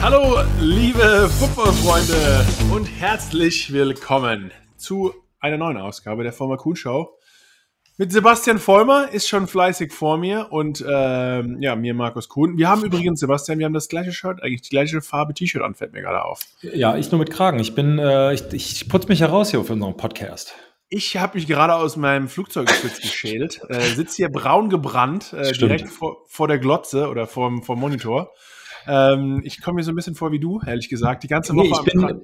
Hallo, 0.00 0.38
liebe 0.60 1.28
Footballfreunde 1.28 2.46
und 2.72 2.84
herzlich 2.84 3.72
willkommen 3.72 4.52
zu 4.76 5.12
einer 5.40 5.56
neuen 5.56 5.76
Ausgabe 5.76 6.22
der 6.22 6.32
Former 6.32 6.56
Kuhn 6.56 6.76
Show. 6.76 7.18
Mit 7.96 8.12
Sebastian 8.12 8.60
Vollmer 8.60 9.08
ist 9.10 9.28
schon 9.28 9.48
fleißig 9.48 9.92
vor 9.92 10.16
mir 10.16 10.52
und 10.52 10.84
ähm, 10.88 11.60
ja, 11.60 11.74
mir 11.74 11.94
Markus 11.94 12.28
Kuhn. 12.28 12.56
Wir 12.56 12.68
haben 12.68 12.84
übrigens, 12.84 13.18
Sebastian, 13.18 13.58
wir 13.58 13.66
haben 13.66 13.72
das 13.72 13.88
gleiche 13.88 14.12
Shirt, 14.12 14.40
eigentlich 14.40 14.62
die 14.62 14.68
gleiche 14.68 15.02
Farbe 15.02 15.34
T-Shirt 15.34 15.62
an, 15.62 15.74
fällt 15.74 15.92
mir 15.92 16.02
gerade 16.02 16.24
auf. 16.24 16.42
Ja, 16.62 16.96
ich 16.96 17.10
nur 17.10 17.18
mit 17.18 17.30
Kragen. 17.30 17.58
Ich 17.58 17.74
bin, 17.74 17.98
äh, 17.98 18.32
ich, 18.32 18.44
ich 18.52 18.88
putze 18.88 19.08
mich 19.08 19.20
heraus 19.20 19.50
hier 19.50 19.64
für 19.64 19.72
unseren 19.72 19.96
Podcast. 19.96 20.54
Ich 20.88 21.16
habe 21.16 21.36
mich 21.36 21.48
gerade 21.48 21.74
aus 21.74 21.96
meinem 21.96 22.28
Flugzeugschutz 22.28 23.00
geschält, 23.02 23.62
äh, 23.68 23.80
sitze 23.80 24.18
hier 24.18 24.28
braun 24.30 24.70
gebrannt, 24.70 25.32
äh, 25.32 25.50
direkt 25.50 25.88
vor, 25.88 26.18
vor 26.28 26.46
der 26.46 26.60
Glotze 26.60 27.08
oder 27.08 27.26
vor, 27.26 27.64
vor 27.64 27.74
Monitor. 27.74 28.32
Ähm, 28.86 29.40
ich 29.44 29.60
komme 29.60 29.76
mir 29.76 29.82
so 29.82 29.92
ein 29.92 29.96
bisschen 29.96 30.14
vor 30.14 30.32
wie 30.32 30.40
du, 30.40 30.60
ehrlich 30.66 30.88
gesagt. 30.88 31.22
Die 31.22 31.28
ganze 31.28 31.54
Woche 31.54 31.66
Nee, 31.68 31.74
am 31.78 31.84
bin- 31.84 31.98
Strand, 32.00 32.22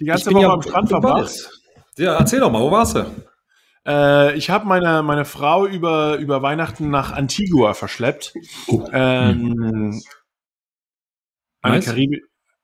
die 0.00 0.04
ganze 0.04 0.32
Woche 0.34 0.42
ja- 0.42 0.52
am 0.52 0.62
Strand 0.62 0.88
verbracht. 0.88 1.50
Ja, 1.98 2.16
erzähl 2.18 2.40
doch 2.40 2.50
mal, 2.50 2.60
wo 2.62 2.70
warst 2.70 2.96
du? 2.96 3.04
Äh, 3.86 4.36
ich 4.36 4.48
habe 4.50 4.66
meine, 4.66 5.02
meine 5.02 5.24
Frau 5.24 5.66
über, 5.66 6.16
über 6.16 6.40
Weihnachten 6.42 6.88
nach 6.90 7.12
Antigua 7.12 7.74
verschleppt. 7.74 8.32
Ähm, 8.92 10.00
eine, 11.62 11.76
Nice. 11.76 11.94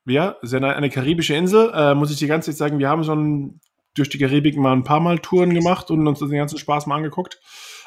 Ja, 0.07 0.37
eine, 0.43 0.91
karibische 0.91 1.35
Insel. 1.35 1.71
Äh, 1.75 1.95
muss 1.95 2.11
ich 2.11 2.19
die 2.19 2.27
ganze 2.27 2.51
Zeit 2.51 2.57
sagen, 2.59 2.79
wir 2.79 2.89
haben 2.89 3.05
schon 3.05 3.61
durch 3.95 4.09
die 4.09 4.19
Karibik 4.19 4.57
mal 4.57 4.73
ein 4.73 4.85
paar 4.85 5.01
Mal 5.01 5.19
Touren 5.19 5.53
gemacht 5.55 5.91
und 5.91 6.07
uns 6.07 6.21
den 6.21 6.31
ganzen 6.31 6.59
Spaß 6.59 6.87
mal 6.87 6.97
angeguckt. 6.97 7.39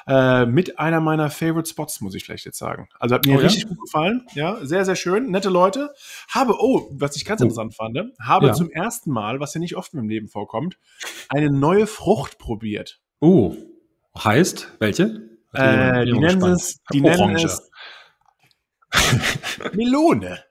Äh, 0.07 0.45
mit 0.45 0.79
einer 0.79 0.99
meiner 0.99 1.29
Favorite 1.29 1.69
Spots, 1.69 2.01
muss 2.01 2.15
ich 2.15 2.23
vielleicht 2.23 2.45
jetzt 2.45 2.57
sagen. 2.57 2.87
Also 2.99 3.15
hat 3.15 3.25
mir 3.25 3.35
Oh 3.35 3.39
ja? 3.39 3.47
richtig 3.47 3.67
gut 3.67 3.79
gefallen. 3.81 4.25
Ja, 4.33 4.57
sehr, 4.65 4.83
sehr 4.85 4.95
schön. 4.95 5.29
Nette 5.31 5.49
Leute. 5.49 5.93
Habe, 6.29 6.55
oh, 6.59 6.87
was 6.91 7.15
ich 7.15 7.25
ganz 7.25 7.41
Oh. 7.41 7.45
interessant 7.45 7.75
fand, 7.75 7.97
habe 8.21 8.47
Ja. 8.47 8.53
zum 8.53 8.69
ersten 8.71 9.11
Mal, 9.11 9.39
was 9.39 9.53
ja 9.53 9.59
nicht 9.59 9.75
oft 9.75 9.93
im 9.93 10.09
Leben 10.09 10.27
vorkommt, 10.27 10.77
eine 11.29 11.49
neue 11.51 11.87
Frucht 11.87 12.37
probiert. 12.37 12.99
Oh, 13.19 13.55
heißt 14.17 14.73
welche? 14.79 15.29
Äh, 15.53 16.05
die 16.05 16.13
nennen 16.13 16.43
es, 16.43 16.79
die 16.93 17.01
nennen 17.01 17.35
es 17.35 17.69
Melone. 19.73 20.43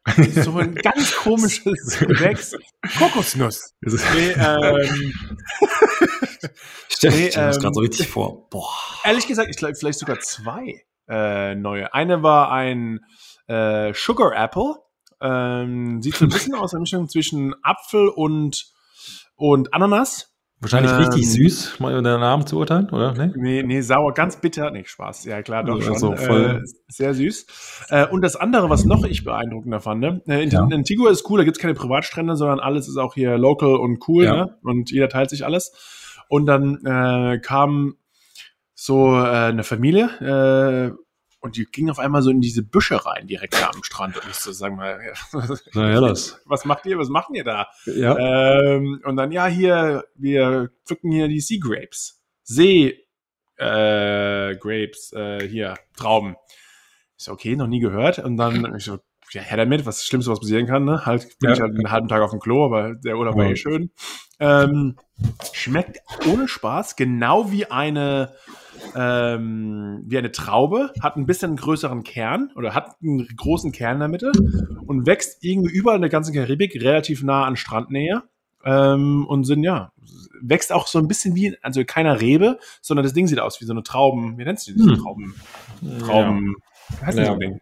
So 0.45 0.59
ein 0.59 0.75
ganz 0.83 1.15
komisches 1.17 1.99
Gewächs. 1.99 2.57
Kokosnuss. 2.99 3.75
Nee, 3.81 4.31
ähm, 4.33 5.13
Ich 6.89 6.97
stell 6.97 7.11
Nee, 7.11 7.29
ich 7.29 7.37
mir 7.37 7.43
das 7.47 7.57
ähm, 7.57 7.63
gerade 7.63 7.75
so 7.75 7.81
richtig 7.81 8.09
vor. 8.09 8.49
Boah. 8.51 8.69
ehrlich 9.05 9.27
gesagt, 9.27 9.49
ich 9.51 9.57
glaube 9.57 9.75
vielleicht 9.75 9.99
sogar 9.99 10.19
zwei 10.21 10.83
äh, 11.09 11.55
neue. 11.55 11.93
Eine 11.95 12.23
war 12.23 12.51
ein 12.53 13.01
äh, 13.47 13.93
Sugar 13.95 14.33
Apple. 14.35 14.75
Ähm, 15.23 16.01
sieht 16.03 16.15
so 16.17 16.25
ein 16.25 16.31
bisschen 16.31 16.55
aus, 16.55 16.73
eine 16.73 16.81
Mischung 16.81 17.09
zwischen 17.09 17.55
Apfel 17.63 18.09
und, 18.09 18.67
und 19.37 19.75
Ananas. 19.75 20.29
Wahrscheinlich 20.63 20.93
ähm, 20.93 20.99
richtig 20.99 21.31
süß, 21.31 21.81
mal 21.81 21.93
über 21.93 22.03
den 22.03 22.21
Namen 22.21 22.47
zu 22.47 22.59
urteilen, 22.59 22.91
oder? 22.91 23.13
Nee? 23.15 23.33
Nee, 23.35 23.63
nee, 23.63 23.81
sauer, 23.81 24.13
ganz 24.13 24.37
bitter. 24.41 24.71
Nee, 24.71 24.85
Spaß. 24.85 25.25
Ja, 25.25 25.41
klar, 25.43 25.65
doch 25.65 25.79
Ja, 25.79 25.85
schon. 25.87 25.99
so 25.99 26.17
voll- 26.17 26.63
äh, 26.63 26.69
sehr 26.89 27.15
süß. 27.15 27.47
Äh, 27.89 28.07
und 28.09 28.21
das 28.23 28.37
andere, 28.37 28.69
was 28.69 28.85
noch 28.85 29.05
ich 29.05 29.25
beeindruckender 29.25 29.81
fand, 29.81 30.01
ne? 30.03 30.23
äh, 30.29 30.43
in 30.43 30.51
Ja. 30.51 30.61
Antigua 30.63 31.11
ist 31.11 31.29
cool, 31.31 31.39
da 31.39 31.45
gibt's 31.45 31.59
keine 31.59 31.73
Privatstrände, 31.75 32.37
sondern 32.37 32.61
alles 32.61 32.89
ist 32.89 32.99
auch 32.99 33.15
hier 33.15 33.39
local 33.39 33.77
und 33.77 34.07
cool, 34.07 34.25
Ja. 34.25 34.35
ne? 34.37 34.59
Und 34.63 34.91
jeder 34.91 35.09
teilt 35.09 35.31
sich 35.31 35.47
alles. 35.47 35.73
Und 36.31 36.47
dann 36.47 36.87
äh, 36.87 37.41
kam 37.41 37.97
so 38.73 39.17
äh, 39.17 39.49
eine 39.49 39.65
Familie, 39.65 40.95
äh, 40.95 40.97
und 41.41 41.57
die 41.57 41.65
ging 41.65 41.91
auf 41.91 41.99
einmal 41.99 42.23
so 42.23 42.31
in 42.31 42.41
diese 42.41 42.63
Büsche 42.63 43.05
rein, 43.05 43.27
direkt 43.27 43.55
da 43.55 43.71
am 43.75 43.83
Strand. 43.83 44.17
Und 44.17 44.31
ich 44.31 44.37
so, 44.37 44.53
sag 44.53 44.77
mal, 44.77 45.01
ja, 45.03 45.49
Na 45.75 45.91
ja, 45.91 46.01
das. 46.01 46.41
was 46.45 46.65
macht 46.65 46.87
ihr, 46.87 46.99
was 46.99 47.09
machen 47.09 47.35
ihr 47.35 47.43
da? 47.43 47.67
Ja. 47.87 48.17
Ähm, 48.17 49.01
und 49.05 49.17
dann, 49.17 49.33
ja, 49.33 49.47
hier, 49.47 50.05
wir 50.15 50.71
pflücken 50.85 51.11
hier 51.11 51.27
die 51.27 51.41
Sea 51.41 51.59
Grapes. 51.61 52.23
See 52.45 53.07
äh, 53.57 54.55
Grapes, 54.57 55.13
äh, 55.15 55.49
hier, 55.49 55.75
Trauben. 55.97 56.37
Ich 57.19 57.25
so, 57.25 57.33
okay, 57.33 57.57
noch 57.57 57.67
nie 57.67 57.81
gehört. 57.81 58.21
Und 58.21 58.37
dann, 58.37 58.77
ich 58.77 58.85
so, 58.85 58.99
ja, 59.33 59.43
her 59.43 59.57
damit, 59.57 59.87
was 59.87 59.97
das 59.99 60.07
Schlimmste, 60.07 60.31
was 60.31 60.41
passieren 60.41 60.67
kann, 60.67 60.85
ne? 60.85 61.05
Halt, 61.07 61.39
bin 61.39 61.51
Ja. 61.51 61.55
ich 61.55 61.61
halt 61.61 61.75
einen 61.75 61.91
halben 61.91 62.09
Tag 62.09 62.23
auf 62.23 62.31
dem 62.31 62.41
Klo, 62.41 62.65
aber 62.65 62.95
der 62.95 63.17
Urlaub 63.17 63.37
war 63.37 63.45
Ja. 63.47 63.53
eh 63.53 63.57
schön. 63.57 63.91
Ähm, 64.39 64.97
schmeckt 65.53 65.99
ohne 66.27 66.49
Spaß 66.49 66.97
genau 66.97 67.51
wie 67.53 67.67
eine, 67.71 68.35
ähm, 68.95 70.03
wie 70.07 70.19
eine 70.19 70.33
Traube, 70.33 70.93
hat 71.01 71.17
ein 71.17 71.27
bisschen 71.27 71.57
größeren 71.57 72.03
Kern 72.03 72.51
oder 72.57 72.75
hat 72.75 72.97
einen 73.03 73.27
großen 73.37 73.73
Kern 73.73 73.95
in 73.95 74.01
der 74.01 74.09
Mitte 74.09 74.33
und 74.87 75.07
wächst 75.07 75.45
irgendwie 75.45 75.73
überall 75.73 75.97
in 75.97 76.03
der 76.03 76.11
ganzen 76.11 76.35
Karibik 76.35 76.75
relativ 76.81 77.23
nah 77.23 77.45
an 77.45 77.57
Strandnähe. 77.57 78.23
Ähm, 78.63 79.27
und 79.27 79.45
sind, 79.45 79.63
ja, 79.63 79.91
wächst 80.43 80.71
auch 80.71 80.87
so 80.87 80.99
ein 80.99 81.09
bisschen 81.09 81.35
wie, 81.35 81.57
also 81.63 81.83
keiner 81.87 82.21
Rebe, 82.21 82.59
sondern 82.83 83.05
das 83.05 83.15
Ding 83.15 83.27
sieht 83.27 83.41
aus 83.41 83.59
wie 83.63 83.65
so 83.65 83.73
eine 83.73 83.83
Trauben, 83.83 84.37
wie 84.37 84.45
nennst 84.45 84.69
du 84.69 84.73
diese 84.73 84.91
Hm. 84.91 84.99
Trauben? 84.99 85.35
Trauben, 86.05 86.57
wie 86.99 87.05
heißt 87.07 87.19
Ja. 87.19 87.37
Ding? 87.37 87.59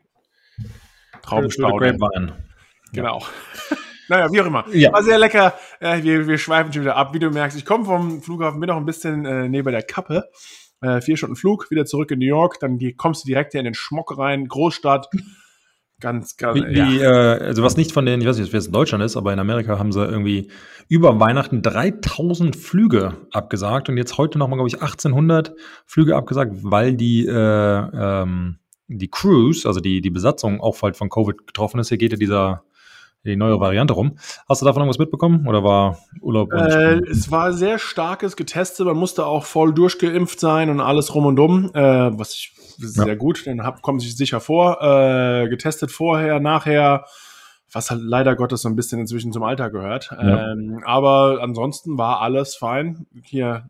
Traubenstaude. 1.28 1.96
Grapevine. 1.98 2.36
Genau. 2.92 3.22
naja, 4.08 4.32
wie 4.32 4.40
auch 4.40 4.46
immer. 4.46 4.64
Ja. 4.72 4.92
War 4.92 5.02
sehr 5.02 5.18
lecker. 5.18 5.54
Wir, 5.80 6.26
wir 6.26 6.38
schweifen 6.38 6.72
schon 6.72 6.82
wieder 6.82 6.96
ab. 6.96 7.14
Wie 7.14 7.18
du 7.18 7.30
merkst, 7.30 7.56
ich 7.56 7.64
komme 7.64 7.84
vom 7.84 8.22
Flughafen, 8.22 8.60
bin 8.60 8.68
noch 8.68 8.76
ein 8.76 8.86
bisschen 8.86 9.24
äh, 9.24 9.48
neben 9.48 9.70
der 9.70 9.82
Kappe. 9.82 10.24
Äh, 10.80 11.00
vier 11.00 11.16
Stunden 11.16 11.36
Flug, 11.36 11.70
wieder 11.70 11.86
zurück 11.86 12.10
in 12.10 12.20
New 12.20 12.26
York. 12.26 12.60
Dann 12.60 12.78
kommst 12.96 13.24
du 13.24 13.26
direkt 13.26 13.52
hier 13.52 13.60
in 13.60 13.64
den 13.64 13.74
Schmock 13.74 14.16
rein. 14.16 14.46
Großstadt. 14.46 15.08
Ganz, 16.00 16.36
ganz, 16.36 16.60
Wie, 16.60 16.76
wie, 16.76 17.00
äh, 17.00 17.06
also 17.06 17.64
was 17.64 17.76
nicht 17.76 17.90
von 17.90 18.06
den, 18.06 18.20
ich 18.20 18.26
weiß 18.26 18.38
nicht, 18.38 18.52
wie 18.52 18.56
es 18.56 18.68
in 18.68 18.72
Deutschland 18.72 19.02
ist, 19.02 19.16
aber 19.16 19.32
in 19.32 19.40
Amerika 19.40 19.80
haben 19.80 19.90
sie 19.90 20.04
irgendwie 20.04 20.48
über 20.86 21.18
Weihnachten 21.18 21.60
3000 21.60 22.54
Flüge 22.54 23.14
abgesagt 23.32 23.88
und 23.88 23.96
jetzt 23.96 24.16
heute 24.16 24.38
nochmal, 24.38 24.58
glaube 24.58 24.68
ich, 24.68 24.80
1800 24.80 25.56
Flüge 25.86 26.14
abgesagt, 26.14 26.52
weil 26.62 26.94
die, 26.94 27.26
äh, 27.26 27.32
ähm, 27.32 28.60
die 28.88 29.08
Crews, 29.08 29.66
also 29.66 29.80
die, 29.80 30.00
die 30.00 30.10
Besatzung 30.10 30.60
auch 30.60 30.80
halt 30.82 30.96
von 30.96 31.08
Covid 31.10 31.46
getroffen 31.46 31.78
ist. 31.78 31.88
Hier 31.88 31.98
geht 31.98 32.12
ja 32.12 32.18
dieser, 32.18 32.62
die 33.24 33.36
neue 33.36 33.60
Variante 33.60 33.94
rum. 33.94 34.18
Hast 34.48 34.62
du 34.62 34.66
davon 34.66 34.82
irgendwas 34.82 34.98
mitbekommen 34.98 35.46
oder 35.46 35.62
war 35.62 35.98
Urlaub? 36.20 36.52
Äh, 36.52 37.00
es 37.08 37.30
war 37.30 37.52
sehr 37.52 37.78
starkes 37.78 38.36
getestet. 38.36 38.86
Man 38.86 38.96
musste 38.96 39.26
auch 39.26 39.44
voll 39.44 39.74
durchgeimpft 39.74 40.40
sein 40.40 40.70
und 40.70 40.80
alles 40.80 41.14
rum 41.14 41.26
und 41.26 41.38
um. 41.38 41.70
Äh, 41.74 42.18
was 42.18 42.32
ich 42.34 42.52
Ja. 42.78 43.04
sehr 43.04 43.16
gut, 43.16 43.46
dann 43.46 43.62
hab, 43.62 43.82
kommen 43.82 44.00
sich 44.00 44.16
sicher 44.16 44.40
vor. 44.40 44.80
Äh, 44.80 45.48
getestet 45.48 45.90
vorher, 45.90 46.40
nachher. 46.40 47.04
Was 47.70 47.90
halt 47.90 48.00
leider 48.02 48.34
Gottes 48.34 48.62
so 48.62 48.68
ein 48.70 48.76
bisschen 48.76 48.98
inzwischen 48.98 49.30
zum 49.30 49.42
Alter 49.42 49.68
gehört. 49.68 50.10
Ja. 50.10 50.52
Ähm, 50.52 50.80
aber 50.86 51.40
ansonsten 51.42 51.98
war 51.98 52.22
alles 52.22 52.56
fein. 52.56 53.06
Hier 53.22 53.68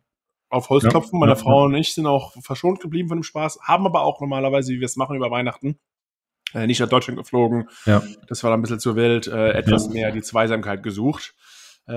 auf 0.49 0.69
Holz 0.69 0.83
Ja, 0.83 0.89
klopfen. 0.89 1.19
Meine 1.19 1.33
ja, 1.33 1.35
Frau 1.35 1.63
und 1.63 1.75
ich 1.75 1.93
sind 1.93 2.05
auch 2.05 2.33
verschont 2.41 2.79
geblieben 2.79 3.09
von 3.09 3.19
dem 3.19 3.23
Spaß. 3.23 3.59
Haben 3.63 3.85
aber 3.85 4.01
auch 4.01 4.19
normalerweise, 4.19 4.73
wie 4.73 4.79
wir 4.79 4.85
es 4.85 4.95
machen 4.95 5.15
über 5.15 5.31
Weihnachten, 5.31 5.79
äh, 6.53 6.65
nicht 6.67 6.79
nach 6.79 6.89
Deutschland 6.89 7.17
geflogen. 7.17 7.69
ja. 7.85 8.01
Das 8.27 8.43
war 8.43 8.51
dann 8.51 8.59
ein 8.59 8.63
bisschen 8.63 8.79
zu 8.79 8.95
wild, 8.95 9.27
äh, 9.27 9.51
etwas 9.51 9.87
Ja. 9.87 9.93
mehr 9.93 10.11
die 10.11 10.21
Zweisamkeit 10.21 10.81
gesucht. 10.83 11.35
Äh, 11.87 11.93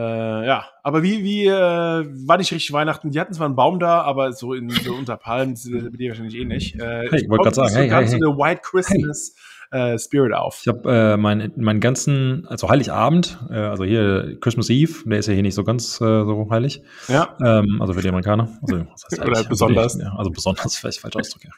ja, 0.47 0.67
aber 0.83 1.03
wie, 1.03 1.23
wie, 1.23 1.47
äh, 1.47 1.51
war 1.53 2.39
nicht 2.39 2.51
richtig 2.53 2.73
Weihnachten? 2.73 3.11
Die 3.11 3.21
hatten 3.21 3.35
zwar 3.35 3.45
einen 3.47 3.57
Baum 3.57 3.79
da, 3.79 4.01
aber 4.01 4.33
so 4.33 4.55
in 4.55 4.71
so 4.71 4.95
unter 4.95 5.19
Palmen, 5.19 5.55
mit 5.65 6.01
dir 6.01 6.11
wahrscheinlich 6.11 6.35
eh 6.37 6.47
nicht. 6.47 6.77
Äh, 6.77 7.09
Hey, 7.11 7.23
ich 7.23 7.29
wollte 7.29 7.45
grad 7.45 7.55
sagen, 7.55 7.75
hey, 7.75 7.91
hey, 7.91 8.09
so 8.09 8.17
eine 8.17 8.39
White 8.39 8.63
Christmas 8.65 9.35
äh, 9.73 9.99
Spirit 9.99 10.35
auf. 10.35 10.61
Ich 10.63 10.69
habe 10.69 10.93
äh, 10.93 11.17
meinen 11.17 11.53
meinen 11.57 11.81
ganzen, 11.81 12.47
also 12.47 12.69
Heiligabend, 12.69 13.39
äh, 13.51 13.55
also 13.55 13.85
hier 13.85 14.37
Christmas 14.41 14.69
Eve, 14.69 14.93
der 15.07 15.19
ist 15.19 15.27
ja 15.27 15.33
hier 15.33 15.43
nicht 15.43 15.55
so 15.55 15.65
ganz 15.65 16.01
äh, 16.01 16.25
so 16.25 16.47
heilig. 16.51 16.83
Ja, 17.09 17.37
Ähm, 17.43 17.79
also 17.81 17.95
für 17.95 18.03
die 18.03 18.09
Amerikaner. 18.09 18.49
Also, 18.61 18.85
Oder 19.25 19.45
besonders. 19.45 19.95
Also, 19.95 20.07
ja, 20.07 20.15
also 20.15 20.31
besonders, 20.31 20.77
vielleicht 20.79 21.01
falsch 21.01 21.17
Ausdruck, 21.17 21.45
ja. 21.45 21.51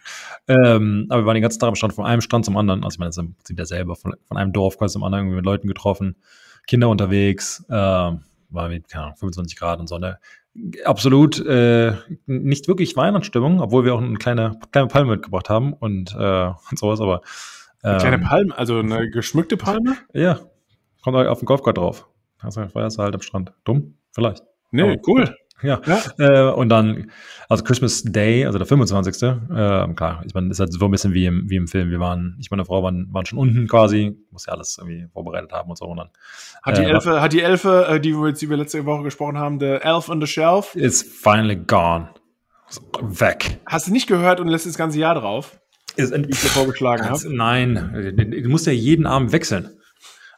Ähm, 0.46 1.06
aber 1.08 1.22
wir 1.22 1.26
waren 1.26 1.34
den 1.34 1.42
ganzen 1.42 1.58
Tag 1.58 1.68
am 1.68 1.74
Strand, 1.74 1.94
von 1.94 2.06
einem 2.06 2.20
Strand 2.20 2.44
zum 2.44 2.56
anderen. 2.56 2.84
Also 2.84 2.94
ich 2.94 2.98
meine, 3.00 3.08
das 3.08 3.16
sind 3.16 3.58
ja 3.58 3.64
selber 3.64 3.96
von, 3.96 4.14
von 4.28 4.36
einem 4.36 4.52
Dorf 4.52 4.78
quasi 4.78 4.92
zum 4.92 5.02
anderen 5.02 5.28
mit 5.28 5.44
Leuten 5.44 5.66
getroffen, 5.66 6.16
Kinder 6.66 6.88
unterwegs, 6.88 7.64
ähm, 7.68 8.20
war 8.48 8.68
mit, 8.68 8.88
keine 8.88 9.06
Ahnung, 9.06 9.16
25 9.16 9.58
Grad 9.58 9.80
und 9.80 9.88
Sonne. 9.88 10.18
Absolut 10.84 11.44
äh, 11.44 11.94
nicht 12.26 12.68
wirklich 12.68 12.96
Weihnachtsstimmung, 12.96 13.60
obwohl 13.60 13.84
wir 13.84 13.92
auch 13.92 14.00
eine 14.00 14.18
kleine, 14.18 14.60
kleine 14.70 14.86
Palme 14.86 15.10
mitgebracht 15.10 15.50
haben 15.50 15.72
und, 15.72 16.14
äh, 16.16 16.46
und 16.70 16.78
sowas, 16.78 17.00
aber 17.00 17.22
eine 17.90 17.98
kleine 17.98 18.16
ähm, 18.16 18.22
Palme, 18.22 18.58
also 18.58 18.78
eine 18.78 19.10
geschmückte 19.10 19.56
Palme? 19.56 19.96
ja, 20.12 20.40
kommt 21.02 21.16
halt 21.16 21.28
auf 21.28 21.38
den 21.40 21.46
Golfkart 21.46 21.78
drauf. 21.78 22.08
Feierst 22.38 22.98
du 22.98 23.02
halt 23.02 23.14
am 23.14 23.20
Strand. 23.22 23.52
Dumm? 23.64 23.94
Vielleicht. 24.12 24.42
Nee, 24.70 24.82
Aber- 24.82 24.96
cool. 25.06 25.34
Ja. 25.62 25.80
Ja. 25.86 26.00
Äh, 26.18 26.52
und 26.52 26.68
dann, 26.68 27.10
also 27.48 27.64
Christmas 27.64 28.02
Day, 28.02 28.44
also 28.44 28.58
der 28.58 28.66
25. 28.66 29.22
Äh, 29.22 29.94
klar, 29.94 30.22
ich 30.26 30.34
meine, 30.34 30.50
ist 30.50 30.60
halt 30.60 30.72
so 30.72 30.84
ein 30.84 30.90
bisschen 30.90 31.14
wie 31.14 31.24
im, 31.26 31.48
wie 31.48 31.56
im 31.56 31.68
Film. 31.68 31.90
Wir 31.90 32.00
waren, 32.00 32.36
ich 32.40 32.50
meine 32.50 32.64
Frau 32.66 32.82
waren, 32.82 33.06
waren 33.12 33.24
schon 33.24 33.38
unten 33.38 33.66
quasi, 33.66 34.18
muss 34.30 34.44
ja 34.46 34.52
alles 34.52 34.76
irgendwie 34.78 35.06
vorbereitet 35.12 35.52
haben 35.52 35.70
und 35.70 35.78
so. 35.78 35.86
Und 35.86 35.98
dann 35.98 36.10
Hat 36.62 36.76
die 36.76 36.82
Äh, 36.82 36.90
Elfe, 36.90 37.22
hat 37.22 37.32
die 37.32 37.40
Elfe, 37.40 37.86
äh, 37.88 38.00
die 38.00 38.12
wir, 38.14 38.28
jetzt- 38.28 38.46
wir 38.46 38.56
letzte 38.56 38.84
Woche 38.84 39.04
gesprochen 39.04 39.38
haben, 39.38 39.58
The 39.60 39.78
Elf 39.80 40.08
on 40.10 40.20
the 40.20 40.26
Shelf, 40.26 40.74
ist 40.74 41.02
finally 41.08 41.56
gone. 41.56 42.10
Weg. 43.00 43.60
hast 43.66 43.86
du 43.88 43.92
nicht 43.92 44.06
gehört 44.08 44.40
und 44.40 44.48
lässt 44.48 44.66
das 44.66 44.76
ganze 44.76 44.98
Jahr 44.98 45.14
drauf, 45.14 45.60
Ist 45.96 46.12
wie 46.12 46.30
ich 46.30 46.40
dir 46.40 46.48
vorgeschlagen 46.48 47.08
habe? 47.08 47.20
Nein, 47.34 48.14
du 48.42 48.48
musst 48.48 48.66
ja 48.66 48.72
jeden 48.72 49.06
Abend 49.06 49.32
wechseln. 49.32 49.78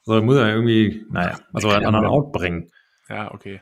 Also 0.07 0.23
muss 0.23 0.37
er 0.37 0.49
irgendwie, 0.49 1.05
naja, 1.11 1.39
also 1.53 1.69
einen 1.71 1.87
anderen 1.87 2.07
Ort 2.07 2.33
bringen. 2.33 2.71
Ja, 3.09 3.33
okay. 3.33 3.61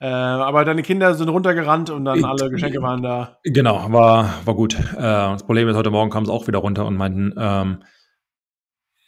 Äh, 0.00 0.06
aber 0.06 0.64
deine 0.64 0.82
Kinder 0.82 1.14
sind 1.14 1.28
runtergerannt 1.28 1.90
und 1.90 2.04
dann 2.04 2.24
alle 2.24 2.50
Geschenke 2.50 2.82
waren 2.82 3.02
da. 3.02 3.38
Genau, 3.44 3.92
war, 3.92 4.34
war 4.44 4.54
gut. 4.54 4.74
Äh, 4.74 5.00
das 5.00 5.44
Problem 5.44 5.68
ist, 5.68 5.76
heute 5.76 5.90
Morgen 5.90 6.10
kamen 6.10 6.26
sie 6.26 6.32
auch 6.32 6.46
wieder 6.46 6.58
runter 6.58 6.84
und 6.86 6.96
meinten, 6.96 7.32
ähm, 7.36 7.82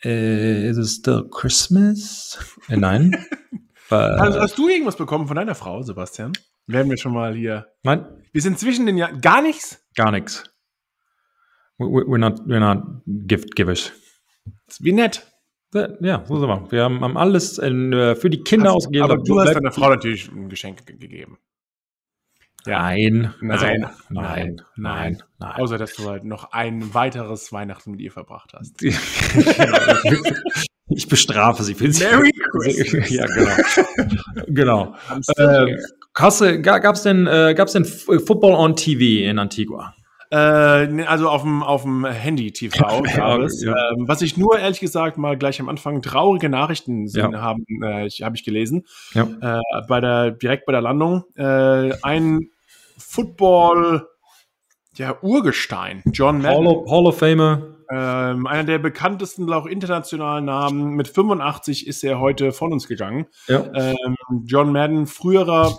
äh, 0.05 0.69
ist 0.69 0.77
es 0.77 0.97
still 0.97 1.29
Christmas? 1.31 2.39
Äh, 2.69 2.77
nein. 2.77 3.17
also, 3.91 4.41
hast 4.41 4.59
du 4.59 4.69
irgendwas 4.69 4.97
bekommen 4.97 5.27
von 5.27 5.37
deiner 5.37 5.55
Frau, 5.55 5.83
Sebastian? 5.83 6.33
Werden 6.67 6.91
wir 6.91 6.99
schon 6.99 7.13
mal 7.13 7.35
hier. 7.35 7.67
Nein. 7.83 8.07
Wir 8.33 8.43
sind 8.43 8.59
zwischen 8.59 8.87
den 8.87 8.97
Jahren. 8.97 9.21
Gar 9.21 9.43
nichts? 9.43 9.85
Gar 9.95 10.11
nichts. 10.11 10.45
We're 11.79 12.19
not, 12.19 12.47
we're 12.47 12.61
not 12.61 13.03
gift 13.07 13.55
givers. 13.55 13.93
Wie 14.81 14.93
nett. 14.93 15.27
Ja, 16.01 16.25
so 16.27 16.39
sind 16.39 16.49
wir. 16.49 16.71
Wir 16.71 16.85
haben 16.85 17.17
alles 17.17 17.59
in, 17.59 17.93
äh, 17.93 18.15
für 18.15 18.31
die 18.31 18.43
Kinder 18.43 18.71
hast, 18.71 18.77
ausgegeben. 18.77 19.05
Aber 19.05 19.19
du 19.19 19.41
hast 19.41 19.55
deiner 19.55 19.73
Frau 19.73 19.91
natürlich 19.91 20.31
ein 20.31 20.49
Geschenk 20.49 20.87
gegeben. 20.87 21.39
Ja. 22.65 22.79
Nein. 22.81 23.35
Nein, 23.41 23.51
also, 23.51 23.67
nein, 23.67 23.91
nein, 24.09 24.63
nein, 24.77 25.23
nein, 25.39 25.53
Außer, 25.53 25.79
dass 25.79 25.95
du 25.95 26.09
halt 26.09 26.25
noch 26.25 26.53
ein 26.53 26.95
weiteres 26.95 27.53
Weihnachten 27.53 27.93
mit 27.93 28.01
ihr 28.01 28.11
verbracht 28.11 28.55
hast. 28.55 28.83
ich 30.89 31.09
bestrafe 31.09 31.63
sie. 31.63 31.75
Merry 31.75 32.33
Christmas. 32.33 33.11
ja, 33.11 33.27
genau. 33.27 33.57
genau. 34.49 34.95
Äh, 35.37 35.77
Gab 36.17 36.95
es 36.95 37.03
denn, 37.03 37.27
äh, 37.27 37.55
gab's 37.55 37.73
denn 37.73 37.85
Football 37.85 38.55
on 38.55 38.75
TV 38.75 39.29
in 39.29 39.39
Antigua? 39.39 39.95
Äh, 40.37 41.05
also 41.05 41.29
auf 41.31 41.43
dem, 41.43 41.63
auf 41.63 41.83
dem 41.83 42.05
Handy-TV 42.05 43.03
gab 43.17 43.41
es. 43.41 43.63
Ja. 43.63 43.73
Ähm, 43.73 44.07
was 44.07 44.21
ich 44.23 44.37
nur 44.37 44.59
ehrlich 44.59 44.81
gesagt 44.81 45.17
mal 45.17 45.37
gleich 45.39 45.61
am 45.61 45.69
Anfang 45.69 46.03
traurige 46.03 46.49
Nachrichten 46.49 47.09
sind, 47.09 47.33
ja. 47.33 47.41
haben, 47.41 47.65
äh, 47.83 48.07
ich, 48.07 48.23
habe 48.23 48.37
ich 48.37 48.45
gelesen. 48.45 48.87
Ja. 49.15 49.23
Äh, 49.41 49.61
bei 49.89 50.01
der, 50.01 50.33
direkt 50.33 50.67
bei 50.67 50.73
der 50.73 50.83
Landung. 50.83 51.25
Äh, 51.37 51.93
ein 52.03 52.51
Football, 52.99 54.07
ja, 54.97 55.17
Urgestein, 55.23 56.03
John 56.13 56.43
Madden. 56.43 56.67
Hall 56.67 56.67
of, 56.67 56.91
Hall 56.91 57.07
of 57.07 57.19
Famer. 57.19 57.63
Ähm, 57.89 58.47
einer 58.47 58.65
der 58.65 58.79
bekanntesten, 58.79 59.51
auch 59.53 59.67
internationalen 59.67 60.45
Namen. 60.45 60.95
Mit 60.95 61.09
85 61.09 61.87
ist 61.87 62.03
er 62.03 62.19
heute 62.19 62.53
von 62.53 62.73
uns 62.73 62.89
gegangen. 62.89 63.27
Ja. 63.47 63.65
Ähm, 63.75 64.17
John 64.45 64.73
Madden, 64.73 65.07
früherer 65.07 65.79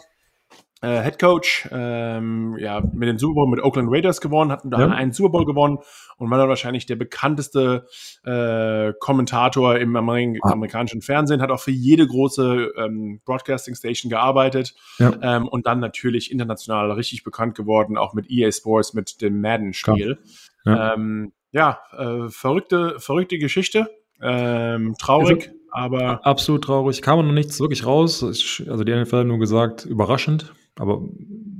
äh, 0.82 1.02
Head 1.02 1.20
Coach, 1.20 1.68
ähm, 1.72 2.56
ja, 2.60 2.82
mit 2.94 3.10
dem 3.10 3.18
Super 3.18 3.36
Bowl 3.36 3.48
mit 3.48 3.64
Oakland 3.64 3.90
Raiders 3.92 4.22
gewonnen, 4.22 4.52
hatten 4.52 4.70
da 4.70 4.80
ja. 4.80 4.88
einen 4.90 5.12
Super 5.12 5.30
Bowl 5.30 5.46
gewonnen 5.46 5.80
und 6.18 6.30
war 6.30 6.38
dann 6.38 6.50
wahrscheinlich 6.50 6.86
der 6.86 6.96
bekannteste 6.96 7.88
äh, 8.24 8.94
Kommentator 9.00 9.78
im 9.78 9.96
Amerik 9.96 10.40
ah. 10.44 10.52
amerikanischen 10.52 11.02
Fernsehen, 11.02 11.42
hat 11.42 11.50
auch 11.50 11.60
für 11.60 11.72
jede 11.72 12.06
große 12.06 12.74
ähm, 12.78 13.22
Broadcasting 13.26 13.76
Station 13.76 14.10
gearbeitet 14.10 14.76
ja. 15.00 15.14
ähm, 15.22 15.48
und 15.48 15.66
dann 15.66 15.80
natürlich 15.80 16.32
international 16.32 16.92
richtig 16.92 17.24
bekannt 17.24 17.56
geworden, 17.56 17.98
auch 17.98 18.14
mit 18.14 18.30
EA 18.30 18.52
Sports, 18.52 18.94
mit 18.94 19.22
dem 19.22 19.42
Madden-Spiel. 19.42 20.20
Ja, 20.66 20.94
ähm, 20.94 21.34
ja 21.52 21.80
äh, 21.98 22.30
verrückte, 22.30 23.00
verrückte 23.00 23.40
Geschichte, 23.40 23.90
ähm, 24.22 24.96
traurig. 25.00 25.48
Also, 25.48 25.58
aber 25.72 26.26
absolut 26.26 26.64
traurig. 26.64 27.02
Kam 27.02 27.26
noch 27.26 27.34
nichts 27.34 27.60
wirklich 27.60 27.86
raus. 27.86 28.24
Also 28.24 28.84
die 28.84 28.96
NFL 28.96 29.18
hat 29.18 29.28
nur 29.28 29.38
gesagt, 29.38 29.86
überraschend 29.86 30.54
aber 30.80 31.02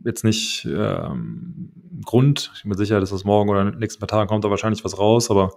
jetzt 0.04 0.24
nicht 0.24 0.66
ähm, 0.70 1.72
Grund. 2.06 2.52
Ich 2.56 2.64
bin 2.64 2.70
mir 2.70 2.78
sicher, 2.78 3.00
dass 3.00 3.10
das 3.10 3.24
morgen 3.24 3.50
oder 3.50 3.62
in 3.62 3.72
den 3.72 3.80
nächsten 3.80 4.00
paar 4.00 4.08
Tagen 4.08 4.28
kommt 4.28 4.44
da 4.44 4.50
wahrscheinlich 4.50 4.84
was 4.86 4.98
raus, 4.98 5.30
aber 5.32 5.54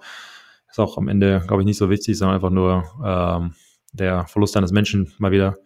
ist 0.68 0.78
auch 0.78 0.96
am 0.98 1.08
Ende, 1.08 1.42
glaube 1.46 1.62
ich, 1.62 1.66
nicht 1.66 1.78
so 1.78 1.90
wichtig, 1.90 2.16
sondern 2.16 2.36
einfach 2.36 2.50
nur 2.50 2.84
ähm, 3.04 3.54
der 3.92 4.26
Verlust 4.26 4.56
eines 4.56 4.72
Menschen 4.72 5.12
mal 5.18 5.32
wieder. 5.32 5.58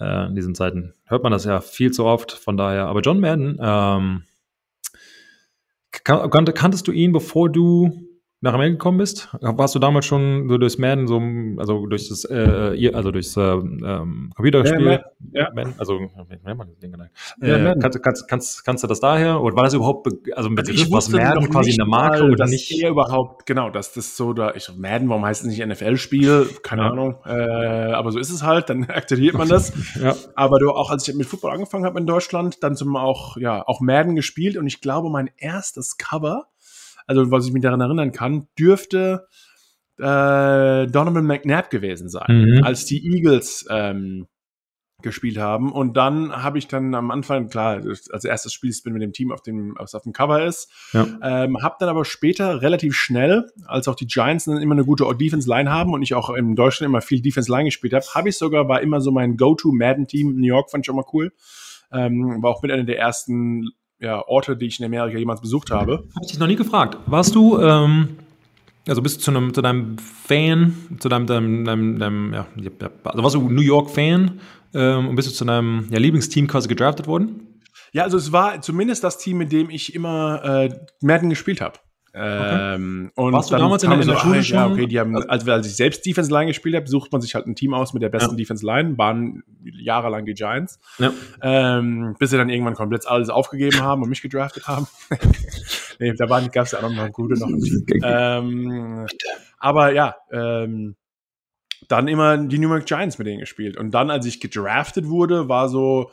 Äh, 0.00 0.26
in 0.26 0.34
diesen 0.34 0.54
Zeiten 0.54 0.94
hört 1.04 1.22
man 1.22 1.32
das 1.32 1.44
ja 1.44 1.60
viel 1.60 1.92
zu 1.92 2.04
oft, 2.04 2.32
von 2.32 2.56
daher. 2.56 2.86
Aber 2.86 3.00
John 3.00 3.20
Madden, 3.20 3.58
ähm, 3.60 4.24
kan 6.04 6.44
kanntest 6.54 6.88
du 6.88 6.92
ihn, 6.92 7.12
bevor 7.12 7.50
du 7.50 8.11
nach 8.42 8.54
Amerika 8.54 8.72
gekommen 8.72 8.98
bist? 8.98 9.28
Warst 9.40 9.74
du 9.76 9.78
damals 9.78 10.04
schon 10.04 10.48
so 10.48 10.58
durchs 10.58 10.76
Madden, 10.76 11.06
so, 11.06 11.22
also 11.58 11.86
durch 11.86 12.08
das, 12.08 12.24
äh, 12.24 12.90
also 12.92 13.12
durchs 13.12 13.36
äh, 13.36 13.40
ähm, 13.40 14.32
Computerspiel? 14.34 14.84
Ja, 14.84 15.00
ja. 15.32 15.50
Madden, 15.54 15.74
also, 15.78 15.98
genannt? 16.80 17.10
Ja, 17.40 17.70
äh, 17.70 17.78
kannst, 17.80 18.02
kannst, 18.02 18.28
kannst, 18.28 18.64
kannst 18.64 18.82
du 18.82 18.88
das 18.88 18.98
daher? 18.98 19.40
Oder 19.40 19.54
war 19.54 19.62
das 19.62 19.74
überhaupt, 19.74 20.08
also 20.34 20.50
mit 20.50 20.58
also 20.58 20.72
ich 20.72 20.90
was 20.90 21.08
Madden 21.10 21.48
quasi 21.50 21.70
in 21.70 21.76
der 21.76 21.86
Marke 21.86 22.24
oder 22.24 22.46
nicht? 22.46 22.68
Er 22.82 22.90
überhaupt, 22.90 23.46
genau, 23.46 23.70
dass 23.70 23.92
das 23.92 24.16
so 24.16 24.32
da, 24.32 24.52
ich 24.56 24.68
Madden, 24.76 25.08
warum 25.08 25.24
heißt 25.24 25.44
es 25.44 25.46
nicht 25.46 25.64
NFL-Spiel? 25.64 26.48
Keine 26.64 26.82
ja. 26.82 26.90
Ahnung. 26.90 27.14
Äh, 27.24 27.92
aber 27.92 28.10
so 28.10 28.18
ist 28.18 28.30
es 28.30 28.42
halt, 28.42 28.68
dann 28.70 28.84
aktiviert 28.90 29.34
man 29.34 29.48
das. 29.48 29.72
ja. 30.02 30.16
Aber 30.34 30.58
du, 30.58 30.70
auch 30.70 30.90
als 30.90 31.06
ich 31.06 31.14
mit 31.14 31.28
Football 31.28 31.52
angefangen 31.52 31.84
habe 31.84 32.00
in 32.00 32.06
Deutschland, 32.06 32.60
dann 32.64 32.74
zum 32.74 32.96
auch, 32.96 33.36
ja, 33.36 33.62
auch 33.68 33.80
Madden 33.80 34.16
gespielt 34.16 34.56
und 34.56 34.66
ich 34.66 34.80
glaube, 34.80 35.10
mein 35.10 35.30
erstes 35.36 35.96
Cover 35.96 36.48
also 37.06 37.30
was 37.30 37.46
ich 37.46 37.52
mich 37.52 37.62
daran 37.62 37.80
erinnern 37.80 38.12
kann, 38.12 38.46
dürfte 38.58 39.26
äh, 39.98 40.86
Donovan 40.86 41.26
McNabb 41.26 41.70
gewesen 41.70 42.08
sein, 42.08 42.56
mhm. 42.56 42.64
als 42.64 42.86
die 42.86 43.04
Eagles 43.14 43.66
ähm, 43.70 44.26
gespielt 45.02 45.36
haben. 45.36 45.72
Und 45.72 45.96
dann 45.96 46.32
habe 46.32 46.58
ich 46.58 46.68
dann 46.68 46.94
am 46.94 47.10
Anfang, 47.10 47.48
klar, 47.48 47.82
als 47.84 48.24
erstes 48.24 48.52
Spiel 48.52 48.72
bin 48.84 48.94
mit 48.94 49.02
dem 49.02 49.12
Team 49.12 49.32
auf 49.32 49.42
dem, 49.42 49.74
was 49.78 49.94
auf 49.94 50.04
dem 50.04 50.12
Cover 50.12 50.44
ist, 50.44 50.70
ja. 50.92 51.06
ähm, 51.22 51.62
habe 51.62 51.76
dann 51.78 51.88
aber 51.88 52.04
später 52.04 52.62
relativ 52.62 52.94
schnell, 52.94 53.50
als 53.66 53.88
auch 53.88 53.94
die 53.94 54.06
Giants 54.06 54.46
dann 54.46 54.62
immer 54.62 54.74
eine 54.74 54.84
gute 54.84 55.04
Defense-Line 55.14 55.70
haben 55.70 55.92
und 55.92 56.02
ich 56.02 56.14
auch 56.14 56.30
in 56.30 56.54
Deutschland 56.54 56.88
immer 56.88 57.00
viel 57.00 57.20
Defense-Line 57.20 57.66
gespielt 57.66 57.92
habe, 57.92 58.04
habe 58.14 58.28
ich 58.28 58.38
sogar, 58.38 58.68
war 58.68 58.80
immer 58.80 59.00
so 59.00 59.10
mein 59.10 59.36
Go-To-Madden-Team. 59.36 60.36
New 60.36 60.46
York 60.46 60.70
fand 60.70 60.82
ich 60.82 60.86
schon 60.86 60.96
mal 60.96 61.04
cool. 61.12 61.32
Ähm, 61.92 62.42
war 62.42 62.50
auch 62.50 62.62
mit 62.62 62.70
einer 62.70 62.84
der 62.84 62.98
ersten 62.98 63.70
ja, 64.02 64.26
Orte, 64.26 64.56
die 64.56 64.66
ich 64.66 64.80
in 64.80 64.86
Amerika 64.86 65.16
jemals 65.16 65.40
besucht 65.40 65.70
habe. 65.70 66.04
Habe 66.14 66.24
ich 66.24 66.32
dich 66.32 66.38
noch 66.38 66.46
nie 66.46 66.56
gefragt. 66.56 66.98
Warst 67.06 67.34
du, 67.34 67.58
ähm, 67.58 68.16
also 68.86 69.00
bist 69.00 69.18
du 69.18 69.20
zu, 69.22 69.30
einem, 69.30 69.54
zu 69.54 69.62
deinem 69.62 69.96
Fan, 69.98 70.74
zu 70.98 71.08
deinem, 71.08 71.26
deinem, 71.26 71.64
deinem, 71.64 71.98
deinem 71.98 72.34
ja, 72.34 72.46
also 73.04 73.22
warst 73.22 73.36
du 73.36 73.48
New 73.48 73.62
York-Fan 73.62 74.40
ähm, 74.74 75.08
und 75.08 75.16
bist 75.16 75.28
du 75.28 75.32
zu 75.32 75.44
deinem 75.44 75.86
ja, 75.90 75.98
Lieblingsteam 75.98 76.48
quasi 76.48 76.68
gedraftet 76.68 77.06
worden? 77.06 77.60
Ja, 77.92 78.02
also 78.04 78.16
es 78.16 78.32
war 78.32 78.60
zumindest 78.60 79.04
das 79.04 79.18
Team, 79.18 79.38
mit 79.38 79.52
dem 79.52 79.70
ich 79.70 79.94
immer 79.94 80.42
äh, 80.44 80.74
Madden 81.00 81.30
gespielt 81.30 81.60
habe. 81.60 81.78
Okay. 82.14 82.74
Ähm, 82.74 83.10
und 83.14 83.32
Warst 83.32 83.50
du 83.50 83.56
damals 83.56 83.82
in 83.82 83.90
der, 83.90 84.00
in 84.00 84.06
der 84.06 84.16
Schule 84.16 84.42
schon? 84.42 84.56
Ja, 84.56 84.66
okay, 84.66 84.86
die 84.86 85.00
haben, 85.00 85.16
also 85.16 85.50
als 85.50 85.66
ich 85.66 85.76
selbst 85.76 86.04
Defense 86.04 86.30
Line 86.30 86.46
gespielt 86.46 86.74
habe, 86.76 86.86
sucht 86.86 87.10
man 87.10 87.22
sich 87.22 87.34
halt 87.34 87.46
ein 87.46 87.54
Team 87.54 87.72
aus 87.72 87.94
mit 87.94 88.02
der 88.02 88.10
besten 88.10 88.32
ja. 88.32 88.36
Defense 88.36 88.66
Line, 88.66 88.98
waren 88.98 89.42
jahrelang 89.64 90.26
die 90.26 90.34
Giants, 90.34 90.78
ja. 90.98 91.10
ähm, 91.40 92.14
bis 92.18 92.30
sie 92.30 92.36
dann 92.36 92.50
irgendwann 92.50 92.74
komplett 92.74 93.06
alles 93.06 93.30
aufgegeben 93.30 93.80
haben 93.80 94.02
und 94.02 94.10
mich 94.10 94.20
gedraftet 94.20 94.68
haben. 94.68 94.86
nee, 96.00 96.12
da 96.12 96.26
gab 96.26 96.66
es 96.66 96.72
ja 96.72 96.82
auch 96.82 96.90
noch 96.90 97.10
gute 97.12 97.40
noch. 97.40 97.48
ähm, 98.02 99.06
aber 99.58 99.92
ja, 99.92 100.16
ähm, 100.30 100.96
dann 101.88 102.08
immer 102.08 102.36
die 102.36 102.58
New 102.58 102.68
York 102.68 102.86
Giants 102.86 103.18
mit 103.18 103.26
denen 103.26 103.40
gespielt. 103.40 103.76
Und 103.78 103.92
dann, 103.92 104.10
als 104.10 104.26
ich 104.26 104.40
gedraftet 104.40 105.08
wurde, 105.08 105.48
war 105.48 105.68
so, 105.68 106.10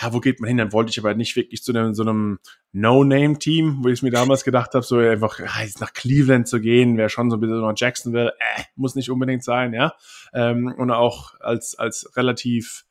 ja, 0.00 0.12
wo 0.12 0.20
geht 0.20 0.40
man 0.40 0.48
hin? 0.48 0.56
Dann 0.56 0.72
wollte 0.72 0.90
ich 0.90 0.98
aber 0.98 1.14
nicht 1.14 1.36
wirklich 1.36 1.62
zu 1.62 1.72
einem, 1.72 1.94
so 1.94 2.02
einem 2.02 2.38
No-Name-Team, 2.72 3.78
wo 3.82 3.88
ich 3.88 4.02
mir 4.02 4.10
damals 4.10 4.44
gedacht 4.44 4.74
habe, 4.74 4.84
so 4.84 4.98
einfach 4.98 5.38
ja, 5.38 5.62
jetzt 5.62 5.80
nach 5.80 5.92
Cleveland 5.92 6.48
zu 6.48 6.60
gehen, 6.60 6.96
wäre 6.96 7.10
schon 7.10 7.30
so 7.30 7.36
ein 7.36 7.40
bisschen 7.40 7.60
nach 7.60 7.74
Jacksonville, 7.76 8.30
äh, 8.30 8.62
muss 8.76 8.94
nicht 8.94 9.10
unbedingt 9.10 9.44
sein, 9.44 9.74
ja. 9.74 9.94
Ähm, 10.32 10.74
und 10.76 10.90
auch 10.90 11.34
als, 11.40 11.78
als 11.78 12.16
relativ 12.16 12.84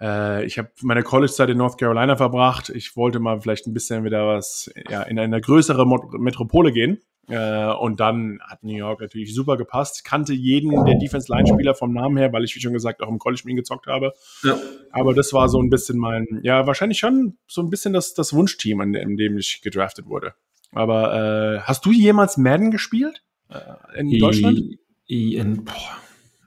äh, 0.00 0.44
ich 0.44 0.58
habe 0.58 0.70
meine 0.82 1.02
College-Zeit 1.02 1.48
in 1.50 1.58
North 1.58 1.78
Carolina 1.78 2.16
verbracht. 2.16 2.70
Ich 2.70 2.96
wollte 2.96 3.20
mal 3.20 3.40
vielleicht 3.40 3.66
ein 3.66 3.74
bisschen 3.74 4.04
wieder 4.04 4.26
was 4.26 4.70
ja, 4.88 5.02
in 5.02 5.18
eine 5.18 5.40
größere 5.40 5.86
Metropole 6.18 6.72
gehen. 6.72 7.00
Äh, 7.28 7.72
und 7.74 8.00
dann 8.00 8.40
hat 8.42 8.64
New 8.64 8.76
York 8.76 9.00
natürlich 9.00 9.34
super 9.34 9.56
gepasst. 9.56 10.04
Kannte 10.04 10.32
jeden 10.32 10.84
der 10.84 10.96
Defense-Line-Spieler 10.96 11.74
vom 11.74 11.92
Namen 11.92 12.16
her, 12.16 12.32
weil 12.32 12.44
ich, 12.44 12.54
wie 12.56 12.60
schon 12.60 12.72
gesagt, 12.72 13.02
auch 13.02 13.08
im 13.08 13.18
College 13.18 13.42
mit 13.44 13.52
ihm 13.52 13.56
gezockt 13.56 13.86
habe. 13.86 14.12
Ja. 14.42 14.58
Aber 14.90 15.14
das 15.14 15.32
war 15.32 15.48
so 15.48 15.60
ein 15.60 15.70
bisschen 15.70 15.98
mein, 15.98 16.40
ja, 16.42 16.66
wahrscheinlich 16.66 16.98
schon 16.98 17.38
so 17.46 17.62
ein 17.62 17.70
bisschen 17.70 17.92
das, 17.92 18.14
das 18.14 18.32
Wunschteam, 18.32 18.80
in, 18.80 18.94
in 18.94 19.16
dem 19.16 19.38
ich 19.38 19.62
gedraftet 19.62 20.06
wurde. 20.06 20.34
Aber 20.72 21.14
äh, 21.14 21.60
hast 21.60 21.86
du 21.86 21.92
jemals 21.92 22.36
Madden 22.38 22.70
gespielt? 22.70 23.22
Äh, 23.48 24.00
in 24.00 24.18
Deutschland? 24.18 24.60
I, 25.08 25.36
in, 25.36 25.64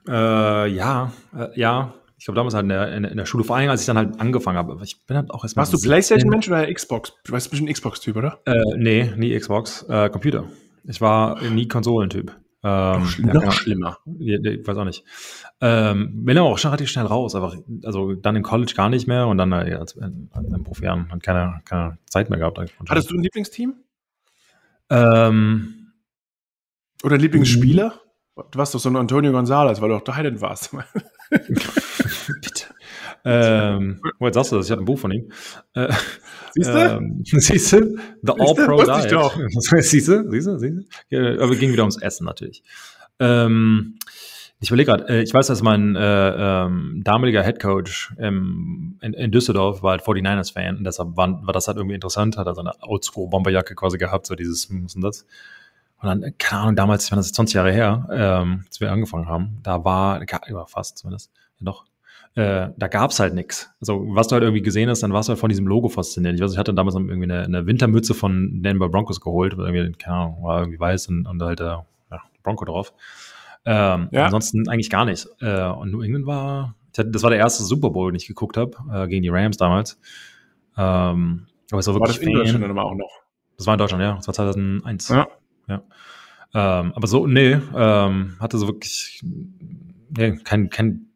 äh, 0.08 0.68
ja, 0.68 1.12
äh, 1.34 1.58
ja. 1.58 1.94
Ich 2.18 2.24
glaube, 2.24 2.36
damals 2.36 2.54
halt 2.54 2.64
in 2.64 2.70
der, 2.70 3.10
in 3.10 3.16
der 3.16 3.26
Schule, 3.26 3.44
vor 3.44 3.56
allem 3.56 3.68
als 3.68 3.82
ich 3.82 3.86
dann 3.86 3.98
halt 3.98 4.18
angefangen 4.20 4.56
habe. 4.56 4.78
Ich 4.82 5.04
bin 5.04 5.18
halt 5.18 5.30
auch 5.30 5.44
erstmal. 5.44 5.62
Warst 5.62 5.74
du 5.74 5.78
Playstation-Mensch 5.86 6.48
oder 6.48 6.72
Xbox? 6.72 7.12
Du 7.24 7.32
weißt 7.32 7.50
bestimmt 7.50 7.70
Xbox-Typ, 7.70 8.16
oder? 8.16 8.40
Nee, 8.74 9.12
nie 9.16 9.38
Xbox. 9.38 9.84
Äh, 9.88 10.08
Computer. 10.08 10.46
Ich 10.86 11.00
war 11.00 11.40
nie 11.42 11.68
Konsolentyp. 11.68 12.36
Ähm, 12.62 13.02
noch, 13.18 13.34
ja, 13.34 13.46
noch 13.46 13.52
schlimmer. 13.52 13.98
Ich 14.18 14.66
weiß 14.66 14.76
auch 14.78 14.84
nicht. 14.84 15.04
Ähm, 15.60 16.24
bin 16.24 16.36
aber 16.36 16.48
auch 16.48 16.58
schon 16.58 16.70
relativ 16.70 16.90
schnell 16.90 17.06
raus. 17.06 17.34
Einfach, 17.34 17.56
also 17.84 18.14
dann 18.14 18.34
im 18.34 18.42
College 18.42 18.72
gar 18.76 18.88
nicht 18.88 19.06
mehr 19.06 19.26
und 19.28 19.38
dann 19.38 19.52
äh, 19.52 19.74
als, 19.74 19.92
in, 19.92 20.30
in 20.34 20.64
Profijahren 20.64 21.10
hat 21.12 21.22
keine, 21.22 21.60
keine 21.64 21.98
Zeit 22.06 22.28
mehr 22.28 22.38
gehabt. 22.38 22.58
Hattest 22.88 23.10
du 23.10 23.14
ein 23.14 23.22
Lieblingsteam? 23.22 23.74
Ähm, 24.90 25.92
Oder 27.04 27.14
ein 27.16 27.20
Lieblingsspieler? 27.20 28.00
Du 28.34 28.58
warst 28.58 28.74
doch 28.74 28.80
so 28.80 28.88
ein 28.88 28.96
Antonio 28.96 29.32
Gonzalez, 29.32 29.80
weil 29.80 29.90
du 29.90 29.96
auch 29.96 30.04
Titan 30.04 30.40
warst. 30.40 30.70
Bitte. 31.30 32.66
Ähm, 33.28 34.00
wo 34.20 34.26
jetzt 34.26 34.36
sagst 34.36 34.52
du 34.52 34.56
das? 34.56 34.66
Ich 34.66 34.72
habe 34.72 34.82
ein 34.82 34.84
Buch 34.84 34.98
von 34.98 35.10
ihm. 35.10 35.32
Äh, 35.74 35.92
Siehst 36.56 36.70
du? 36.70 36.78
ähm, 36.78 37.22
siehst 37.24 37.72
du? 37.72 37.98
The 38.22 38.32
All-Pro 38.32 38.84
Diet. 38.84 39.12
doch. 39.12 39.36
siehst 39.58 40.08
du? 40.08 40.30
Siehst 40.30 40.46
du? 40.46 40.58
Siehst 40.58 40.88
du? 41.10 41.42
Aber 41.42 41.54
ging 41.56 41.72
wieder 41.72 41.82
ums 41.82 42.00
Essen 42.00 42.24
natürlich. 42.24 42.62
Ähm, 43.18 43.98
ich 44.60 44.70
überlege 44.70 44.92
gerade, 44.92 45.22
ich 45.22 45.34
weiß, 45.34 45.48
dass 45.48 45.62
mein 45.62 45.96
äh, 45.96 46.30
ähm, 46.64 47.02
damaliger 47.04 47.42
Headcoach 47.42 48.12
ähm, 48.18 48.96
in, 49.02 49.12
in 49.12 49.30
Düsseldorf 49.30 49.82
war 49.82 49.90
halt 49.90 50.02
49ers-Fan 50.02 50.78
und 50.78 50.84
deshalb 50.84 51.14
war, 51.16 51.46
war 51.46 51.52
das 51.52 51.68
halt 51.68 51.76
irgendwie 51.76 51.94
interessant, 51.94 52.38
hat 52.38 52.46
er 52.46 52.54
so 52.54 52.62
eine 52.62 52.72
Oldschool-Bomberjacke 52.80 53.74
quasi 53.74 53.98
gehabt, 53.98 54.26
so 54.26 54.34
dieses 54.34 54.70
was 54.70 54.96
und 54.96 55.02
das. 55.02 55.26
Und 56.00 56.08
dann, 56.08 56.34
keine 56.38 56.62
Ahnung, 56.62 56.76
damals, 56.76 57.04
ich 57.04 57.10
meine, 57.10 57.20
das 57.20 57.26
ist 57.26 57.34
20 57.34 57.54
Jahre 57.54 57.72
her, 57.72 58.08
ähm, 58.10 58.64
als 58.66 58.80
wir 58.80 58.90
angefangen 58.90 59.28
haben, 59.28 59.58
da 59.62 59.84
war, 59.84 60.22
ja, 60.22 60.64
fast 60.66 60.98
zumindest, 60.98 61.30
ja 61.58 61.64
doch, 61.66 61.84
äh, 62.36 62.68
da 62.76 62.88
gab's 62.88 63.18
halt 63.18 63.34
nix. 63.34 63.70
Also, 63.80 64.04
was 64.08 64.28
du 64.28 64.34
halt 64.34 64.42
irgendwie 64.42 64.62
gesehen 64.62 64.90
hast, 64.90 65.02
dann 65.02 65.12
warst 65.12 65.28
du 65.28 65.30
halt 65.30 65.40
von 65.40 65.48
diesem 65.48 65.66
Logo 65.66 65.88
fasziniert. 65.88 66.34
Ich 66.34 66.40
weiß, 66.42 66.52
ich 66.52 66.58
hatte 66.58 66.74
damals 66.74 66.94
irgendwie 66.94 67.22
eine, 67.22 67.44
eine 67.44 67.66
Wintermütze 67.66 68.12
von 68.12 68.62
Denver 68.62 68.90
Broncos 68.90 69.22
geholt, 69.22 69.54
irgendwie, 69.56 69.90
keine 69.92 70.16
Ahnung, 70.16 70.42
war 70.42 70.60
irgendwie 70.60 70.78
weiß 70.78 71.08
und, 71.08 71.26
und 71.26 71.42
halt 71.42 71.60
der 71.60 71.86
ja, 72.10 72.20
Bronco 72.42 72.66
drauf. 72.66 72.92
Ähm, 73.64 74.08
Ja. 74.12 74.26
Ansonsten 74.26 74.68
eigentlich 74.68 74.90
gar 74.90 75.06
nicht. 75.06 75.26
Äh, 75.40 75.66
und 75.66 75.90
New 75.90 76.02
England 76.02 76.26
war, 76.26 76.74
das 76.92 77.22
war 77.22 77.30
der 77.30 77.38
erste 77.38 77.64
Super 77.64 77.88
Bowl, 77.88 78.12
den 78.12 78.16
ich 78.16 78.26
geguckt 78.26 78.58
habe, 78.58 78.76
äh, 78.92 79.08
gegen 79.08 79.22
die 79.22 79.30
Rams 79.30 79.56
damals. 79.56 79.98
Ähm, 80.76 81.46
aber 81.70 81.80
es 81.80 81.86
war 81.86 81.94
War 81.94 82.00
wirklich 82.02 82.18
das 82.18 82.26
in 82.26 82.34
Deutschland 82.34 82.64
dann 82.64 82.78
auch 82.78 82.94
noch? 82.94 83.22
Das 83.56 83.66
war 83.66 83.74
in 83.74 83.78
Deutschland, 83.78 84.02
ja. 84.02 84.14
Das 84.16 84.28
war 84.28 84.34
2001. 84.34 85.08
Ja. 85.08 85.26
ja. 85.68 85.82
Ähm, 86.54 86.92
aber 86.94 87.06
so, 87.06 87.26
nee, 87.26 87.58
ähm, 87.74 88.36
hatte 88.38 88.58
so 88.58 88.66
wirklich 88.66 89.22
nee, 90.16 90.36
kein, 90.44 90.68
kein, 90.68 91.06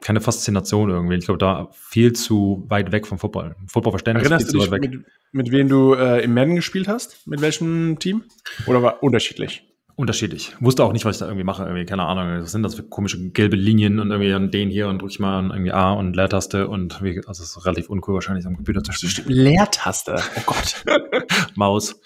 keine 0.00 0.20
Faszination 0.20 0.90
irgendwie. 0.90 1.16
Ich 1.16 1.24
glaube, 1.24 1.38
da 1.38 1.68
viel 1.72 2.12
zu 2.12 2.64
weit 2.68 2.92
weg 2.92 3.06
vom 3.06 3.18
Football. 3.18 3.56
Footballverständnis 3.66 4.24
Erinnerst 4.24 4.46
viel 4.46 4.52
du 4.52 4.58
zu 4.58 4.64
dich, 4.64 4.72
weit 4.72 4.82
weg. 4.82 4.90
mit, 4.90 5.06
mit 5.32 5.52
wem 5.52 5.68
du 5.68 5.94
äh, 5.94 6.22
im 6.22 6.34
Madden 6.34 6.56
gespielt 6.56 6.88
hast? 6.88 7.26
Mit 7.26 7.40
welchem 7.40 7.98
Team? 7.98 8.24
Oder 8.66 8.82
war 8.82 9.02
unterschiedlich? 9.02 9.65
Unterschiedlich. 9.98 10.54
Wusste 10.60 10.84
auch 10.84 10.92
nicht, 10.92 11.06
was 11.06 11.16
ich 11.16 11.20
da 11.20 11.24
irgendwie 11.26 11.44
mache. 11.44 11.62
Irgendwie, 11.64 11.86
keine 11.86 12.02
Ahnung. 12.02 12.42
Was 12.42 12.52
sind 12.52 12.62
das 12.62 12.74
für 12.74 12.82
komische 12.82 13.30
gelbe 13.30 13.56
Linien 13.56 13.98
und 13.98 14.10
irgendwie 14.10 14.30
an 14.34 14.50
den 14.50 14.68
hier 14.68 14.88
und 14.88 15.00
drücke 15.00 15.12
ich 15.12 15.18
mal 15.20 15.38
an 15.38 15.50
irgendwie 15.50 15.72
A 15.72 15.92
und 15.92 16.14
Leertaste 16.14 16.68
und 16.68 17.02
wie, 17.02 17.16
also 17.26 17.42
es 17.42 17.56
ist 17.56 17.64
relativ 17.64 17.88
uncool 17.88 18.12
wahrscheinlich 18.12 18.44
am 18.44 18.56
Computer 18.56 18.82
zu 18.82 18.92
spielen. 18.92 19.28
Leertaste. 19.28 20.16
Oh 20.36 20.40
Gott. 20.44 20.84
Maus. 21.54 21.98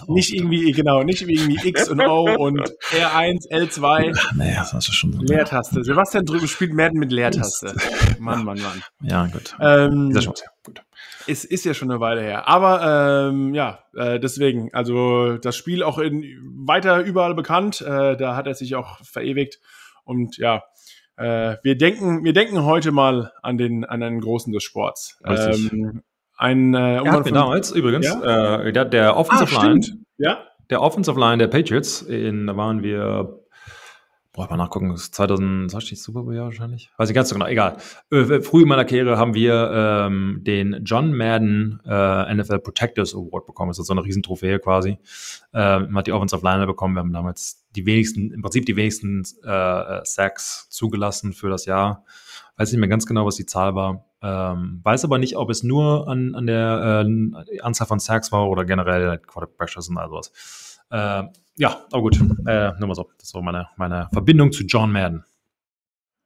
Auch- 0.00 0.14
nicht 0.14 0.32
irgendwie, 0.32 0.70
genau, 0.70 1.02
nicht 1.02 1.22
irgendwie 1.22 1.68
X 1.68 1.88
und 1.88 2.00
O 2.02 2.22
und 2.36 2.60
R1, 2.92 3.50
L2. 3.50 4.16
Nee, 4.36 4.54
das 4.54 4.72
ist 4.72 4.94
schon 4.94 5.12
so. 5.12 5.20
Leertaste. 5.20 5.82
Sebastian 5.82 6.24
drüben 6.26 6.46
spielt 6.46 6.72
Madden 6.72 7.00
mit 7.00 7.10
Leertaste. 7.10 7.74
Mann, 8.20 8.44
Mann, 8.44 8.60
Mann. 8.60 8.80
Ja, 9.02 9.26
gut. 9.26 9.56
Ähm, 9.60 10.10
Dieser 10.10 10.20
Chance, 10.20 10.44
ja. 10.46 10.50
Gut. 10.64 10.82
Es 11.26 11.44
ist 11.44 11.64
ja 11.64 11.74
schon 11.74 11.90
eine 11.90 12.00
Weile 12.00 12.20
her. 12.20 12.48
Aber 12.48 13.28
ähm, 13.30 13.54
ja, 13.54 13.80
äh, 13.96 14.20
deswegen, 14.20 14.72
also 14.72 15.38
das 15.38 15.56
Spiel 15.56 15.82
auch 15.82 15.98
in 15.98 16.24
weiter 16.66 17.00
überall 17.00 17.34
bekannt. 17.34 17.80
Äh, 17.80 18.16
da 18.16 18.36
hat 18.36 18.46
er 18.46 18.54
sich 18.54 18.74
auch 18.74 18.98
verewigt. 19.04 19.60
Und 20.04 20.36
ja, 20.36 20.64
äh, 21.16 21.56
wir 21.62 21.76
denken, 21.76 22.24
wir 22.24 22.32
denken 22.32 22.64
heute 22.64 22.92
mal 22.92 23.32
an 23.42 23.58
den 23.58 23.84
an 23.84 24.02
einen 24.02 24.20
Großen 24.20 24.52
des 24.52 24.62
Sports. 24.62 25.20
Richtig. 25.26 25.72
Ähm, 25.72 26.02
ein 26.36 26.74
äh, 26.74 26.96
Er 26.96 27.12
hat 27.12 27.24
mir 27.24 27.32
damals 27.32 27.70
übrigens, 27.70 28.06
äh, 28.06 28.72
der, 28.72 28.84
der 28.84 29.14
ah, 29.14 29.16
Offensive 29.16 29.54
Line, 29.54 29.82
stimmt. 29.82 30.00
Ja, 30.18 30.38
der 30.70 30.82
Offensive 30.82 31.18
Line 31.18 31.38
der 31.38 31.48
Patriots, 31.48 32.02
in, 32.02 32.46
da 32.46 32.56
waren 32.56 32.82
wir, 32.82 33.43
boah, 34.34 34.50
mal 34.50 34.56
nachgucken, 34.56 34.90
das 34.90 35.02
ist 35.02 35.14
2000, 35.14 35.72
was 35.72 35.84
steht 35.84 35.98
Super 35.98 36.24
Bowl 36.24 36.36
wahrscheinlich? 36.36 36.90
Weiß 36.98 37.08
ich 37.08 37.14
ganz 37.14 37.28
so 37.28 37.36
genau, 37.36 37.46
egal. 37.46 37.76
Äh, 38.10 38.40
früh 38.40 38.62
in 38.62 38.68
meiner 38.68 38.84
Karriere 38.84 39.16
haben 39.16 39.32
wir 39.32 39.70
ähm, 39.72 40.40
den 40.42 40.82
John 40.84 41.16
Madden 41.16 41.80
äh, 41.86 42.34
NFL 42.34 42.58
Protectors 42.58 43.14
Award 43.14 43.46
bekommen. 43.46 43.70
Das 43.70 43.78
ist 43.78 43.86
so 43.86 43.94
eine 43.94 44.04
riesen 44.04 44.24
Trophäe 44.24 44.58
quasi. 44.58 44.98
Ähm, 45.54 45.82
man 45.84 45.98
hat 45.98 46.08
die 46.08 46.12
Offensive 46.12 46.44
Line 46.44 46.66
bekommen. 46.66 46.94
Wir 46.96 47.00
haben 47.00 47.12
damals 47.12 47.64
die 47.76 47.86
wenigsten, 47.86 48.32
im 48.32 48.42
Prinzip 48.42 48.66
die 48.66 48.74
wenigsten 48.74 49.22
äh, 49.44 50.00
Sacks 50.02 50.68
zugelassen 50.68 51.32
für 51.32 51.48
das 51.48 51.64
Jahr. 51.64 52.04
Weiß 52.56 52.72
nicht 52.72 52.80
mehr 52.80 52.88
ganz 52.88 53.06
genau, 53.06 53.26
was 53.26 53.36
die 53.36 53.46
Zahl 53.46 53.76
war. 53.76 54.04
Ähm, 54.20 54.80
weiß 54.82 55.04
aber 55.04 55.18
nicht, 55.18 55.36
ob 55.36 55.48
es 55.50 55.62
nur 55.62 56.08
an, 56.08 56.34
an 56.34 56.46
der 56.46 57.06
äh, 57.06 57.60
Anzahl 57.60 57.86
von 57.86 58.00
Sacks 58.00 58.32
war 58.32 58.48
oder 58.48 58.64
generell 58.64 59.18
Quarterback 59.18 59.58
Pressures 59.58 59.88
und 59.88 59.98
all 59.98 60.08
sowas. 60.08 60.73
Äh, 60.90 61.24
ja, 61.56 61.84
aber 61.92 62.02
gut, 62.02 62.20
äh, 62.46 62.72
nur 62.78 62.88
mal 62.88 62.94
so. 62.94 63.10
Das 63.18 63.32
war 63.34 63.42
meine, 63.42 63.68
meine 63.76 64.08
Verbindung 64.12 64.52
zu 64.52 64.64
John 64.64 64.90
Madden. 64.92 65.24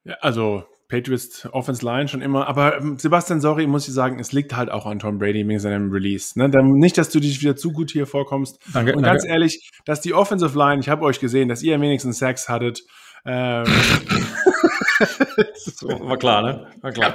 ja 0.03 0.15
also 0.21 0.65
Patriots 0.89 1.47
Offense 1.51 1.85
Line 1.85 2.07
schon 2.07 2.21
immer. 2.21 2.47
Aber 2.47 2.77
ähm, 2.77 2.97
Sebastian, 2.97 3.39
sorry, 3.39 3.67
muss 3.67 3.87
ich 3.87 3.93
sagen, 3.93 4.19
es 4.19 4.31
liegt 4.31 4.55
halt 4.55 4.71
auch 4.71 4.87
an 4.87 4.97
Tom 4.99 5.19
Brady 5.19 5.47
wegen 5.47 5.59
seinem 5.59 5.91
Release. 5.91 6.37
Ne? 6.37 6.49
Nicht, 6.49 6.97
dass 6.97 7.09
du 7.09 7.19
dich 7.19 7.41
wieder 7.41 7.55
zu 7.55 7.71
gut 7.71 7.91
hier 7.91 8.07
vorkommst. 8.07 8.57
Danke. 8.73 8.95
Und 8.95 9.03
ganz 9.03 9.23
ehrlich, 9.23 9.69
dass 9.85 10.01
die 10.01 10.13
Offensive 10.13 10.57
Line, 10.57 10.81
ich 10.81 10.89
habe 10.89 11.05
euch 11.05 11.19
gesehen, 11.19 11.47
dass 11.47 11.61
ihr 11.61 11.75
am 11.75 11.81
wenigsten 11.81 12.11
Sex 12.11 12.49
hattet. 12.49 12.81
Ähm, 13.23 13.65
war 15.83 16.17
klar, 16.17 16.41
ne? 16.41 16.67
War 16.81 16.91
klar. 16.91 17.13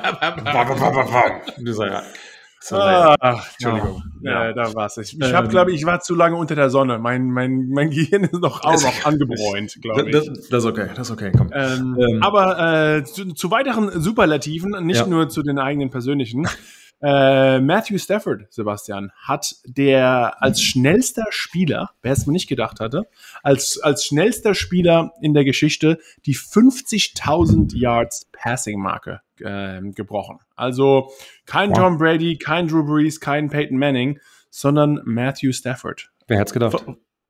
Dieser, 2.70 3.14
Ach, 3.20 3.46
Entschuldigung. 3.58 4.02
Ja. 4.22 4.48
Äh, 4.50 4.54
da 4.54 4.74
war's. 4.74 4.96
Ich, 4.98 5.18
ich 5.18 5.26
Ähm, 5.26 5.34
habe, 5.34 5.48
glaube 5.48 5.70
ich, 5.72 5.78
ich 5.80 5.86
war 5.86 6.00
zu 6.00 6.14
lange 6.14 6.36
unter 6.36 6.54
der 6.54 6.70
Sonne. 6.70 6.98
Mein, 6.98 7.26
mein, 7.30 7.68
mein 7.68 7.90
Gehirn 7.90 8.24
ist 8.24 8.32
noch 8.40 8.62
auch 8.64 8.82
noch 8.82 9.04
angebräunt, 9.04 9.78
glaube 9.82 10.08
ich. 10.08 10.12
das, 10.12 10.26
das 10.48 10.64
ist 10.64 10.66
okay, 10.66 10.88
das 10.94 11.08
ist 11.08 11.12
okay, 11.12 11.30
komm. 11.36 11.50
Ähm, 11.52 11.96
Ähm. 12.00 12.22
aber 12.22 12.96
äh, 12.96 13.04
zu, 13.04 13.32
zu 13.34 13.50
weiteren 13.50 14.00
Superlativen, 14.00 14.84
nicht 14.86 15.00
Ja. 15.00 15.06
nur 15.06 15.28
zu 15.28 15.42
den 15.42 15.58
eigenen 15.58 15.90
persönlichen. 15.90 16.48
Äh, 17.02 17.60
Matthew 17.60 17.98
Stafford, 17.98 18.50
Sebastian, 18.50 19.10
hat 19.20 19.56
der 19.66 20.40
als 20.42 20.62
schnellster 20.62 21.26
Spieler, 21.28 21.90
wer 22.00 22.12
es 22.12 22.24
mir 22.26 22.32
nicht 22.32 22.48
gedacht 22.48 22.80
hatte, 22.80 23.08
als, 23.42 23.78
als 23.82 24.06
schnellster 24.06 24.54
Spieler 24.54 25.12
in 25.20 25.34
der 25.34 25.44
Geschichte 25.44 25.98
die 26.24 26.34
50.000 26.34 27.76
Yards 27.76 28.30
Passing-Marke 28.32 29.20
ähm, 29.44 29.92
gebrochen. 29.92 30.38
Also 30.56 31.10
kein 31.46 31.70
Wow. 31.70 31.78
Tom 31.78 31.98
Brady, 31.98 32.36
kein 32.36 32.68
Drew 32.68 32.84
Brees, 32.84 33.20
kein 33.20 33.48
Peyton 33.50 33.78
Manning, 33.78 34.18
sondern 34.50 35.00
Matthew 35.04 35.52
Stafford. 35.52 36.10
Wer 36.28 36.38
hätte 36.38 36.48
es 36.48 36.52
gedacht? 36.52 36.84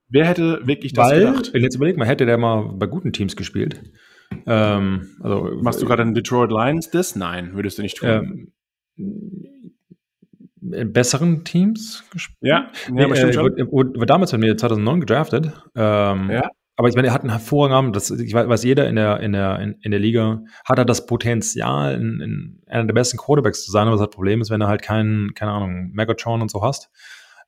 Wer 0.09 0.27
hätte 0.27 0.67
wirklich 0.67 0.93
das 0.93 1.11
Weil, 1.11 1.21
gedacht? 1.21 1.51
jetzt 1.55 1.77
überleg 1.77 1.97
mal, 1.97 2.07
hätte 2.07 2.27
der 2.27 2.39
mal 2.39 2.69
bei 2.75 2.87
guten 2.87 3.13
Teams 3.13 3.37
gespielt. 3.37 3.81
Ähm, 4.47 5.17
also, 5.23 5.51
Machst 5.63 5.81
du 5.83 5.87
gerade 5.87 6.03
einen 6.03 6.15
Detroit 6.15 6.51
Lions 6.51 6.91
das? 6.91 7.17
Nein, 7.17 7.55
würdest 7.55 7.79
du 7.79 7.83
nicht 7.83 7.97
tun. 7.99 8.53
ähm, 8.97 9.73
in 10.73 10.93
besseren 10.93 11.45
Teams 11.45 12.05
gespielt? 12.11 12.39
ja, 12.41 12.71
Nee, 12.91 13.03
ja, 13.03 13.29
äh, 13.29 13.37
wurde, 13.37 13.71
wurde 13.71 14.07
damals 14.07 14.31
von 14.31 14.41
mir 14.41 14.57
2009 14.57 15.01
gedraftet. 15.01 15.53
Ähm, 15.75 16.31
Ja. 16.31 16.49
Aber 16.77 16.89
ich 16.89 16.97
meine, 16.97 17.09
er 17.09 17.15
hat 17.15 17.23
einen 17.23 17.31
hervorragenden, 17.31 17.93
das, 17.93 18.11
ich 18.11 18.35
weiß, 18.35 18.65
jeder 18.65 18.89
in 18.89 18.97
der, 18.97 19.21
in 19.21 19.33
der, 19.33 19.61
in, 19.61 19.77
in 19.81 19.91
der 19.93 20.01
Liga, 20.01 20.43
hat 20.65 20.79
er 20.79 20.85
das 20.85 21.07
Potenzial, 21.07 21.95
in, 21.95 22.21
in 22.21 22.63
einer 22.67 22.85
der 22.85 22.95
besten 22.95 23.17
Quarterbacks 23.17 23.65
zu 23.65 23.71
sein, 23.71 23.87
aber 23.87 23.97
das 23.97 24.11
Problem 24.11 24.41
ist, 24.41 24.51
wenn 24.51 24.61
du 24.61 24.67
halt 24.67 24.83
keinen, 24.83 25.35
keine 25.35 25.53
Ahnung, 25.53 25.91
Megatron 25.93 26.43
und 26.43 26.51
so 26.51 26.63
hast, 26.63 26.91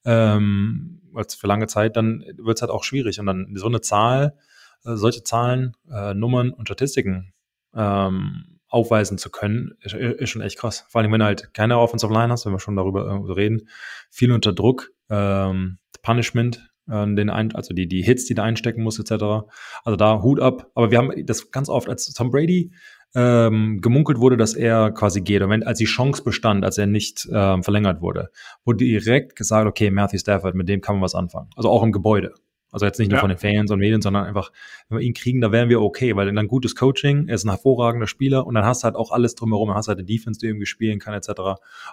ähm, 0.04 1.02
als 1.14 1.34
für 1.34 1.48
lange 1.48 1.66
Zeit, 1.66 1.96
dann 1.96 2.24
wird 2.36 2.58
es 2.58 2.62
halt 2.62 2.70
auch 2.70 2.84
schwierig. 2.84 3.18
Und 3.18 3.26
dann 3.26 3.52
so 3.56 3.66
eine 3.66 3.80
Zahl, 3.80 4.36
äh, 4.84 4.94
solche 4.94 5.24
Zahlen, 5.24 5.76
äh, 5.90 6.14
Nummern 6.14 6.50
und 6.50 6.68
Statistiken 6.68 7.32
ähm, 7.74 8.60
aufweisen 8.68 9.18
zu 9.18 9.30
können, 9.30 9.72
ist, 9.80 9.94
ist 9.94 10.30
schon 10.30 10.42
echt 10.42 10.58
krass. 10.58 10.86
Vor 10.88 11.00
allem, 11.00 11.12
wenn 11.12 11.20
du 11.20 11.26
halt 11.26 11.52
keine 11.54 11.78
Offensive 11.78 12.12
Line 12.12 12.32
hast, 12.32 12.46
wenn 12.46 12.52
wir 12.52 12.60
schon 12.60 12.76
darüber 12.76 13.06
äh, 13.06 13.32
reden, 13.32 13.68
viel 14.10 14.30
unter 14.30 14.52
Druck, 14.52 14.92
ähm, 15.10 15.78
Punishment, 16.02 16.68
den 16.88 17.30
ein, 17.30 17.54
also 17.54 17.74
die, 17.74 17.88
die 17.88 18.02
Hits, 18.02 18.26
die 18.26 18.34
du 18.34 18.42
einstecken 18.42 18.82
musst, 18.82 18.98
etc. 19.00 19.48
Also 19.84 19.96
da 19.96 20.22
Hut 20.22 20.40
ab. 20.40 20.70
Aber 20.74 20.90
wir 20.90 20.98
haben 20.98 21.10
das 21.26 21.50
ganz 21.50 21.68
oft, 21.68 21.88
als 21.88 22.12
Tom 22.12 22.30
Brady 22.30 22.72
ähm, 23.14 23.80
gemunkelt 23.80 24.18
wurde, 24.18 24.36
dass 24.36 24.54
er 24.54 24.90
quasi 24.90 25.20
geht. 25.20 25.42
Und 25.42 25.50
wenn, 25.50 25.62
als 25.62 25.78
die 25.78 25.84
Chance 25.86 26.22
bestand, 26.22 26.64
als 26.64 26.76
er 26.78 26.86
nicht 26.86 27.26
ähm, 27.32 27.62
verlängert 27.62 28.00
wurde, 28.02 28.30
wurde 28.64 28.84
direkt 28.84 29.36
gesagt, 29.36 29.66
okay, 29.66 29.90
Matthew 29.90 30.18
Stafford, 30.18 30.54
mit 30.54 30.68
dem 30.68 30.80
kann 30.80 30.96
man 30.96 31.02
was 31.02 31.14
anfangen. 31.14 31.48
Also 31.56 31.70
auch 31.70 31.82
im 31.82 31.92
Gebäude. 31.92 32.34
Also 32.72 32.84
jetzt 32.84 32.98
nicht 32.98 33.08
nur 33.08 33.16
Ja. 33.16 33.20
von 33.22 33.30
den 33.30 33.38
Fans 33.38 33.70
und 33.70 33.78
Medien, 33.78 34.02
sondern 34.02 34.26
einfach, 34.26 34.52
wenn 34.88 34.98
wir 34.98 35.04
ihn 35.06 35.14
kriegen, 35.14 35.40
da 35.40 35.50
wären 35.50 35.70
wir 35.70 35.80
okay, 35.80 36.14
weil 36.14 36.30
dann 36.30 36.46
gutes 36.48 36.74
Coaching, 36.74 37.28
er 37.28 37.36
ist 37.36 37.44
ein 37.44 37.50
hervorragender 37.50 38.06
Spieler 38.06 38.46
und 38.46 38.54
dann 38.54 38.66
hast 38.66 38.82
du 38.82 38.84
halt 38.84 38.96
auch 38.96 39.12
alles 39.12 39.34
drumherum, 39.34 39.68
dann 39.68 39.76
hast 39.78 39.86
du 39.86 39.90
halt 39.90 39.98
eine 39.98 40.06
Defense, 40.06 40.40
die 40.40 40.46
irgendwie 40.46 40.66
spielen 40.66 40.98
kann, 40.98 41.14
etc. 41.14 41.30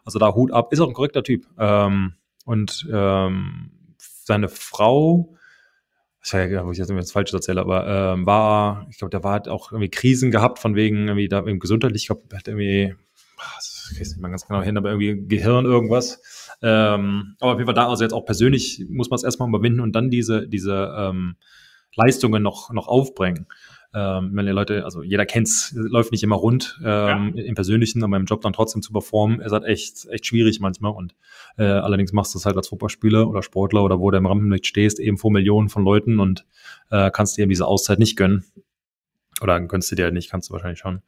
Also 0.03 0.19
da 0.19 0.33
Hut 0.33 0.51
ab, 0.51 0.73
ist 0.73 0.81
auch 0.81 0.87
ein 0.89 0.93
korrekter 0.93 1.23
Typ. 1.23 1.45
Ähm, 1.57 2.15
und 2.45 2.85
ähm, 2.91 3.71
seine 4.25 4.49
Frau, 4.49 5.35
ich 6.21 6.29
sage 6.29 6.53
ja, 6.53 6.65
wo 6.65 6.71
ich 6.71 6.77
jetzt 6.77 6.89
irgendwie 6.89 7.03
was 7.03 7.11
Falsches 7.11 7.33
erzähle, 7.33 7.61
aber 7.61 7.87
ähm, 7.87 8.25
war, 8.25 8.87
ich 8.89 8.97
glaube, 8.97 9.11
der 9.11 9.23
war 9.23 9.33
halt 9.33 9.49
auch 9.49 9.71
irgendwie 9.71 9.89
Krisen 9.89 10.31
gehabt 10.31 10.59
von 10.59 10.75
wegen 10.75 11.07
irgendwie 11.07 11.27
da 11.27 11.39
im 11.39 11.59
gesundheitlich, 11.59 12.03
ich 12.03 12.07
glaube, 12.07 12.23
hat 12.35 12.47
irgendwie, 12.47 12.95
ah, 13.37 13.51
das 13.57 13.85
kriege 13.89 14.01
ich 14.03 14.07
nicht 14.09 14.21
mal 14.21 14.29
ganz 14.29 14.47
genau 14.47 14.61
hin, 14.61 14.77
aber 14.77 14.91
irgendwie 14.91 15.27
Gehirn 15.27 15.65
irgendwas. 15.65 16.21
Ähm, 16.61 17.35
aber 17.39 17.51
auf 17.51 17.57
jeden 17.57 17.67
Fall 17.67 17.75
da, 17.75 17.89
also 17.89 18.03
jetzt 18.03 18.13
auch 18.13 18.25
persönlich 18.25 18.85
muss 18.89 19.09
man 19.09 19.17
es 19.17 19.23
erstmal 19.23 19.49
überwinden 19.49 19.81
und 19.81 19.93
dann 19.93 20.09
diese, 20.09 20.47
diese 20.47 20.95
ähm, 20.97 21.35
Leistungen 21.95 22.41
noch, 22.41 22.71
noch 22.71 22.87
aufbringen. 22.87 23.47
Ähm, 23.93 24.31
wenn 24.33 24.45
die 24.45 24.51
Leute, 24.51 24.85
also 24.85 25.03
jeder 25.03 25.25
kennt's, 25.25 25.71
läuft 25.75 26.11
nicht 26.11 26.23
immer 26.23 26.35
rund 26.35 26.79
ähm, 26.83 27.33
ja. 27.35 27.43
im 27.43 27.53
Persönlichen, 27.53 28.03
aber 28.03 28.17
im 28.17 28.25
Job 28.25 28.41
dann 28.41 28.53
trotzdem 28.53 28.81
zu 28.81 28.91
performen, 28.91 29.39
ist 29.39 29.51
halt 29.51 29.65
echt, 29.65 30.07
echt 30.09 30.25
schwierig 30.25 30.59
manchmal. 30.59 30.93
Und 30.93 31.15
äh, 31.57 31.63
allerdings 31.63 32.11
machst 32.11 32.33
du 32.33 32.39
es 32.39 32.45
halt 32.45 32.57
als 32.57 32.69
Fußballspieler 32.69 33.27
oder 33.27 33.43
Sportler 33.43 33.83
oder 33.83 33.99
wo 33.99 34.09
du 34.09 34.17
im 34.17 34.25
Rampenlicht 34.25 34.65
stehst, 34.65 34.99
eben 34.99 35.17
vor 35.17 35.31
Millionen 35.31 35.69
von 35.69 35.83
Leuten 35.83 36.19
und 36.19 36.45
äh, 36.89 37.11
kannst 37.11 37.37
dir 37.37 37.43
eben 37.43 37.49
diese 37.49 37.67
Auszeit 37.67 37.99
nicht 37.99 38.15
gönnen. 38.15 38.43
Oder 39.41 39.59
gönnst 39.61 39.91
du 39.91 39.95
dir 39.95 40.05
halt 40.05 40.13
nicht, 40.13 40.29
kannst 40.31 40.49
du 40.49 40.53
wahrscheinlich 40.53 40.79
schon. 40.79 41.01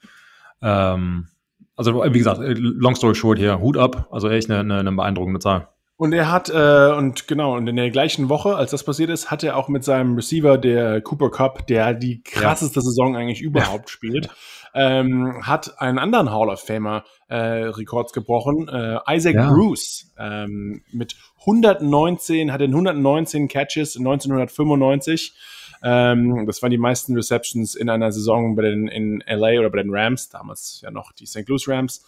Ähm, 0.61 1.27
also 1.75 2.03
wie 2.03 2.17
gesagt, 2.17 2.39
long 2.59 2.95
story 2.95 3.15
short 3.15 3.39
hier, 3.39 3.59
Hut 3.59 3.77
ab, 3.77 4.07
also 4.11 4.29
echt 4.29 4.49
eine, 4.49 4.59
eine, 4.59 4.79
eine 4.79 4.91
beeindruckende 4.91 5.39
Zahl. 5.39 5.69
Und 5.97 6.11
er 6.11 6.29
hat, 6.29 6.49
äh, 6.49 6.93
und 6.97 7.27
genau, 7.27 7.55
und 7.55 7.67
in 7.67 7.77
der 7.77 7.89
gleichen 7.89 8.27
Woche, 8.27 8.55
als 8.55 8.71
das 8.71 8.83
passiert 8.83 9.09
ist, 9.09 9.31
hat 9.31 9.43
er 9.43 9.55
auch 9.55 9.69
mit 9.69 9.85
seinem 9.85 10.15
Receiver, 10.15 10.57
der 10.57 10.99
Cooper 10.99 11.31
Cup, 11.31 11.67
der 11.67 11.93
die 11.93 12.21
krasseste 12.21 12.79
ja. 12.79 12.81
Saison 12.81 13.15
eigentlich 13.15 13.41
überhaupt 13.41 13.89
ja. 13.89 13.93
spielt, 13.93 14.29
ähm, 14.73 15.45
hat 15.47 15.79
einen 15.79 15.97
anderen 15.97 16.31
Hall 16.31 16.49
of 16.49 16.59
Famer 16.59 17.05
äh, 17.29 17.35
Rekords 17.37 18.11
gebrochen, 18.11 18.67
äh, 18.67 18.99
Isaac 19.09 19.35
ja. 19.35 19.49
Bruce, 19.49 20.11
ähm, 20.19 20.83
mit 20.91 21.15
119, 21.39 22.51
hat 22.51 22.61
in 22.61 22.71
119 22.71 23.47
Catches 23.47 23.95
1995. 23.95 25.33
Ähm, 25.81 26.45
das 26.45 26.61
waren 26.61 26.71
die 26.71 26.77
meisten 26.77 27.15
Receptions 27.15 27.73
in 27.73 27.89
einer 27.89 28.11
Saison 28.11 28.55
bei 28.55 28.63
den 28.63 28.89
in 28.89 29.23
LA 29.27 29.59
oder 29.59 29.69
bei 29.69 29.81
den 29.81 29.95
Rams, 29.95 30.27
damals 30.27 30.81
ja 30.83 30.91
noch 30.91 31.13
die 31.13 31.25
St. 31.25 31.47
Louis 31.47 31.69
Rams. 31.69 32.03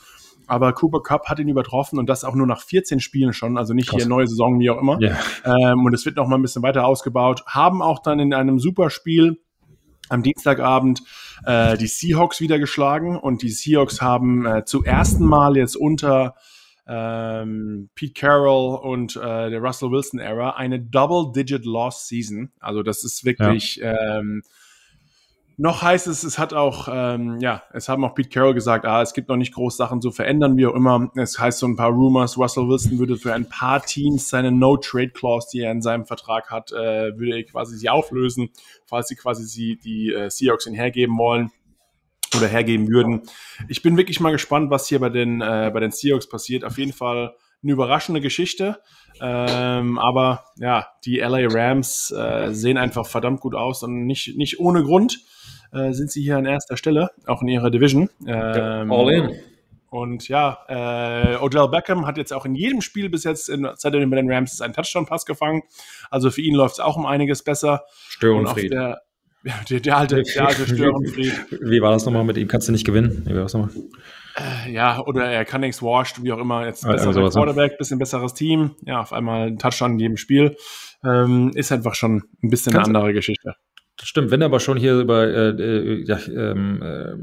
Aber 0.47 0.73
Cooper 0.73 1.01
Cup 1.01 1.27
hat 1.27 1.39
ihn 1.39 1.49
übertroffen 1.49 1.99
und 1.99 2.07
das 2.07 2.23
auch 2.23 2.33
nur 2.33 2.47
nach 2.47 2.61
14 2.61 2.99
Spielen 2.99 3.33
schon, 3.33 3.57
also 3.57 3.73
nicht 3.73 3.89
Krass. 3.89 4.01
hier 4.01 4.09
neue 4.09 4.27
Saison, 4.27 4.59
wie 4.59 4.69
auch 4.69 4.79
immer. 4.79 4.99
Yeah. 5.01 5.17
Ähm, 5.43 5.85
und 5.85 5.93
es 5.93 6.05
wird 6.05 6.15
noch 6.15 6.27
mal 6.27 6.37
ein 6.37 6.41
bisschen 6.41 6.63
weiter 6.63 6.85
ausgebaut. 6.85 7.43
Haben 7.45 7.81
auch 7.81 7.99
dann 7.99 8.19
in 8.19 8.33
einem 8.33 8.59
Superspiel 8.59 9.39
am 10.09 10.23
Dienstagabend 10.23 11.01
äh, 11.45 11.77
die 11.77 11.87
Seahawks 11.87 12.39
wieder 12.39 12.59
geschlagen 12.59 13.17
und 13.17 13.41
die 13.41 13.49
Seahawks 13.49 14.01
haben 14.01 14.45
äh, 14.45 14.63
zum 14.65 14.85
ersten 14.85 15.25
Mal 15.25 15.57
jetzt 15.57 15.75
unter 15.75 16.35
ähm, 16.87 17.89
Pete 17.95 18.13
Carroll 18.13 18.79
und 18.79 19.17
äh, 19.17 19.49
der 19.49 19.59
Russell 19.59 19.91
Wilson 19.91 20.19
Era 20.19 20.51
eine 20.51 20.79
Double-Digit 20.79 21.65
Loss 21.65 22.07
Season. 22.07 22.51
Also 22.59 22.83
das 22.83 23.03
ist 23.03 23.25
wirklich 23.25 23.77
ja. 23.77 24.19
ähm, 24.19 24.43
noch 25.59 25.81
heißt 25.81 26.05
es, 26.05 26.23
es 26.23 26.37
hat 26.37 26.53
auch, 26.53 26.87
ähm, 26.91 27.39
ja, 27.39 27.63
es 27.73 27.89
haben 27.89 28.05
auch 28.05 28.13
Pete 28.13 28.29
Carroll 28.29 28.53
gesagt, 28.53 28.85
ah, 28.85 29.01
es 29.01 29.15
gibt 29.15 29.27
noch 29.27 29.37
nicht 29.37 29.55
groß 29.55 29.75
Sachen 29.75 30.01
zu 30.01 30.11
verändern, 30.11 30.55
wie 30.55 30.67
auch 30.67 30.75
immer. 30.75 31.11
Es 31.15 31.39
heißt 31.39 31.57
so 31.57 31.67
ein 31.67 31.75
paar 31.75 31.89
Rumors, 31.89 32.37
Russell 32.37 32.67
Wilson 32.67 32.99
würde 32.99 33.17
für 33.17 33.33
ein 33.33 33.49
paar 33.49 33.81
Teams 33.81 34.29
seine 34.29 34.51
No-Trade-Clause, 34.51 35.47
die 35.51 35.61
er 35.61 35.71
in 35.71 35.81
seinem 35.81 36.05
Vertrag 36.05 36.51
hat, 36.51 36.71
äh, 36.71 37.17
würde 37.17 37.37
er 37.37 37.43
quasi 37.43 37.75
sie 37.75 37.89
auflösen, 37.89 38.49
falls 38.85 39.07
sie 39.07 39.15
quasi 39.15 39.45
sie, 39.45 39.77
die 39.77 40.13
äh, 40.13 40.29
Seahawks 40.29 40.67
ihn 40.67 40.75
hergeben 40.75 41.17
wollen 41.17 41.51
oder 42.35 42.45
hergeben 42.45 42.87
würden. 42.89 43.23
Ich 43.67 43.81
bin 43.81 43.97
wirklich 43.97 44.19
mal 44.19 44.31
gespannt, 44.31 44.69
was 44.69 44.87
hier 44.87 44.99
bei 44.99 45.09
den, 45.09 45.41
äh, 45.41 45.71
bei 45.73 45.79
den 45.79 45.91
Seahawks 45.91 46.29
passiert. 46.29 46.65
Auf 46.65 46.77
jeden 46.77 46.93
Fall 46.93 47.33
eine 47.63 47.71
überraschende 47.71 48.21
Geschichte. 48.21 48.79
Ähm, 49.19 49.97
aber 49.97 50.45
ja, 50.57 50.87
die 51.03 51.17
LA 51.17 51.47
Rams 51.49 52.11
äh, 52.11 52.53
sehen 52.53 52.77
einfach 52.77 53.07
verdammt 53.07 53.39
gut 53.39 53.55
aus 53.55 53.81
und 53.81 54.05
nicht, 54.05 54.37
nicht 54.37 54.59
ohne 54.59 54.83
Grund 54.83 55.19
äh, 55.77 55.93
sind 55.93 56.11
sie 56.11 56.21
hier 56.21 56.37
an 56.37 56.45
erster 56.45 56.77
Stelle, 56.77 57.11
auch 57.25 57.41
in 57.41 57.47
ihrer 57.47 57.69
Division. 57.69 58.09
Ähm, 58.25 58.91
All 58.91 59.09
in. 59.11 59.35
Und 59.89 60.27
ja, 60.27 60.59
äh, 60.67 61.37
Odell 61.37 61.69
Beckham 61.69 62.05
hat 62.05 62.17
jetzt 62.17 62.33
auch 62.33 62.45
in 62.45 62.55
jedem 62.55 62.81
Spiel 62.81 63.09
bis 63.09 63.23
jetzt, 63.23 63.49
in, 63.49 63.67
seit 63.75 63.93
er 63.93 64.05
bei 64.05 64.15
den 64.17 64.31
Rams 64.31 64.53
ist, 64.53 64.61
einen 64.61 64.73
Touchdown-Pass 64.73 65.25
gefangen. 65.25 65.63
Also 66.09 66.29
für 66.29 66.41
ihn 66.41 66.55
läuft 66.55 66.75
es 66.75 66.79
auch 66.79 66.97
um 66.97 67.05
einiges 67.05 67.43
besser. 67.43 67.85
Störenfried. 68.09 68.73
Der, 68.73 69.01
der, 69.69 69.79
der, 69.79 69.97
alte, 69.97 70.23
der 70.23 70.47
alte 70.47 70.67
Störenfried. 70.75 71.33
Wie 71.61 71.81
war 71.81 71.91
das 71.91 72.05
nochmal 72.05 72.25
mit 72.25 72.37
ihm? 72.37 72.47
Kannst 72.49 72.67
du 72.67 72.73
nicht 72.73 72.85
gewinnen? 72.85 73.23
Wie 73.25 73.33
war 73.33 73.43
das 73.43 73.53
nochmal? 73.53 73.69
Äh, 74.35 74.71
ja, 74.71 74.99
oder 74.99 75.25
er 75.25 75.45
kann 75.45 75.61
nichts 75.61 75.81
washed, 75.81 76.21
wie 76.21 76.33
auch 76.33 76.37
immer. 76.37 76.65
Jetzt 76.65 76.85
besserer 76.85 77.23
also 77.23 77.39
Quarterback, 77.39 77.77
bisschen 77.77 77.97
besseres 77.97 78.33
Team. 78.33 78.75
Ja, 78.85 78.99
auf 78.99 79.13
einmal 79.13 79.47
ein 79.47 79.57
Touchdown 79.57 79.93
in 79.93 79.99
jedem 79.99 80.17
Spiel. 80.17 80.57
Ähm, 81.03 81.51
ist 81.55 81.71
einfach 81.71 81.95
schon 81.95 82.23
ein 82.43 82.49
bisschen 82.49 82.73
Kannst 82.73 82.89
eine 82.89 82.97
andere 82.97 83.13
Geschichte. 83.13 83.55
Das 83.97 84.07
stimmt, 84.07 84.31
wenn 84.31 84.39
du 84.39 84.45
aber 84.45 84.59
schon 84.59 84.77
hier 84.77 84.99
über 84.99 85.27
äh, 85.27 85.49
äh, 85.49 86.03
ja, 86.05 86.19
ähm, 86.27 86.81
äh, 86.81 87.15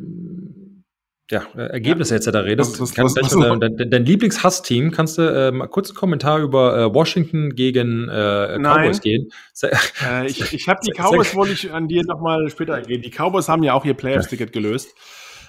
ja, 1.31 1.43
Ergebnisse 1.55 2.15
ja. 2.15 2.21
etc. 2.21 2.29
redest, 2.45 2.81
was, 2.81 2.99
was, 2.99 3.17
was, 3.17 3.33
was 3.33 3.59
dein, 3.61 3.91
dein 3.91 4.05
Lieblingshassteam, 4.05 4.91
kannst 4.91 5.17
du 5.17 5.23
äh, 5.23 5.53
mal 5.53 5.69
kurz 5.69 5.89
einen 5.89 5.97
Kommentar 5.97 6.41
über 6.41 6.77
äh, 6.77 6.95
Washington 6.95 7.55
gegen 7.55 8.09
äh, 8.09 8.59
Cowboys 8.61 9.01
gehen? 9.01 9.31
Äh, 10.05 10.27
ich 10.27 10.53
ich 10.53 10.69
habe 10.69 10.81
die 10.85 10.93
Cowboys, 10.93 11.35
wollte 11.35 11.53
ich 11.53 11.73
an 11.73 11.89
dir 11.89 12.03
nochmal 12.05 12.51
später 12.51 12.75
ergehen. 12.75 13.01
Die 13.01 13.11
Cowboys 13.11 13.49
haben 13.49 13.63
ja 13.63 13.73
auch 13.73 13.85
ihr 13.85 13.95
Players-Ticket 13.95 14.53
gelöst. 14.53 14.95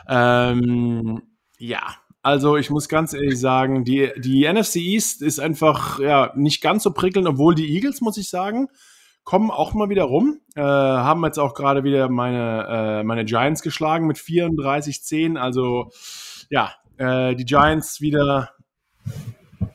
Ähm, 0.07 1.21
ja, 1.57 1.95
also 2.21 2.55
ich 2.55 2.69
muss 2.69 2.87
ganz 2.87 3.13
ehrlich 3.13 3.39
sagen, 3.39 3.83
die, 3.83 4.11
die 4.17 4.51
NFC 4.51 4.77
East 4.77 5.21
ist 5.21 5.39
einfach 5.39 5.99
ja, 5.99 6.31
nicht 6.35 6.61
ganz 6.61 6.83
so 6.83 6.91
prickelnd, 6.91 7.27
obwohl 7.27 7.55
die 7.55 7.73
Eagles, 7.75 8.01
muss 8.01 8.17
ich 8.17 8.29
sagen, 8.29 8.67
kommen 9.25 9.51
auch 9.51 9.73
mal 9.73 9.89
wieder 9.89 10.03
rum. 10.03 10.39
Äh, 10.55 10.61
haben 10.61 11.25
jetzt 11.25 11.39
auch 11.39 11.53
gerade 11.53 11.83
wieder 11.83 12.07
meine, 12.07 12.99
äh, 13.01 13.03
meine 13.03 13.25
Giants 13.25 13.61
geschlagen 13.61 14.07
mit 14.07 14.15
34-10. 14.17 15.35
Also 15.35 15.91
ja, 16.49 16.71
äh, 16.97 17.35
die 17.35 17.43
Giants 17.43 17.99
wieder. 17.99 18.51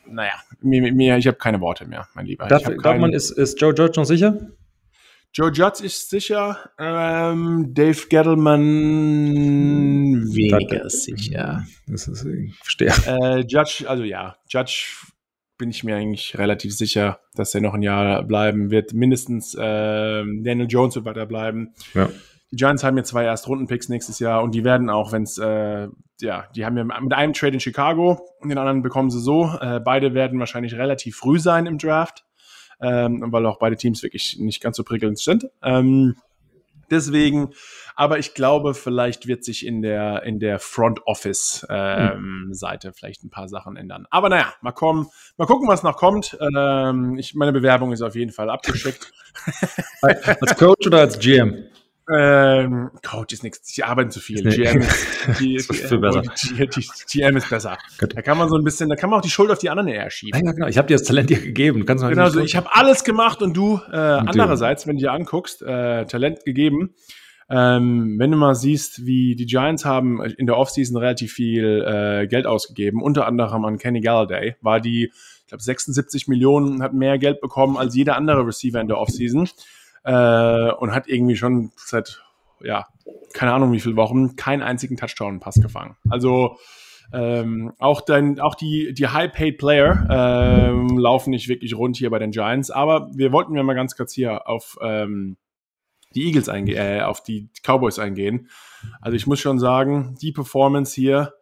Naja, 0.06 0.32
mir, 0.60 0.92
mir, 0.92 1.18
ich 1.18 1.26
habe 1.26 1.36
keine 1.36 1.60
Worte 1.60 1.86
mehr, 1.86 2.08
mein 2.14 2.24
Lieber. 2.26 2.46
Darf, 2.46 2.62
darf 2.82 2.98
man, 2.98 3.12
ist, 3.12 3.30
ist 3.30 3.60
Joe 3.60 3.74
Judge 3.74 4.00
noch 4.00 4.06
sicher? 4.06 4.38
Joe 5.32 5.52
Judge 5.52 5.84
ist 5.84 6.10
sicher. 6.10 6.58
Ähm, 6.78 7.72
Dave 7.72 8.08
Gettleman 8.08 9.34
weniger 10.34 10.80
das, 10.80 11.04
sicher. 11.04 11.64
Das 11.86 12.08
ist, 12.08 12.24
ich 12.24 12.56
verstehe. 12.56 12.92
Äh, 13.06 13.44
Judge, 13.46 13.84
also 13.86 14.02
ja, 14.02 14.34
Judge 14.48 14.96
bin 15.60 15.70
ich 15.70 15.84
mir 15.84 15.94
eigentlich 15.94 16.38
relativ 16.38 16.74
sicher, 16.74 17.20
dass 17.34 17.54
er 17.54 17.60
noch 17.60 17.74
ein 17.74 17.82
Jahr 17.82 18.22
bleiben 18.24 18.70
wird. 18.70 18.94
Mindestens 18.94 19.54
äh, 19.54 19.60
Daniel 19.60 20.66
Jones 20.68 20.94
wird 20.94 21.04
weiter 21.04 21.26
bleiben. 21.26 21.74
Ja. 21.92 22.08
Die 22.50 22.56
Giants 22.56 22.82
haben 22.82 22.96
ja 22.96 23.04
zwei 23.04 23.24
Erstrunden-Picks 23.24 23.90
nächstes 23.90 24.18
Jahr 24.20 24.42
und 24.42 24.54
die 24.54 24.64
werden 24.64 24.88
auch, 24.88 25.12
wenn 25.12 25.24
es, 25.24 25.36
äh, 25.36 25.86
ja, 26.22 26.46
die 26.56 26.64
haben 26.64 26.78
ja 26.78 26.84
mit 26.84 27.12
einem 27.12 27.34
Trade 27.34 27.52
in 27.52 27.60
Chicago 27.60 28.26
und 28.40 28.48
den 28.48 28.56
anderen 28.56 28.80
bekommen 28.80 29.10
sie 29.10 29.20
so. 29.20 29.54
Äh, 29.60 29.80
beide 29.80 30.14
werden 30.14 30.40
wahrscheinlich 30.40 30.74
relativ 30.74 31.16
früh 31.16 31.38
sein 31.38 31.66
im 31.66 31.76
Draft, 31.76 32.24
ähm, 32.80 33.22
weil 33.26 33.44
auch 33.44 33.58
beide 33.58 33.76
Teams 33.76 34.02
wirklich 34.02 34.38
nicht 34.40 34.62
ganz 34.62 34.78
so 34.78 34.82
prickelnd 34.82 35.18
sind. 35.18 35.46
Ähm, 35.62 36.16
deswegen 36.90 37.50
aber 38.00 38.18
ich 38.18 38.32
glaube, 38.32 38.72
vielleicht 38.72 39.26
wird 39.26 39.44
sich 39.44 39.66
in 39.66 39.82
der, 39.82 40.22
in 40.22 40.40
der 40.40 40.58
Front 40.58 41.06
Office 41.06 41.66
ähm, 41.68 42.46
mhm. 42.46 42.54
Seite 42.54 42.94
vielleicht 42.94 43.22
ein 43.24 43.28
paar 43.28 43.46
Sachen 43.46 43.76
ändern. 43.76 44.06
Aber 44.08 44.30
naja, 44.30 44.54
mal 44.62 44.72
kommen, 44.72 45.08
mal 45.36 45.44
gucken, 45.44 45.68
was 45.68 45.82
noch 45.82 45.98
kommt. 45.98 46.34
Ähm, 46.40 47.18
ich, 47.18 47.34
meine 47.34 47.52
Bewerbung 47.52 47.92
ist 47.92 48.00
auf 48.00 48.14
jeden 48.14 48.32
Fall 48.32 48.48
abgeschickt. 48.48 49.12
als 50.00 50.56
Coach 50.56 50.86
oder 50.86 51.00
als 51.00 51.18
GM? 51.18 51.66
Ähm, 52.10 52.90
Coach 53.06 53.34
ist 53.34 53.42
nichts, 53.42 53.74
sie 53.74 53.84
arbeiten 53.84 54.10
zu 54.10 54.20
viel. 54.20 54.44
GM, 54.44 54.82
die, 55.38 55.56
ist 55.56 55.70
die, 55.70 55.98
besser. 55.98 56.22
Die, 56.22 56.68
die, 56.68 56.88
GM 57.06 57.36
ist 57.36 57.50
besser. 57.50 57.76
Gut. 57.98 58.16
Da 58.16 58.22
kann 58.22 58.38
man 58.38 58.48
so 58.48 58.56
ein 58.56 58.64
bisschen, 58.64 58.88
da 58.88 58.96
kann 58.96 59.10
man 59.10 59.18
auch 59.18 59.22
die 59.22 59.28
Schuld 59.28 59.50
auf 59.50 59.58
die 59.58 59.68
anderen 59.68 59.88
eher 59.88 60.10
schieben. 60.10 60.42
Ja, 60.42 60.52
genau. 60.52 60.68
Ich 60.68 60.78
habe 60.78 60.88
dir 60.88 60.94
das 60.94 61.06
Talent 61.06 61.28
dir 61.28 61.38
gegeben. 61.38 61.84
Kannst 61.84 62.02
du 62.02 62.08
genau, 62.08 62.30
so, 62.30 62.40
ich 62.40 62.56
habe 62.56 62.74
alles 62.74 63.04
gemacht 63.04 63.42
und 63.42 63.54
du 63.54 63.74
äh, 63.92 64.20
und 64.20 64.28
andererseits, 64.28 64.86
wenn 64.86 64.96
du 64.96 65.02
dir 65.02 65.12
anguckst, 65.12 65.60
äh, 65.60 66.06
Talent 66.06 66.46
gegeben. 66.46 66.94
Ähm, 67.52 68.14
wenn 68.18 68.30
du 68.30 68.36
mal 68.36 68.54
siehst, 68.54 69.04
wie 69.06 69.34
die 69.34 69.46
Giants 69.46 69.84
haben 69.84 70.22
in 70.22 70.46
der 70.46 70.56
Offseason 70.56 70.96
relativ 70.96 71.32
viel 71.32 71.84
äh, 71.84 72.28
Geld 72.28 72.46
ausgegeben, 72.46 73.02
unter 73.02 73.26
anderem 73.26 73.64
an 73.64 73.78
Kenny 73.78 74.00
Galladay, 74.00 74.54
war 74.60 74.80
die, 74.80 75.06
ich 75.06 75.46
glaube, 75.48 75.62
76 75.62 76.28
Millionen, 76.28 76.80
hat 76.80 76.94
mehr 76.94 77.18
Geld 77.18 77.40
bekommen 77.40 77.76
als 77.76 77.96
jeder 77.96 78.16
andere 78.16 78.46
Receiver 78.46 78.80
in 78.80 78.86
der 78.86 78.98
Offseason 78.98 79.48
äh, 80.04 80.70
und 80.70 80.94
hat 80.94 81.08
irgendwie 81.08 81.34
schon 81.34 81.72
seit, 81.74 82.22
ja, 82.60 82.86
keine 83.32 83.52
Ahnung 83.52 83.72
wie 83.72 83.80
viele 83.80 83.96
Wochen, 83.96 84.36
keinen 84.36 84.62
einzigen 84.62 84.96
Touchdown-Pass 84.96 85.60
gefangen. 85.60 85.96
Also 86.08 86.56
ähm, 87.12 87.72
auch, 87.80 88.00
dein, 88.00 88.38
auch 88.38 88.54
die, 88.54 88.94
die 88.94 89.08
High-Paid-Player 89.08 90.68
ähm, 90.70 90.98
laufen 90.98 91.30
nicht 91.30 91.48
wirklich 91.48 91.76
rund 91.76 91.96
hier 91.96 92.10
bei 92.10 92.20
den 92.20 92.30
Giants, 92.30 92.70
aber 92.70 93.10
wir 93.12 93.32
wollten 93.32 93.56
ja 93.56 93.64
mal 93.64 93.74
ganz 93.74 93.96
kurz 93.96 94.12
hier 94.12 94.48
auf 94.48 94.78
ähm, 94.80 95.36
die 96.14 96.26
Eagles 96.26 96.48
eingehen, 96.48 96.76
äh, 96.76 97.02
auf 97.02 97.22
die 97.22 97.50
Cowboys 97.62 97.98
eingehen. 97.98 98.48
Also 99.00 99.16
ich 99.16 99.26
muss 99.26 99.40
schon 99.40 99.58
sagen, 99.58 100.16
die 100.20 100.32
Performance 100.32 100.94
hier, 100.94 101.34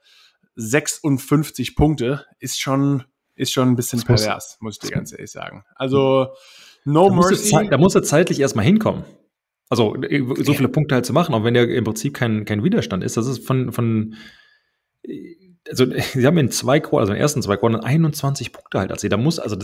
56 0.56 1.76
Punkte, 1.76 2.26
ist 2.40 2.60
schon, 2.60 3.04
ist 3.36 3.52
schon 3.52 3.68
ein 3.68 3.76
bisschen 3.76 4.00
das 4.00 4.06
pervers, 4.06 4.58
muss, 4.60 4.74
ich 4.74 4.80
dir 4.80 4.94
ganz 4.94 5.12
ehrlich 5.12 5.30
sagen. 5.30 5.64
Also, 5.76 6.28
no 6.84 7.08
da 7.08 7.14
mercy. 7.14 7.54
Musst 7.54 7.72
da 7.72 7.78
muss 7.78 7.94
er 7.94 8.02
zeitlich 8.02 8.40
erstmal 8.40 8.64
hinkommen. 8.64 9.04
Also, 9.70 9.94
äh, 9.96 10.24
so 10.42 10.52
viele 10.54 10.68
Punkte 10.68 10.96
halt 10.96 11.06
zu 11.06 11.12
machen, 11.12 11.34
auch 11.34 11.44
wenn 11.44 11.54
ja 11.54 11.62
im 11.62 11.84
Prinzip 11.84 12.14
kein, 12.14 12.44
kein 12.44 12.64
Widerstand 12.64 13.04
ist. 13.04 13.16
Das 13.16 13.26
ist 13.26 13.46
von, 13.46 13.70
von, 13.72 14.16
also, 15.68 15.86
sie 16.14 16.26
haben 16.26 16.38
in 16.38 16.50
zwei 16.50 16.80
Quarters, 16.80 17.02
also 17.02 17.12
in 17.12 17.16
den 17.16 17.22
ersten 17.22 17.42
zwei 17.42 17.56
Quartern 17.56 17.80
21 17.80 18.52
Punkte 18.52 18.80
halt. 18.80 18.90
Also, 18.90 19.08
da 19.08 19.16
muss, 19.16 19.38
also, 19.38 19.56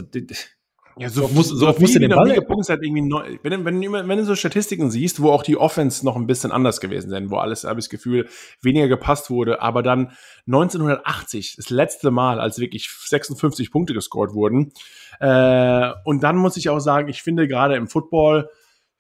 Ja, 0.96 1.08
so, 1.08 1.26
so, 1.26 1.42
so, 1.42 1.56
so 1.56 1.68
oft 1.68 1.80
musst 1.80 1.94
du 1.94 1.98
den 1.98 2.10
Ball. 2.10 2.30
Halt 2.30 2.82
irgendwie 2.82 3.02
neu, 3.02 3.38
wenn, 3.42 3.64
wenn, 3.64 3.80
wenn, 3.80 4.08
wenn 4.08 4.18
du 4.18 4.24
so 4.24 4.36
Statistiken 4.36 4.90
siehst, 4.90 5.20
wo 5.20 5.30
auch 5.30 5.42
die 5.42 5.56
Offense 5.56 6.04
noch 6.04 6.14
ein 6.14 6.26
bisschen 6.26 6.52
anders 6.52 6.80
gewesen 6.80 7.10
sind, 7.10 7.30
wo 7.30 7.36
alles, 7.36 7.64
habe 7.64 7.80
ich 7.80 7.86
das 7.86 7.90
Gefühl, 7.90 8.28
weniger 8.62 8.86
gepasst 8.86 9.28
wurde, 9.28 9.60
aber 9.60 9.82
dann 9.82 10.12
1980, 10.46 11.56
das 11.56 11.70
letzte 11.70 12.10
Mal, 12.10 12.38
als 12.38 12.58
wirklich 12.58 12.88
56 12.90 13.72
Punkte 13.72 13.92
gescored 13.92 14.34
wurden. 14.34 14.72
Äh, 15.18 15.90
und 16.04 16.22
dann 16.22 16.36
muss 16.36 16.56
ich 16.56 16.68
auch 16.68 16.80
sagen, 16.80 17.08
ich 17.08 17.22
finde 17.22 17.48
gerade 17.48 17.74
im 17.74 17.88
Football, 17.88 18.48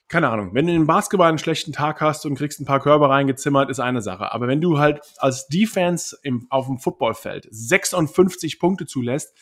keine 0.08 0.28
Ahnung, 0.28 0.50
wenn 0.52 0.66
du 0.66 0.72
im 0.72 0.86
Basketball 0.86 1.28
einen 1.28 1.38
schlechten 1.38 1.72
Tag 1.72 2.00
hast 2.00 2.26
und 2.26 2.34
kriegst 2.34 2.60
ein 2.60 2.66
paar 2.66 2.80
Körper 2.80 3.08
reingezimmert, 3.08 3.70
ist 3.70 3.80
eine 3.80 4.02
Sache. 4.02 4.32
Aber 4.32 4.48
wenn 4.48 4.60
du 4.60 4.78
halt 4.78 5.00
als 5.18 5.46
Defense 5.46 6.16
im, 6.22 6.46
auf 6.50 6.66
dem 6.66 6.78
Footballfeld 6.78 7.46
56 7.50 8.58
Punkte 8.58 8.86
zulässt, 8.86 9.32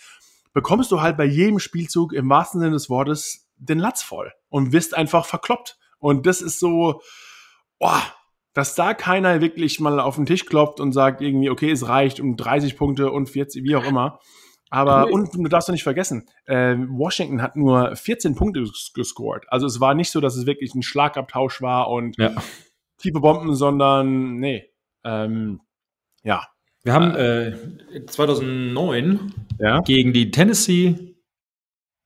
bekommst 0.52 0.92
du 0.92 1.00
halt 1.00 1.16
bei 1.16 1.24
jedem 1.24 1.58
Spielzug 1.58 2.12
im 2.12 2.28
wahrsten 2.28 2.60
Sinne 2.60 2.72
des 2.72 2.90
Wortes 2.90 3.48
den 3.56 3.78
Latz 3.78 4.02
voll 4.02 4.32
und 4.48 4.72
wirst 4.72 4.94
einfach 4.94 5.24
verkloppt. 5.24 5.78
Und 5.98 6.26
das 6.26 6.40
ist 6.40 6.58
so, 6.58 7.00
boah, 7.78 8.02
dass 8.54 8.74
da 8.74 8.92
keiner 8.92 9.40
wirklich 9.40 9.80
mal 9.80 10.00
auf 10.00 10.16
den 10.16 10.26
Tisch 10.26 10.46
kloppt 10.46 10.80
und 10.80 10.92
sagt 10.92 11.20
irgendwie, 11.20 11.48
okay, 11.48 11.70
es 11.70 11.88
reicht 11.88 12.20
um 12.20 12.36
30 12.36 12.76
Punkte 12.76 13.10
und 13.10 13.30
40, 13.30 13.64
wie 13.64 13.76
auch 13.76 13.84
immer. 13.84 14.20
Aber, 14.68 15.12
und 15.12 15.34
du 15.34 15.48
darfst 15.48 15.68
doch 15.68 15.72
nicht 15.74 15.82
vergessen, 15.82 16.26
äh, 16.46 16.76
Washington 16.76 17.42
hat 17.42 17.56
nur 17.56 17.94
14 17.94 18.34
Punkte 18.34 18.64
gescored. 18.94 19.44
Also 19.48 19.66
es 19.66 19.80
war 19.80 19.92
nicht 19.92 20.10
so, 20.10 20.20
dass 20.20 20.34
es 20.34 20.46
wirklich 20.46 20.74
ein 20.74 20.82
Schlagabtausch 20.82 21.60
war 21.60 21.90
und 21.90 22.16
ja. 22.16 22.34
tiefe 22.96 23.20
Bomben, 23.20 23.54
sondern 23.54 24.36
nee. 24.36 24.64
Ähm, 25.04 25.60
ja, 26.22 26.46
wir 26.84 26.92
haben 26.92 27.14
äh, 27.14 28.06
2009 28.06 29.32
ja? 29.58 29.80
gegen 29.80 30.12
die 30.12 30.30
Tennessee, 30.30 31.16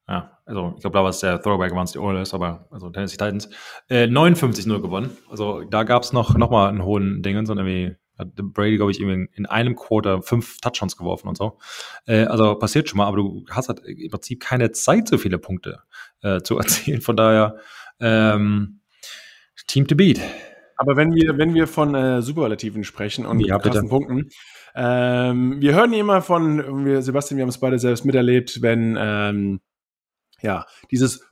ja, 0.08 0.38
also 0.44 0.74
ich 0.76 0.82
glaube, 0.82 0.94
da 0.94 1.02
war 1.02 1.10
es 1.10 1.20
der 1.20 1.42
Throwback, 1.42 1.72
waren 1.72 1.84
es 1.84 1.92
die 1.92 1.98
Oilers, 1.98 2.32
aber 2.32 2.68
also 2.70 2.90
Tennessee 2.90 3.16
Titans, 3.16 3.48
äh, 3.88 4.04
59-0 4.04 4.80
gewonnen. 4.80 5.16
Also 5.28 5.62
da 5.62 5.82
gab 5.82 6.02
es 6.02 6.12
noch, 6.12 6.36
noch 6.36 6.50
mal 6.50 6.68
einen 6.68 6.84
hohen 6.84 7.22
Dingen, 7.22 7.46
sondern 7.46 7.66
irgendwie 7.66 7.96
hat 8.18 8.34
Brady, 8.34 8.76
glaube 8.76 8.92
ich, 8.92 9.00
in 9.00 9.46
einem 9.46 9.76
Quarter 9.76 10.22
fünf 10.22 10.58
Touchdowns 10.60 10.96
geworfen 10.96 11.28
und 11.28 11.36
so. 11.36 11.58
Äh, 12.06 12.24
also 12.24 12.54
passiert 12.54 12.88
schon 12.88 12.98
mal, 12.98 13.06
aber 13.06 13.18
du 13.18 13.44
hast 13.50 13.68
halt 13.68 13.80
im 13.84 14.10
Prinzip 14.10 14.40
keine 14.40 14.72
Zeit, 14.72 15.08
so 15.08 15.18
viele 15.18 15.38
Punkte 15.38 15.80
äh, 16.22 16.40
zu 16.40 16.56
erzielen. 16.58 17.00
Von 17.00 17.16
daher, 17.16 17.56
ähm, 18.00 18.80
Team 19.66 19.86
to 19.86 19.96
beat. 19.96 20.20
Aber 20.76 20.96
wenn 20.96 21.14
wir, 21.14 21.38
wenn 21.38 21.54
wir 21.54 21.66
von 21.66 21.94
äh, 21.94 22.22
Superlativen 22.22 22.84
sprechen 22.84 23.26
und 23.26 23.40
ja, 23.40 23.58
krassen 23.58 23.88
Punkten, 23.88 24.28
ähm, 24.74 25.60
wir 25.60 25.74
hören 25.74 25.92
immer 25.94 26.20
von, 26.20 26.84
wir, 26.84 27.00
Sebastian, 27.02 27.38
wir 27.38 27.42
haben 27.42 27.48
es 27.48 27.58
beide 27.58 27.78
selbst 27.78 28.04
miterlebt, 28.04 28.60
wenn 28.60 28.96
ähm, 28.98 29.60
ja, 30.42 30.66
dieses 30.90 31.24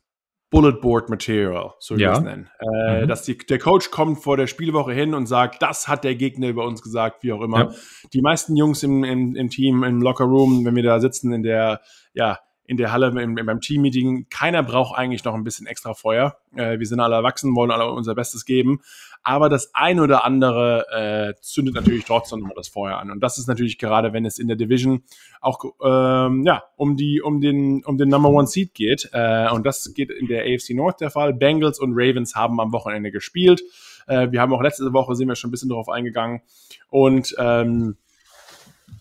Bullet 0.51 0.81
Board 0.81 1.11
Material, 1.11 1.73
so 1.81 1.97
wie 1.97 2.03
ja. 2.03 2.13
wir 2.13 2.19
es 2.19 2.23
nennen. 2.23 2.51
Äh, 2.61 3.03
mhm. 3.03 3.09
Dass 3.09 3.25
die, 3.25 3.37
der 3.37 3.59
Coach 3.59 3.91
kommt 3.91 4.23
vor 4.23 4.37
der 4.37 4.47
Spielwoche 4.47 4.93
hin 4.93 5.13
und 5.13 5.27
sagt, 5.27 5.61
das 5.61 5.89
hat 5.89 6.05
der 6.05 6.15
Gegner 6.15 6.49
über 6.49 6.65
uns 6.65 6.81
gesagt, 6.81 7.23
wie 7.23 7.33
auch 7.33 7.43
immer. 7.43 7.59
Ja. 7.59 7.75
Die 8.13 8.23
meisten 8.23 8.57
Jungs 8.57 8.83
im, 8.83 9.03
im, 9.03 9.35
im 9.35 9.51
Team, 9.51 9.83
im 9.83 10.01
Locker 10.01 10.27
Room, 10.27 10.65
wenn 10.65 10.77
wir 10.77 10.85
da 10.85 11.01
sitzen 11.01 11.33
in 11.33 11.43
der, 11.43 11.81
ja, 12.13 12.39
in 12.67 12.77
der 12.77 12.93
Halle 12.93 13.09
im, 13.21 13.35
beim 13.35 13.61
Team-Meeting. 13.61 14.27
Keiner 14.31 14.63
braucht 14.63 14.97
eigentlich 14.97 15.25
noch 15.25 15.35
ein 15.35 15.45
bisschen 15.45 15.67
extra 15.67 15.95
Feuer. 15.95 16.37
Äh, 16.55 16.79
wir 16.79 16.87
sind 16.87 17.01
alle 17.01 17.17
erwachsen, 17.17 17.55
wollen 17.55 17.71
alle 17.71 17.91
unser 17.91 18.15
Bestes 18.15 18.45
geben 18.45 18.81
aber 19.25 19.49
das 19.49 19.75
ein 19.75 20.01
oder 20.01 20.25
andere 20.25 20.87
äh, 20.93 21.41
zündet 21.41 21.75
natürlich 21.75 22.05
trotzdem 22.05 22.41
noch 22.41 22.55
das 22.55 22.69
Feuer 22.69 22.99
an. 22.99 23.11
Und 23.11 23.21
das 23.21 23.39
ist 23.39 23.49
natürlich 23.49 23.79
gerade, 23.79 24.13
wenn 24.13 24.27
es 24.27 24.39
in 24.39 24.49
der 24.49 24.57
Division 24.57 25.03
auch 25.41 25.65
ähm, 25.83 26.45
ja 26.45 26.63
um 26.77 26.97
die 26.97 27.23
um 27.23 27.41
den 27.41 27.83
um 27.85 27.97
den 27.97 28.11
Number 28.11 28.29
One 28.29 28.47
Seed 28.47 28.75
geht. 28.75 29.09
Äh, 29.13 29.49
und 29.51 29.65
das 29.65 29.93
geht 29.95 30.11
in 30.11 30.29
der 30.29 30.43
AFC 30.43 30.75
North 30.75 31.01
der 31.01 31.11
Fall. 31.11 31.33
Bengals 31.33 31.81
und 31.81 31.95
Ravens 31.95 32.37
haben 32.37 32.61
am 32.61 32.73
Wochenende 32.73 33.11
gespielt. 33.11 33.63
Äh, 34.07 34.31
wir 34.31 34.43
haben 34.43 34.53
auch 34.53 34.63
letzte 34.63 34.93
Woche 34.93 35.15
sind 35.15 35.29
wir 35.29 35.37
schon 35.37 35.49
ein 35.49 35.53
bisschen 35.53 35.71
darauf 35.71 35.89
eingegangen 35.89 36.43
und 36.91 37.35
ähm, 37.39 37.97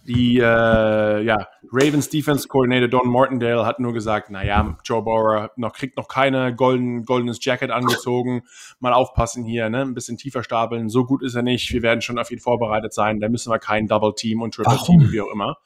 die 0.05 0.37
äh, 0.37 1.21
ja, 1.23 1.47
Ravens 1.71 2.09
Defense 2.09 2.47
Coordinator 2.47 2.87
Don 2.87 3.09
Martindale 3.09 3.65
hat 3.65 3.79
nur 3.79 3.93
gesagt, 3.93 4.29
naja, 4.29 4.77
Joe 4.83 5.01
Burrow 5.01 5.49
noch, 5.55 5.73
kriegt 5.73 5.97
noch 5.97 6.07
keine 6.07 6.53
golden, 6.55 7.05
goldenes 7.05 7.43
Jacket 7.43 7.71
angezogen. 7.71 8.43
Mal 8.79 8.93
aufpassen 8.93 9.45
hier, 9.45 9.69
ne? 9.69 9.81
ein 9.81 9.93
bisschen 9.93 10.17
tiefer 10.17 10.43
stapeln. 10.43 10.89
So 10.89 11.05
gut 11.05 11.23
ist 11.23 11.35
er 11.35 11.41
nicht. 11.41 11.71
Wir 11.71 11.81
werden 11.81 12.01
schon 12.01 12.19
auf 12.19 12.31
ihn 12.31 12.39
vorbereitet 12.39 12.93
sein. 12.93 13.19
Da 13.19 13.29
müssen 13.29 13.51
wir 13.51 13.59
kein 13.59 13.87
Double 13.87 14.13
Team 14.13 14.41
und 14.41 14.53
Triple 14.53 14.77
Team, 14.85 15.11
wie 15.11 15.21
auch 15.21 15.31
immer. 15.31 15.57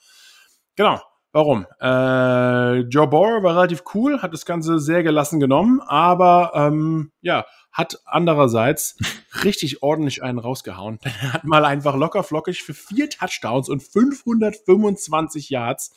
Genau. 0.75 1.01
Warum? 1.33 1.65
Äh, 1.81 2.79
Joe 2.87 3.07
Burrow 3.07 3.43
war 3.43 3.55
relativ 3.55 3.83
cool, 3.93 4.21
hat 4.21 4.33
das 4.33 4.45
Ganze 4.45 4.79
sehr 4.79 5.03
gelassen 5.03 5.39
genommen, 5.39 5.81
aber 5.85 6.51
ähm, 6.55 7.11
ja, 7.21 7.45
hat 7.77 8.01
andererseits 8.05 8.97
richtig 9.43 9.83
ordentlich 9.83 10.23
einen 10.23 10.39
rausgehauen. 10.39 10.99
Er 11.03 11.33
hat 11.33 11.43
mal 11.43 11.63
einfach 11.63 11.95
locker 11.95 12.23
flockig 12.23 12.63
für 12.63 12.73
vier 12.73 13.09
Touchdowns 13.09 13.69
und 13.69 13.83
525 13.83 15.49
Yards 15.49 15.93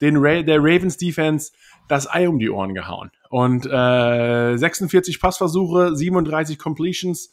den 0.00 0.16
Ra 0.16 0.42
der 0.42 0.58
Ravens 0.60 0.96
Defense 0.96 1.52
das 1.86 2.10
Ei 2.10 2.28
um 2.28 2.38
die 2.38 2.48
Ohren 2.48 2.74
gehauen. 2.74 3.10
Und 3.28 3.66
äh, 3.66 4.56
46 4.56 5.20
Passversuche, 5.20 5.94
37 5.94 6.58
Completions. 6.58 7.32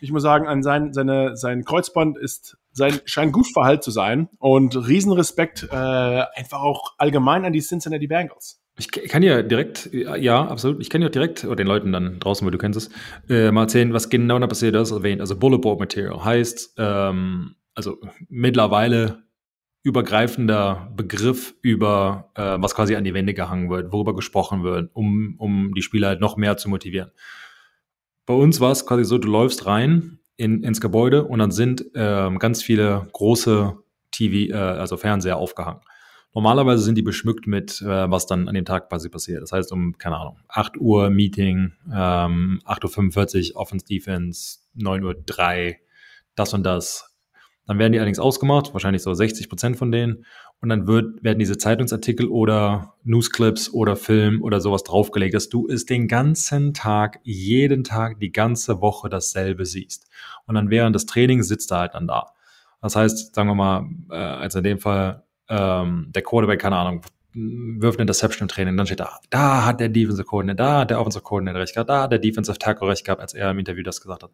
Ich 0.00 0.10
muss 0.10 0.22
sagen, 0.22 0.48
an 0.48 0.62
sein, 0.62 0.92
seine, 0.92 1.36
sein 1.36 1.64
Kreuzband 1.64 2.18
ist 2.18 2.58
sein 2.72 3.00
scheint 3.04 3.32
gut 3.32 3.46
verhalten 3.52 3.82
zu 3.82 3.90
sein 3.90 4.28
und 4.38 4.76
Riesenrespekt 4.76 5.68
äh, 5.70 5.74
einfach 5.74 6.60
auch 6.60 6.94
allgemein 6.96 7.44
an 7.44 7.52
die 7.52 7.60
Cincinnati 7.60 8.06
Bengals. 8.06 8.60
Ich 8.78 8.92
kann 8.92 9.22
ja 9.24 9.42
direkt, 9.42 9.90
ja, 9.92 10.46
absolut. 10.46 10.80
Ich 10.80 10.88
kann 10.88 11.02
ja 11.02 11.08
direkt 11.08 11.44
oder 11.44 11.56
den 11.56 11.66
Leuten 11.66 11.92
dann 11.92 12.20
draußen, 12.20 12.44
weil 12.44 12.52
du 12.52 12.58
kennst 12.58 12.76
es, 12.76 12.90
äh, 13.28 13.50
mal 13.50 13.62
erzählen, 13.62 13.92
was 13.92 14.08
genau 14.08 14.38
da 14.38 14.46
passiert 14.46 14.76
ist, 14.76 14.92
erwähnt. 14.92 15.20
Also 15.20 15.36
Bullet 15.36 15.58
Board 15.58 15.80
Material 15.80 16.24
heißt, 16.24 16.74
ähm, 16.78 17.56
also 17.74 17.98
mittlerweile 18.28 19.24
übergreifender 19.82 20.92
Begriff 20.96 21.54
über, 21.62 22.30
äh, 22.34 22.56
was 22.60 22.74
quasi 22.74 22.94
an 22.94 23.04
die 23.04 23.14
Wände 23.14 23.34
gehangen 23.34 23.70
wird, 23.70 23.92
worüber 23.92 24.14
gesprochen 24.14 24.62
wird, 24.62 24.90
um, 24.94 25.34
um 25.38 25.72
die 25.74 25.82
Spieler 25.82 26.08
halt 26.08 26.20
noch 26.20 26.36
mehr 26.36 26.56
zu 26.56 26.68
motivieren. 26.68 27.10
Bei 28.26 28.34
uns 28.34 28.60
war 28.60 28.72
es 28.72 28.86
quasi 28.86 29.04
so, 29.04 29.18
du 29.18 29.28
läufst 29.28 29.66
rein 29.66 30.18
in, 30.36 30.62
ins 30.62 30.80
Gebäude 30.80 31.24
und 31.24 31.38
dann 31.38 31.50
sind 31.50 31.84
ähm, 31.94 32.38
ganz 32.38 32.62
viele 32.62 33.08
große 33.12 33.76
TV, 34.10 34.52
äh, 34.52 34.56
also 34.56 34.96
Fernseher 34.96 35.36
aufgehangen. 35.36 35.80
Normalerweise 36.38 36.84
sind 36.84 36.94
die 36.94 37.02
beschmückt 37.02 37.48
mit, 37.48 37.82
äh, 37.82 38.08
was 38.08 38.26
dann 38.26 38.46
an 38.46 38.54
dem 38.54 38.64
Tag 38.64 38.88
quasi 38.88 39.08
passiert. 39.08 39.42
Das 39.42 39.50
heißt, 39.50 39.72
um, 39.72 39.98
keine 39.98 40.18
Ahnung, 40.18 40.36
8 40.46 40.76
Uhr 40.76 41.10
Meeting, 41.10 41.72
ähm, 41.92 42.60
8.45 42.64 43.54
Uhr 43.54 43.60
Offense 43.60 43.84
Defense, 43.84 44.60
9 44.74 45.02
Uhr 45.02 45.16
3, 45.26 45.80
das 46.36 46.54
und 46.54 46.62
das. 46.62 47.12
Dann 47.66 47.80
werden 47.80 47.92
die 47.92 47.98
allerdings 47.98 48.20
ausgemacht, 48.20 48.72
wahrscheinlich 48.72 49.02
so 49.02 49.12
60 49.12 49.48
Prozent 49.48 49.76
von 49.78 49.90
denen. 49.90 50.26
Und 50.60 50.68
dann 50.68 50.86
wird, 50.86 51.24
werden 51.24 51.40
diese 51.40 51.58
Zeitungsartikel 51.58 52.28
oder 52.28 52.94
Newsclips 53.02 53.74
oder 53.74 53.96
Film 53.96 54.40
oder 54.40 54.60
sowas 54.60 54.84
draufgelegt, 54.84 55.34
dass 55.34 55.48
du 55.48 55.66
es 55.66 55.86
den 55.86 56.06
ganzen 56.06 56.72
Tag, 56.72 57.18
jeden 57.24 57.82
Tag, 57.82 58.20
die 58.20 58.30
ganze 58.30 58.80
Woche 58.80 59.08
dasselbe 59.08 59.66
siehst. 59.66 60.06
Und 60.46 60.54
dann 60.54 60.70
während 60.70 60.94
des 60.94 61.06
Trainings 61.06 61.48
sitzt 61.48 61.72
er 61.72 61.78
halt 61.78 61.94
dann 61.94 62.06
da. 62.06 62.26
Das 62.80 62.94
heißt, 62.94 63.34
sagen 63.34 63.48
wir 63.48 63.56
mal, 63.56 63.88
äh, 64.08 64.14
als 64.14 64.54
in 64.54 64.62
dem 64.62 64.78
Fall 64.78 65.24
ähm, 65.48 66.10
der 66.14 66.22
Quarterback, 66.22 66.60
keine 66.60 66.76
Ahnung, 66.76 67.02
wirft 67.34 67.98
eine 67.98 68.02
Interception 68.02 68.46
im 68.46 68.48
Training, 68.48 68.76
dann 68.76 68.86
steht 68.86 69.00
da, 69.00 69.20
da 69.30 69.64
hat 69.64 69.80
der 69.80 69.88
Defensive 69.88 70.24
Coordinator, 70.24 70.66
da 70.66 70.80
hat 70.80 70.90
der 70.90 71.00
Offensive 71.00 71.22
Coordinator 71.22 71.60
recht 71.60 71.74
gehabt, 71.74 71.90
da 71.90 72.02
hat 72.02 72.12
der 72.12 72.18
Defensive 72.18 72.58
Tackle 72.58 72.88
recht 72.88 73.04
gehabt, 73.04 73.20
als 73.20 73.34
er 73.34 73.50
im 73.50 73.58
Interview 73.58 73.82
das 73.82 74.00
gesagt 74.00 74.22
hat. 74.22 74.30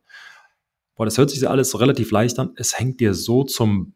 Boah, 0.96 1.04
das 1.04 1.18
hört 1.18 1.30
sich 1.30 1.48
alles 1.48 1.78
relativ 1.78 2.10
leicht 2.12 2.38
an. 2.38 2.52
Es 2.56 2.78
hängt 2.78 3.00
dir 3.00 3.14
so 3.14 3.42
zum 3.42 3.94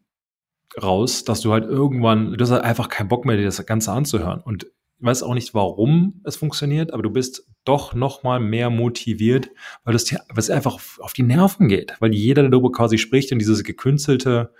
raus, 0.81 1.23
dass 1.23 1.41
du 1.41 1.51
halt 1.51 1.63
irgendwann, 1.63 2.33
du 2.33 2.43
hast 2.43 2.51
halt 2.51 2.63
einfach 2.63 2.89
keinen 2.89 3.07
Bock 3.07 3.25
mehr, 3.25 3.37
dir 3.37 3.45
das 3.45 3.65
Ganze 3.65 3.91
anzuhören. 3.91 4.41
Und 4.41 4.65
ich 4.65 5.05
weiß 5.05 5.23
auch 5.23 5.33
nicht, 5.33 5.53
warum 5.53 6.21
es 6.25 6.35
funktioniert, 6.35 6.93
aber 6.93 7.03
du 7.03 7.09
bist 7.09 7.47
doch 7.63 7.93
noch 7.93 8.23
mal 8.23 8.41
mehr 8.41 8.69
motiviert, 8.69 9.49
weil 9.85 9.95
es 9.95 10.03
dir, 10.03 10.19
weil 10.29 10.39
es 10.39 10.49
einfach 10.49 10.75
auf, 10.75 10.99
auf 11.01 11.13
die 11.13 11.23
Nerven 11.23 11.69
geht, 11.69 11.95
weil 11.99 12.13
jeder 12.13 12.47
darüber 12.49 12.71
quasi 12.71 12.97
spricht 12.97 13.31
und 13.31 13.39
dieses 13.39 13.63
gekünstelte 13.63 14.53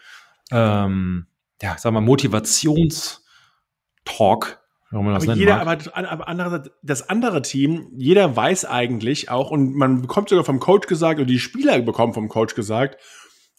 ähm, 0.52 1.28
ja, 1.62 1.78
sag 1.78 1.94
mal, 1.94 2.02
Motivationstalk. 2.02 4.60
Aber, 4.92 5.36
jeder, 5.36 5.62
aber, 5.62 5.78
aber 5.94 6.28
andere, 6.28 6.64
das 6.82 7.10
andere 7.10 7.44
Team, 7.44 7.92
jeder 7.96 8.36
weiß 8.36 8.66
eigentlich 8.66 9.30
auch, 9.30 9.52
und 9.52 9.76
man 9.76 10.02
bekommt 10.02 10.30
sogar 10.30 10.44
vom 10.44 10.60
Coach 10.60 10.88
gesagt, 10.88 11.20
oder 11.20 11.28
die 11.28 11.40
Spieler 11.40 11.80
bekommen 11.82 12.14
vom 12.14 12.28
Coach 12.28 12.56
gesagt, 12.56 12.98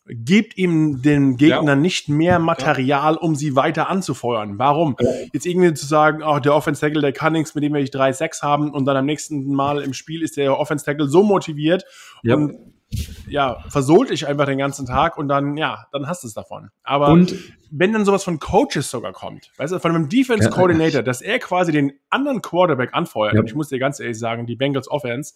gebt 0.06 0.58
ihm 0.58 1.02
den 1.02 1.36
Gegner 1.36 1.72
ja. 1.72 1.76
nicht 1.76 2.08
mehr 2.08 2.40
Material, 2.40 3.16
um 3.16 3.36
sie 3.36 3.54
weiter 3.54 3.88
anzufeuern. 3.88 4.58
Warum? 4.58 4.96
Ja. 4.98 5.08
Jetzt 5.32 5.46
irgendwie 5.46 5.72
zu 5.74 5.86
sagen, 5.86 6.24
oh, 6.24 6.40
der 6.40 6.54
Offense 6.54 6.80
Tackle, 6.80 7.00
der 7.00 7.12
kann 7.12 7.32
nichts, 7.32 7.54
mit 7.54 7.62
dem 7.62 7.74
wir 7.74 7.84
3-6 7.84 8.42
haben 8.42 8.72
und 8.72 8.86
dann 8.86 8.96
am 8.96 9.06
nächsten 9.06 9.52
Mal 9.52 9.82
im 9.82 9.92
Spiel 9.92 10.22
ist 10.22 10.36
der 10.36 10.58
Offense 10.58 10.84
Tackle 10.84 11.06
so 11.06 11.22
motiviert 11.22 11.84
ja. 12.24 12.34
und 12.34 12.74
ja, 13.28 13.62
versohlt 13.68 14.10
dich 14.10 14.26
einfach 14.26 14.46
den 14.46 14.58
ganzen 14.58 14.86
Tag 14.86 15.16
und 15.16 15.28
dann, 15.28 15.56
ja, 15.56 15.86
dann 15.92 16.06
hast 16.08 16.22
du 16.24 16.26
es 16.28 16.34
davon. 16.34 16.70
Aber 16.82 17.08
Und- 17.08 17.34
wenn 17.70 17.92
dann 17.92 18.04
sowas 18.04 18.24
von 18.24 18.38
Coaches 18.40 18.90
sogar 18.90 19.12
kommt, 19.12 19.52
weißt 19.58 19.72
du, 19.72 19.78
von 19.78 19.94
einem 19.94 20.08
Defense 20.08 20.48
Ja, 20.48 20.50
Coordinator, 20.54 21.02
dass 21.02 21.20
er 21.22 21.38
quasi 21.38 21.70
den 21.70 21.92
anderen 22.10 22.42
Quarterback 22.42 22.90
anfeuert, 22.94 23.34
Ja. 23.34 23.40
und 23.40 23.46
ich 23.46 23.54
muss 23.54 23.68
dir 23.68 23.78
ganz 23.78 24.00
ehrlich 24.00 24.18
sagen, 24.18 24.46
die 24.46 24.56
Bengals 24.56 24.90
Offense, 24.90 25.34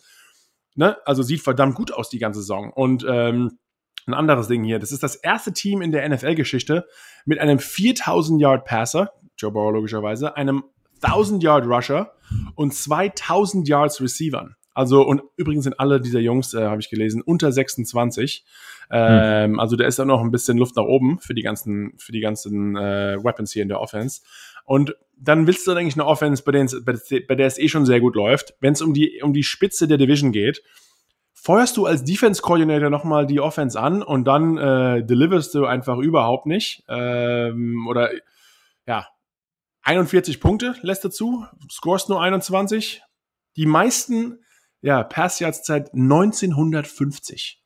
ne, 0.74 0.96
also 1.04 1.22
sieht 1.22 1.42
verdammt 1.42 1.76
gut 1.76 1.92
aus 1.92 2.08
die 2.10 2.18
ganze 2.18 2.40
Saison. 2.40 2.72
Und 2.72 3.06
ähm, 3.08 3.58
ein 4.06 4.14
anderes 4.14 4.48
Ding 4.48 4.64
hier, 4.64 4.80
das 4.80 4.90
ist 4.90 5.02
das 5.04 5.14
erste 5.14 5.52
Team 5.52 5.80
in 5.80 5.92
der 5.92 6.08
NFL-Geschichte 6.08 6.86
mit 7.24 7.38
einem 7.38 7.60
4000 7.60 8.40
Yard 8.40 8.64
Passer, 8.64 9.12
Joe 9.38 9.52
Burrow 9.52 9.72
logischerweise, 9.72 10.36
einem 10.36 10.64
1000 11.02 11.42
Yard 11.42 11.66
Rusher 11.66 12.12
und 12.56 12.74
2000 12.74 13.68
Yards 13.68 14.00
Receivern. 14.00 14.56
Also, 14.74 15.02
und 15.02 15.22
übrigens 15.36 15.64
sind 15.64 15.78
alle 15.78 16.00
dieser 16.00 16.20
Jungs, 16.20 16.52
äh, 16.52 16.64
habe 16.64 16.80
ich 16.80 16.90
gelesen, 16.90 17.22
unter 17.22 17.52
26. 17.52 18.44
Ähm, 18.90 19.60
Also 19.60 19.76
da 19.76 19.86
ist 19.86 19.98
ja 19.98 20.04
noch 20.04 20.20
ein 20.20 20.30
bisschen 20.30 20.58
Luft 20.58 20.76
nach 20.76 20.84
oben 20.84 21.18
für 21.20 21.34
die 21.34 21.42
ganzen, 21.42 21.94
für 21.96 22.12
die 22.12 22.20
ganzen 22.20 22.76
äh, 22.76 23.16
Weapons 23.22 23.52
hier 23.52 23.62
in 23.62 23.68
der 23.68 23.80
Offense. 23.80 24.22
Und 24.64 24.96
dann 25.16 25.46
willst 25.46 25.66
du 25.66 25.70
dann 25.70 25.78
eigentlich 25.78 25.94
eine 25.94 26.06
Offense, 26.06 26.42
bei, 26.42 26.52
denen 26.52 26.68
bei 26.84 27.34
der 27.34 27.46
es 27.46 27.58
eh 27.58 27.68
schon 27.68 27.86
sehr 27.86 28.00
gut 28.00 28.16
läuft. 28.16 28.54
Wenn 28.60 28.72
es 28.72 28.82
um 28.82 28.94
die, 28.94 29.22
um 29.22 29.32
die 29.32 29.44
Spitze 29.44 29.86
der 29.86 29.98
Division 29.98 30.32
geht, 30.32 30.62
feuerst 31.32 31.76
du 31.76 31.86
als 31.86 32.04
Defense 32.04 32.42
Coordinator 32.42 32.90
nochmal 32.90 33.26
die 33.26 33.40
Offense 33.40 33.78
an 33.78 34.02
und 34.02 34.24
dann 34.24 34.56
äh, 34.56 35.04
deliverst 35.04 35.54
du 35.54 35.66
einfach 35.66 35.98
überhaupt 35.98 36.46
nicht. 36.46 36.84
Ähm, 36.88 37.86
oder 37.86 38.10
ja, 38.86 39.06
41 39.82 40.40
Punkte 40.40 40.74
lässt 40.80 41.04
dazu, 41.04 41.44
scorest 41.70 42.08
nur 42.08 42.22
21. 42.22 43.02
Die 43.56 43.66
meisten 43.66 44.43
ja, 44.84 45.08
seit 45.64 45.92
1950. 45.94 47.60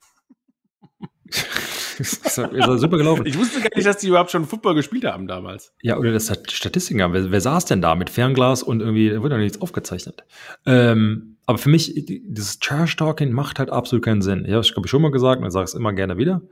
ist 1.98 2.36
ja- 2.38 2.46
ist 2.46 2.80
super 2.80 2.96
gelaufen. 2.96 3.26
Ich 3.26 3.36
wusste 3.38 3.60
gar 3.60 3.70
nicht, 3.74 3.86
dass 3.86 3.98
die 3.98 4.08
überhaupt 4.08 4.30
schon 4.30 4.44
Football 4.46 4.74
gespielt 4.74 5.04
haben 5.04 5.26
damals. 5.26 5.74
Ja, 5.82 5.96
oder 5.98 6.12
das 6.12 6.30
hat 6.30 6.50
Statistiken 6.52 7.02
haben. 7.02 7.12
Wer, 7.12 7.30
wer 7.30 7.40
saß 7.40 7.64
denn 7.66 7.82
da 7.82 7.94
mit 7.94 8.08
Fernglas 8.10 8.62
und 8.62 8.80
irgendwie, 8.80 9.10
da 9.10 9.18
wurde 9.20 9.30
doch 9.34 9.38
nichts 9.42 9.60
aufgezeichnet. 9.60 10.24
Ähm, 10.64 11.36
aber 11.46 11.58
für 11.58 11.68
mich, 11.70 11.92
die- 11.94 12.22
dieses 12.26 12.58
Trash-Talking 12.60 13.32
macht 13.32 13.58
halt 13.58 13.70
absolut 13.70 14.04
keinen 14.04 14.22
Sinn. 14.22 14.44
Ich 14.44 14.72
glaube, 14.72 14.86
ich 14.86 14.90
schon 14.90 15.02
mal 15.02 15.10
gesagt 15.10 15.40
und 15.40 15.46
ich 15.48 15.52
sage 15.52 15.64
es 15.64 15.74
immer 15.74 15.92
gerne 15.92 16.16
wieder. 16.18 16.42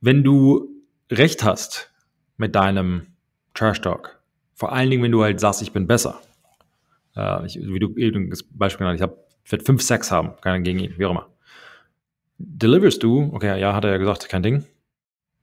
Wenn 0.00 0.22
du 0.24 0.68
recht 1.10 1.44
hast 1.44 1.92
mit 2.36 2.54
deinem 2.54 3.06
Trash-Talk, 3.54 4.20
vor 4.54 4.72
allen 4.72 4.90
Dingen, 4.90 5.02
wenn 5.02 5.12
du 5.12 5.22
halt 5.22 5.40
sagst, 5.40 5.62
ich 5.62 5.72
bin 5.72 5.86
besser. 5.86 6.20
Äh, 7.16 7.46
ich, 7.46 7.56
wie 7.60 7.78
du 7.78 7.94
eben 7.96 8.28
das 8.30 8.42
Beispiel 8.42 8.84
genannt 8.86 9.00
hast, 9.00 9.06
ich 9.08 9.12
hab, 9.16 9.23
ich 9.44 9.52
werde 9.52 9.64
fünf 9.64 9.82
Sacks 9.82 10.10
haben, 10.10 10.32
keiner 10.40 10.60
gegen 10.60 10.78
ihn, 10.78 10.94
wie 10.96 11.04
auch 11.06 11.10
immer. 11.10 11.26
Deliverst 12.38 13.02
du, 13.02 13.30
okay, 13.32 13.58
ja, 13.60 13.74
hat 13.74 13.84
er 13.84 13.92
ja 13.92 13.96
gesagt, 13.98 14.28
kein 14.28 14.42
Ding. 14.42 14.64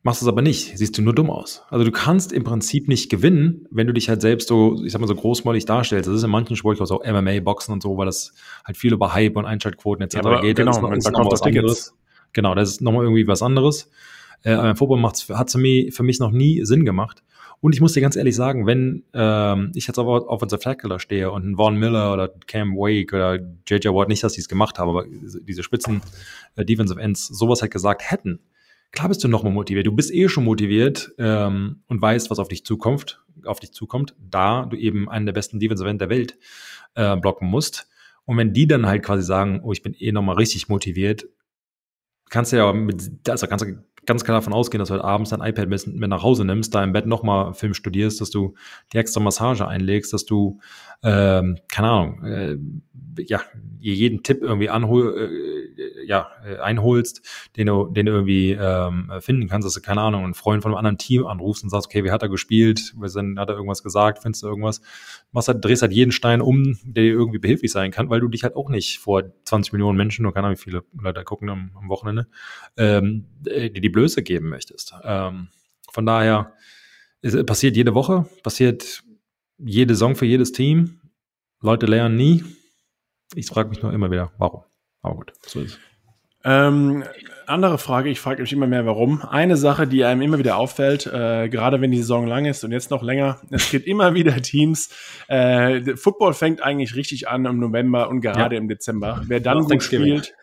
Machst 0.03 0.23
es 0.23 0.27
aber 0.27 0.41
nicht, 0.41 0.75
siehst 0.77 0.97
du 0.97 1.03
nur 1.03 1.13
dumm 1.13 1.29
aus. 1.29 1.61
Also 1.69 1.85
du 1.85 1.91
kannst 1.91 2.33
im 2.33 2.43
Prinzip 2.43 2.87
nicht 2.87 3.11
gewinnen, 3.11 3.67
wenn 3.69 3.85
du 3.85 3.93
dich 3.93 4.09
halt 4.09 4.19
selbst 4.21 4.47
so, 4.47 4.83
ich 4.83 4.91
sag 4.91 4.99
mal, 4.99 5.05
so 5.07 5.13
großmäulig 5.13 5.65
darstellst. 5.65 6.09
Das 6.09 6.15
ist 6.15 6.23
in 6.23 6.31
manchen 6.31 6.55
Sportarten 6.55 6.91
auch 6.91 7.05
MMA, 7.05 7.39
Boxen 7.41 7.71
und 7.71 7.83
so, 7.83 7.97
weil 7.97 8.07
das 8.07 8.33
halt 8.65 8.77
viel 8.77 8.93
über 8.93 9.13
Hype 9.13 9.37
und 9.37 9.45
Einschaltquoten 9.45 10.03
etc. 10.03 10.15
Ja, 10.15 10.21
aber 10.23 10.41
geht. 10.41 10.57
genau, 10.57 10.71
das 10.71 11.05
ist, 11.05 11.11
noch- 11.11 11.31
was 11.31 11.41
Tickets. 11.41 11.57
anderes. 11.59 11.93
Genau, 12.33 12.55
das 12.55 12.69
ist 12.69 12.81
nochmal 12.81 13.03
irgendwie 13.03 13.27
was 13.27 13.43
anderes. 13.43 13.91
Äh, 14.43 14.53
aber 14.53 14.71
im 14.71 14.75
Football 14.75 15.03
hat 15.03 15.51
für 15.51 15.57
mich, 15.59 15.93
für 15.93 16.01
mich 16.03 16.19
noch 16.19 16.31
nie 16.31 16.65
Sinn 16.65 16.83
gemacht. 16.83 17.21
Und 17.61 17.73
ich 17.73 17.81
muss 17.81 17.93
dir 17.93 18.01
ganz 18.01 18.15
ehrlich 18.15 18.35
sagen, 18.35 18.65
wenn 18.65 19.03
ähm, 19.13 19.71
ich 19.75 19.85
jetzt 19.85 19.99
auf 19.99 20.07
Offensive 20.07 20.59
Tackle 20.59 20.99
stehe 20.99 21.31
und 21.31 21.45
ein 21.45 21.55
Vaughn 21.57 21.77
Miller 21.77 22.11
oder 22.11 22.27
Cam 22.47 22.75
Wake 22.75 23.13
oder 23.13 23.35
JJ 23.67 23.89
Watt, 23.89 24.09
nicht, 24.09 24.23
dass 24.23 24.33
die 24.33 24.41
es 24.41 24.49
gemacht 24.49 24.79
haben, 24.79 24.89
aber 24.89 25.05
diese 25.07 25.61
Spitzen 25.61 26.01
äh, 26.55 26.65
Defensive 26.65 26.99
Ends 26.99 27.27
sowas 27.27 27.61
halt 27.61 27.71
gesagt 27.71 28.09
hätten, 28.09 28.39
klar 28.91 29.09
bist 29.09 29.23
du 29.23 29.27
noch 29.27 29.43
mal 29.43 29.51
motiviert. 29.51 29.85
Du 29.85 29.91
bist 29.91 30.11
eh 30.11 30.27
schon 30.27 30.43
motiviert 30.43 31.11
ähm, 31.19 31.83
und 31.87 32.01
weißt, 32.01 32.31
was 32.31 32.39
auf 32.39 32.47
dich 32.47 32.65
zukommt, 32.65 33.23
auf 33.45 33.59
dich 33.59 33.71
zukommt, 33.71 34.15
da 34.19 34.65
du 34.65 34.75
eben 34.75 35.07
einen 35.07 35.27
der 35.27 35.33
besten 35.33 35.59
Defensive 35.59 35.87
End 35.87 36.01
der 36.01 36.09
Welt 36.09 36.39
äh, 36.95 37.15
blocken 37.15 37.47
musst. 37.47 37.87
Und 38.25 38.37
wenn 38.37 38.53
die 38.53 38.65
dann 38.65 38.87
halt 38.87 39.03
quasi 39.03 39.21
sagen, 39.21 39.61
oh, 39.63 39.71
ich 39.71 39.83
bin 39.83 39.93
eh 39.93 40.11
noch 40.11 40.23
mal 40.23 40.35
richtig 40.35 40.67
motiviert, 40.67 41.27
kannst 42.29 42.53
du 42.53 42.57
ja 42.57 42.73
mit, 42.73 43.29
also 43.29 43.45
kannst 43.45 43.65
du 43.65 43.83
ganz 44.05 44.23
klar 44.23 44.37
davon 44.37 44.53
ausgehen, 44.53 44.79
dass 44.79 44.89
du 44.89 44.95
heute 44.95 45.03
abends 45.03 45.29
dein 45.29 45.41
iPad 45.41 45.69
mit 45.69 46.09
nach 46.09 46.23
Hause 46.23 46.45
nimmst, 46.45 46.73
da 46.73 46.83
im 46.83 46.93
Bett 46.93 47.05
nochmal 47.05 47.53
Film 47.53 47.73
studierst, 47.73 48.21
dass 48.21 48.29
du 48.29 48.55
die 48.93 48.97
extra 48.97 49.19
Massage 49.19 49.67
einlegst, 49.67 50.13
dass 50.13 50.25
du, 50.25 50.59
ähm, 51.03 51.57
keine 51.67 51.89
Ahnung, 51.89 52.23
äh, 52.23 52.57
ja, 53.27 53.41
jeden 53.79 54.23
Tipp 54.23 54.41
irgendwie 54.41 54.69
anhol, 54.69 55.17
äh, 55.17 56.05
ja, 56.05 56.29
äh, 56.45 56.57
einholst, 56.57 57.21
den 57.57 57.67
du, 57.67 57.87
den 57.87 58.05
du 58.05 58.11
irgendwie 58.11 58.51
ähm, 58.51 59.11
finden 59.19 59.47
kannst, 59.47 59.65
dass 59.65 59.73
du, 59.73 59.81
keine 59.81 60.01
Ahnung, 60.01 60.23
einen 60.23 60.33
Freund 60.33 60.61
von 60.61 60.71
einem 60.71 60.77
anderen 60.77 60.97
Team 60.97 61.25
anrufst 61.25 61.63
und 61.63 61.69
sagst, 61.69 61.87
okay, 61.87 62.03
wie 62.03 62.11
hat 62.11 62.21
er 62.21 62.29
gespielt, 62.29 62.93
denn, 63.15 63.39
hat 63.39 63.49
er 63.49 63.55
irgendwas 63.55 63.81
gesagt, 63.81 64.19
findest 64.21 64.43
du 64.43 64.47
irgendwas, 64.47 64.81
machst 65.31 65.47
halt, 65.47 65.65
drehst 65.65 65.81
halt 65.81 65.91
jeden 65.91 66.11
Stein 66.11 66.41
um, 66.41 66.77
der 66.83 67.03
dir 67.03 67.11
irgendwie 67.11 67.39
behilflich 67.39 67.71
sein 67.71 67.91
kann, 67.91 68.09
weil 68.09 68.19
du 68.19 68.27
dich 68.27 68.43
halt 68.43 68.55
auch 68.55 68.69
nicht 68.69 68.99
vor 68.99 69.23
20 69.45 69.73
Millionen 69.73 69.97
Menschen, 69.97 70.25
oder 70.25 70.33
keine 70.33 70.47
Ahnung, 70.47 70.59
wie 70.59 70.63
viele 70.63 70.83
Leute 70.93 71.23
gucken 71.23 71.49
am, 71.49 71.71
am 71.75 71.89
Wochenende, 71.89 72.27
ähm, 72.77 73.25
dir 73.39 73.71
die 73.71 73.89
Blöße 73.89 74.21
geben 74.21 74.49
möchtest. 74.49 74.93
Ähm, 75.03 75.47
von 75.91 76.05
daher, 76.05 76.53
es 77.21 77.43
passiert 77.45 77.75
jede 77.75 77.93
Woche, 77.93 78.25
passiert 78.43 79.03
jede 79.63 79.93
Saison 79.95 80.15
für 80.15 80.25
jedes 80.25 80.51
Team. 80.51 80.99
Leute 81.61 81.85
lernen 81.85 82.15
nie. 82.15 82.43
Ich 83.35 83.47
frage 83.47 83.69
mich 83.69 83.81
nur 83.81 83.93
immer 83.93 84.11
wieder, 84.11 84.31
warum. 84.37 84.63
Aber 85.01 85.15
gut, 85.15 85.33
so 85.45 85.61
ist 85.61 85.73
es. 85.73 85.79
Ähm, 86.43 87.03
andere 87.45 87.77
Frage, 87.77 88.09
ich 88.09 88.19
frage 88.19 88.41
mich 88.41 88.51
immer 88.51 88.65
mehr, 88.65 88.85
warum. 88.87 89.21
Eine 89.21 89.57
Sache, 89.57 89.85
die 89.87 90.03
einem 90.03 90.21
immer 90.23 90.39
wieder 90.39 90.57
auffällt, 90.57 91.05
äh, 91.05 91.49
gerade 91.49 91.81
wenn 91.81 91.91
die 91.91 91.99
Saison 91.99 92.25
lang 92.25 92.45
ist 92.45 92.63
und 92.63 92.71
jetzt 92.71 92.89
noch 92.89 93.03
länger, 93.03 93.39
es 93.51 93.69
gibt 93.69 93.85
immer 93.85 94.13
wieder 94.15 94.41
Teams. 94.41 94.89
Äh, 95.27 95.95
Football 95.95 96.33
fängt 96.33 96.63
eigentlich 96.63 96.95
richtig 96.95 97.27
an 97.27 97.45
im 97.45 97.59
November 97.59 98.09
und 98.09 98.21
gerade 98.21 98.55
Ja. 98.55 98.61
im 98.61 98.67
Dezember. 98.67 99.21
Wer 99.27 99.39
dann 99.39 99.59
Nach 99.59 99.67
gut 99.67 99.83
spielt, 99.83 100.33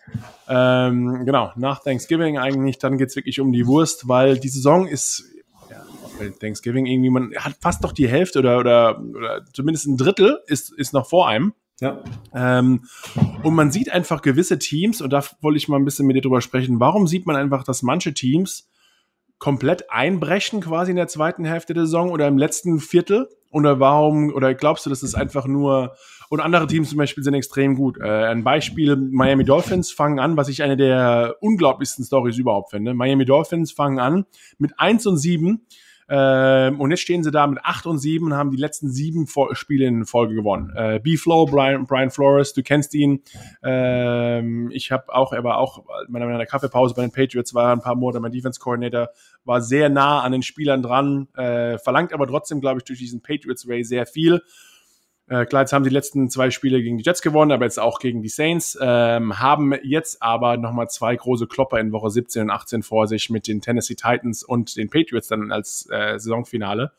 ähm, 0.49 1.25
genau, 1.27 1.53
nach 1.57 1.83
Thanksgiving 1.83 2.39
eigentlich, 2.39 2.79
dann 2.79 2.97
geht's 2.97 3.17
wirklich 3.17 3.41
um 3.41 3.53
die 3.53 3.67
Wurst, 3.67 4.07
weil 4.07 4.39
die 4.39 4.49
Saison 4.49 4.87
ist, 4.87 5.25
bei 6.19 6.29
Thanksgiving 6.31 6.87
irgendwie, 6.87 7.11
man 7.11 7.35
hat 7.37 7.57
fast 7.61 7.85
doch 7.85 7.93
die 7.93 8.09
Hälfte 8.09 8.41
oder, 8.41 8.59
oder, 8.59 9.01
oder 9.01 9.45
zumindest 9.53 9.87
ein 9.87 9.97
Drittel 9.97 10.41
ist, 10.47 10.73
ist 10.73 10.93
noch 10.93 11.09
vor 11.09 11.29
einem. 11.29 11.55
Ja. 11.81 12.03
Ähm, 12.35 12.85
und 13.43 13.55
man 13.55 13.71
sieht 13.71 13.91
einfach 13.91 14.23
gewisse 14.23 14.59
Teams, 14.59 15.01
und 15.01 15.13
da 15.13 15.23
wollte 15.41 15.59
ich 15.59 15.69
mal 15.69 15.77
ein 15.77 15.85
bisschen 15.85 16.07
mit 16.07 16.17
dir 16.17 16.23
drüber 16.23 16.41
sprechen, 16.41 16.81
warum 16.81 17.07
sieht 17.07 17.27
man 17.27 17.37
einfach, 17.37 17.63
dass 17.63 17.83
manche 17.83 18.15
Teams 18.15 18.69
komplett 19.39 19.91
einbrechen 19.91 20.61
quasi 20.61 20.91
in 20.91 20.97
der 20.97 21.07
zweiten 21.07 21.45
Hälfte 21.45 21.75
der 21.75 21.85
Saison 21.85 22.11
oder 22.11 22.27
im 22.27 22.39
letzten 22.39 22.81
Viertel? 22.81 23.29
Oder 23.51 23.81
warum, 23.81 24.35
oder 24.35 24.53
glaubst 24.55 24.85
du, 24.85 24.91
das 24.91 25.03
ist 25.03 25.15
einfach 25.15 25.47
nur, 25.47 25.95
und 26.29 26.41
andere 26.41 26.67
Teams 26.67 26.91
zum 26.91 26.99
Beispiel 26.99 27.25
sind 27.25 27.33
extrem 27.33 27.77
gut. 27.77 27.99
Äh, 27.99 28.27
ein 28.27 28.45
Beispiel, 28.45 28.95
Miami 28.97 29.45
Dolphins 29.45 29.91
fangen 29.91 30.19
an, 30.19 30.37
was 30.37 30.49
ich 30.49 30.63
eine 30.63 30.77
der 30.77 31.37
unglaublichsten 31.41 32.05
Stories 32.05 32.37
überhaupt 32.37 32.71
finde. 32.71 32.93
Miami 32.93 33.25
Dolphins 33.25 33.73
fangen 33.73 34.01
an 34.01 34.27
mit 34.59 34.79
1 34.79 35.07
und 35.07 35.17
7 35.17 35.63
ähm, 36.09 36.81
und 36.81 36.91
jetzt 36.91 37.01
stehen 37.01 37.23
sie 37.23 37.31
da 37.31 37.47
mit 37.47 37.59
8 37.63 37.87
und 37.87 37.99
7 37.99 38.27
und 38.27 38.35
haben 38.35 38.51
die 38.51 38.57
letzten 38.57 38.91
sieben 38.91 39.27
Fo- 39.27 39.55
Spiele 39.55 39.87
in 39.87 40.07
Folge 40.07 40.35
gewonnen. 40.35 40.73
Äh, 40.75 41.01
B-Flow, 41.01 41.47
Brian, 41.47 41.87
Brian 41.87 42.11
Flores, 42.11 42.53
du 42.55 42.63
kennst 42.63 42.95
ihn. 42.95 43.23
Ähm, 43.63 44.71
ich 44.73 44.91
habe 44.91 45.15
auch, 45.15 45.33
er 45.33 45.45
war 45.45 45.59
auch 45.59 45.85
in 46.07 46.13
meiner, 46.13 46.47
Kaffeepause 46.47 46.95
bei 46.95 47.03
den 47.03 47.13
Patriots, 47.13 47.55
war 47.55 47.73
ein 47.73 47.81
paar 47.81 47.95
Monate 47.95 48.21
mein 48.21 48.33
Defense 48.33 48.59
Coordinator, 48.59 49.11
war 49.45 49.61
sehr 49.61 49.89
nah 49.89 50.21
an 50.21 50.33
den 50.33 50.43
Spielern 50.43 50.83
dran, 50.83 51.29
äh, 51.37 51.79
verlangt 51.79 52.13
aber 52.13 52.27
trotzdem, 52.27 52.61
glaube 52.61 52.79
ich, 52.79 52.85
durch 52.85 52.99
diesen 52.99 53.21
Patriots 53.21 53.69
Way 53.69 53.85
sehr 53.85 54.07
viel. 54.07 54.43
Äh, 55.29 55.45
klar, 55.45 55.63
jetzt 55.63 55.73
haben 55.73 55.85
sie 55.85 55.91
die 55.91 55.95
letzten 55.95 56.31
zwei 56.31 56.51
Spiele 56.51 56.83
gegen 56.83 56.97
die 56.97 57.05
Jets 57.05 57.21
gewonnen, 57.21 57.53
aber 57.53 57.65
jetzt 57.65 57.79
auch 57.79 57.99
gegen 57.99 58.23
die 58.23 58.31
Saints, 58.31 58.79
ähm, 58.81 59.39
haben 59.39 59.75
jetzt 59.83 60.23
aber 60.23 60.57
nochmal 60.57 60.89
zwei 60.89 61.15
große 61.15 61.47
Klopper 61.47 61.79
in 61.79 61.93
Woche 61.93 62.11
17 62.11 62.43
und 62.43 62.51
18 62.51 62.83
vor 62.83 63.07
sich 63.07 63.29
mit 63.29 63.47
den 63.47 63.61
Tennessee 63.61 63.95
Titans 63.95 64.43
und 64.43 64.77
den 64.77 64.89
Patriots 64.89 65.29
dann 65.29 65.53
als 65.53 65.87
äh, 65.91 66.19
Saisonfinale. 66.19 66.93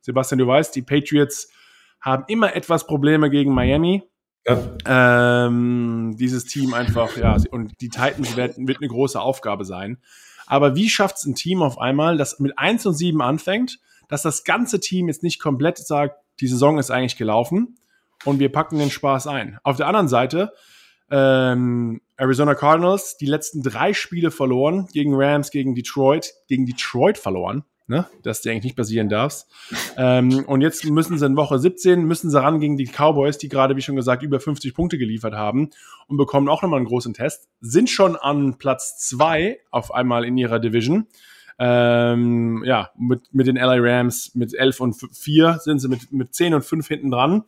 Sebastian, 0.00 0.38
du 0.38 0.46
weißt, 0.46 0.74
die 0.74 0.82
Patriots 0.82 1.50
haben 2.00 2.24
immer 2.28 2.56
etwas 2.56 2.86
Probleme 2.86 3.28
gegen 3.28 3.52
Miami. 3.52 4.02
Ja. 4.46 5.46
Ähm, 5.46 6.16
dieses 6.18 6.44
Team 6.44 6.74
einfach, 6.74 7.16
ja, 7.16 7.36
und 7.50 7.80
die 7.80 7.88
Titans 7.88 8.36
werden, 8.36 8.68
wird 8.68 8.78
eine 8.78 8.88
große 8.88 9.20
Aufgabe 9.20 9.64
sein. 9.64 9.98
Aber 10.46 10.74
wie 10.74 10.88
schafft 10.88 11.16
es 11.16 11.24
ein 11.24 11.34
Team 11.34 11.62
auf 11.62 11.78
einmal, 11.78 12.16
das 12.16 12.38
mit 12.40 12.58
1 12.58 12.84
und 12.86 12.94
7 12.94 13.20
anfängt, 13.22 13.78
dass 14.08 14.22
das 14.22 14.44
ganze 14.44 14.80
Team 14.80 15.08
jetzt 15.08 15.22
nicht 15.22 15.40
komplett 15.40 15.78
sagt, 15.78 16.23
die 16.40 16.48
Saison 16.48 16.78
ist 16.78 16.90
eigentlich 16.90 17.16
gelaufen 17.16 17.78
und 18.24 18.38
wir 18.38 18.50
packen 18.50 18.78
den 18.78 18.90
Spaß 18.90 19.26
ein. 19.26 19.58
Auf 19.62 19.76
der 19.76 19.86
anderen 19.86 20.08
Seite, 20.08 20.52
ähm, 21.10 22.00
Arizona 22.16 22.54
Cardinals, 22.54 23.16
die 23.16 23.26
letzten 23.26 23.62
drei 23.62 23.92
Spiele 23.92 24.30
verloren, 24.30 24.88
gegen 24.92 25.14
Rams, 25.14 25.50
gegen 25.50 25.74
Detroit, 25.74 26.32
gegen 26.48 26.66
Detroit 26.66 27.18
verloren. 27.18 27.64
ne? 27.86 28.06
dass 28.22 28.40
die 28.40 28.50
eigentlich 28.50 28.64
nicht 28.64 28.76
passieren 28.76 29.08
darf. 29.08 29.44
Ähm, 29.96 30.44
und 30.46 30.62
jetzt 30.62 30.84
müssen 30.86 31.18
sie 31.18 31.26
in 31.26 31.36
Woche 31.36 31.58
17, 31.58 32.04
müssen 32.04 32.30
sie 32.30 32.40
ran 32.40 32.60
gegen 32.60 32.76
die 32.76 32.86
Cowboys, 32.86 33.38
die 33.38 33.48
gerade, 33.48 33.76
wie 33.76 33.82
schon 33.82 33.96
gesagt, 33.96 34.22
über 34.22 34.40
50 34.40 34.74
Punkte 34.74 34.96
geliefert 34.96 35.34
haben 35.34 35.70
und 36.08 36.16
bekommen 36.16 36.48
auch 36.48 36.62
nochmal 36.62 36.78
einen 36.78 36.88
großen 36.88 37.14
Test, 37.14 37.48
sind 37.60 37.90
schon 37.90 38.16
an 38.16 38.56
Platz 38.58 38.98
2 39.08 39.58
auf 39.70 39.92
einmal 39.92 40.24
in 40.24 40.38
ihrer 40.38 40.58
Division. 40.60 41.06
Ähm, 41.58 42.62
ja, 42.66 42.90
mit, 42.96 43.32
mit 43.32 43.46
den 43.46 43.56
LA 43.56 43.76
Rams 43.78 44.34
mit 44.34 44.54
11 44.54 44.80
und 44.80 44.94
4 45.12 45.58
sind 45.60 45.78
sie 45.78 45.88
mit, 45.88 46.12
mit 46.12 46.34
10 46.34 46.54
und 46.54 46.64
5 46.64 46.88
hinten 46.88 47.10
dran 47.10 47.44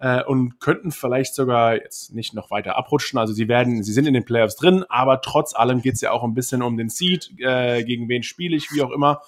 äh, 0.00 0.24
und 0.24 0.60
könnten 0.60 0.90
vielleicht 0.90 1.34
sogar 1.34 1.74
jetzt 1.74 2.14
nicht 2.14 2.34
noch 2.34 2.50
weiter 2.50 2.76
abrutschen. 2.76 3.18
Also 3.18 3.32
sie 3.32 3.48
werden, 3.48 3.82
sie 3.82 3.92
sind 3.92 4.06
in 4.06 4.14
den 4.14 4.24
Playoffs 4.24 4.56
drin, 4.56 4.84
aber 4.88 5.20
trotz 5.20 5.54
allem 5.54 5.82
geht 5.82 5.94
es 5.94 6.00
ja 6.00 6.10
auch 6.10 6.24
ein 6.24 6.34
bisschen 6.34 6.62
um 6.62 6.76
den 6.76 6.88
Seed, 6.88 7.30
äh, 7.38 7.84
gegen 7.84 8.08
wen 8.08 8.22
spiele 8.22 8.56
ich, 8.56 8.72
wie 8.72 8.82
auch 8.82 8.90
immer. 8.90 9.20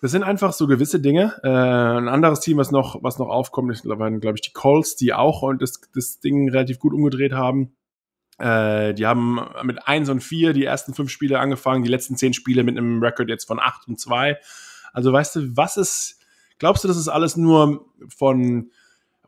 Das 0.00 0.10
sind 0.10 0.22
einfach 0.22 0.52
so 0.52 0.66
gewisse 0.66 1.00
Dinge. 1.00 1.34
Äh, 1.42 1.48
ein 1.48 2.08
anderes 2.08 2.40
Team, 2.40 2.58
was 2.58 2.70
noch, 2.70 3.02
was 3.02 3.18
noch 3.18 3.28
aufkommt, 3.28 3.70
ist, 3.70 3.82
glaube 3.82 4.32
ich, 4.34 4.42
die 4.42 4.52
Colts, 4.52 4.96
die 4.96 5.12
auch 5.12 5.42
und 5.42 5.62
das, 5.62 5.80
das 5.94 6.20
Ding 6.20 6.50
relativ 6.50 6.78
gut 6.78 6.92
umgedreht 6.92 7.32
haben. 7.32 7.75
Äh, 8.38 8.94
die 8.94 9.06
haben 9.06 9.40
mit 9.62 9.86
1 9.86 10.08
und 10.10 10.20
4 10.20 10.52
die 10.52 10.64
ersten 10.64 10.94
fünf 10.94 11.10
Spiele 11.10 11.38
angefangen, 11.38 11.82
die 11.82 11.90
letzten 11.90 12.16
zehn 12.16 12.34
Spiele 12.34 12.64
mit 12.64 12.76
einem 12.76 13.02
Rekord 13.02 13.28
jetzt 13.28 13.46
von 13.46 13.58
8 13.58 13.88
und 13.88 14.00
2. 14.00 14.38
Also 14.92 15.12
weißt 15.12 15.36
du, 15.36 15.56
was 15.56 15.76
ist, 15.76 16.20
glaubst 16.58 16.84
du, 16.84 16.88
das 16.88 16.96
ist 16.96 17.08
alles 17.08 17.36
nur 17.36 17.86
von 18.08 18.70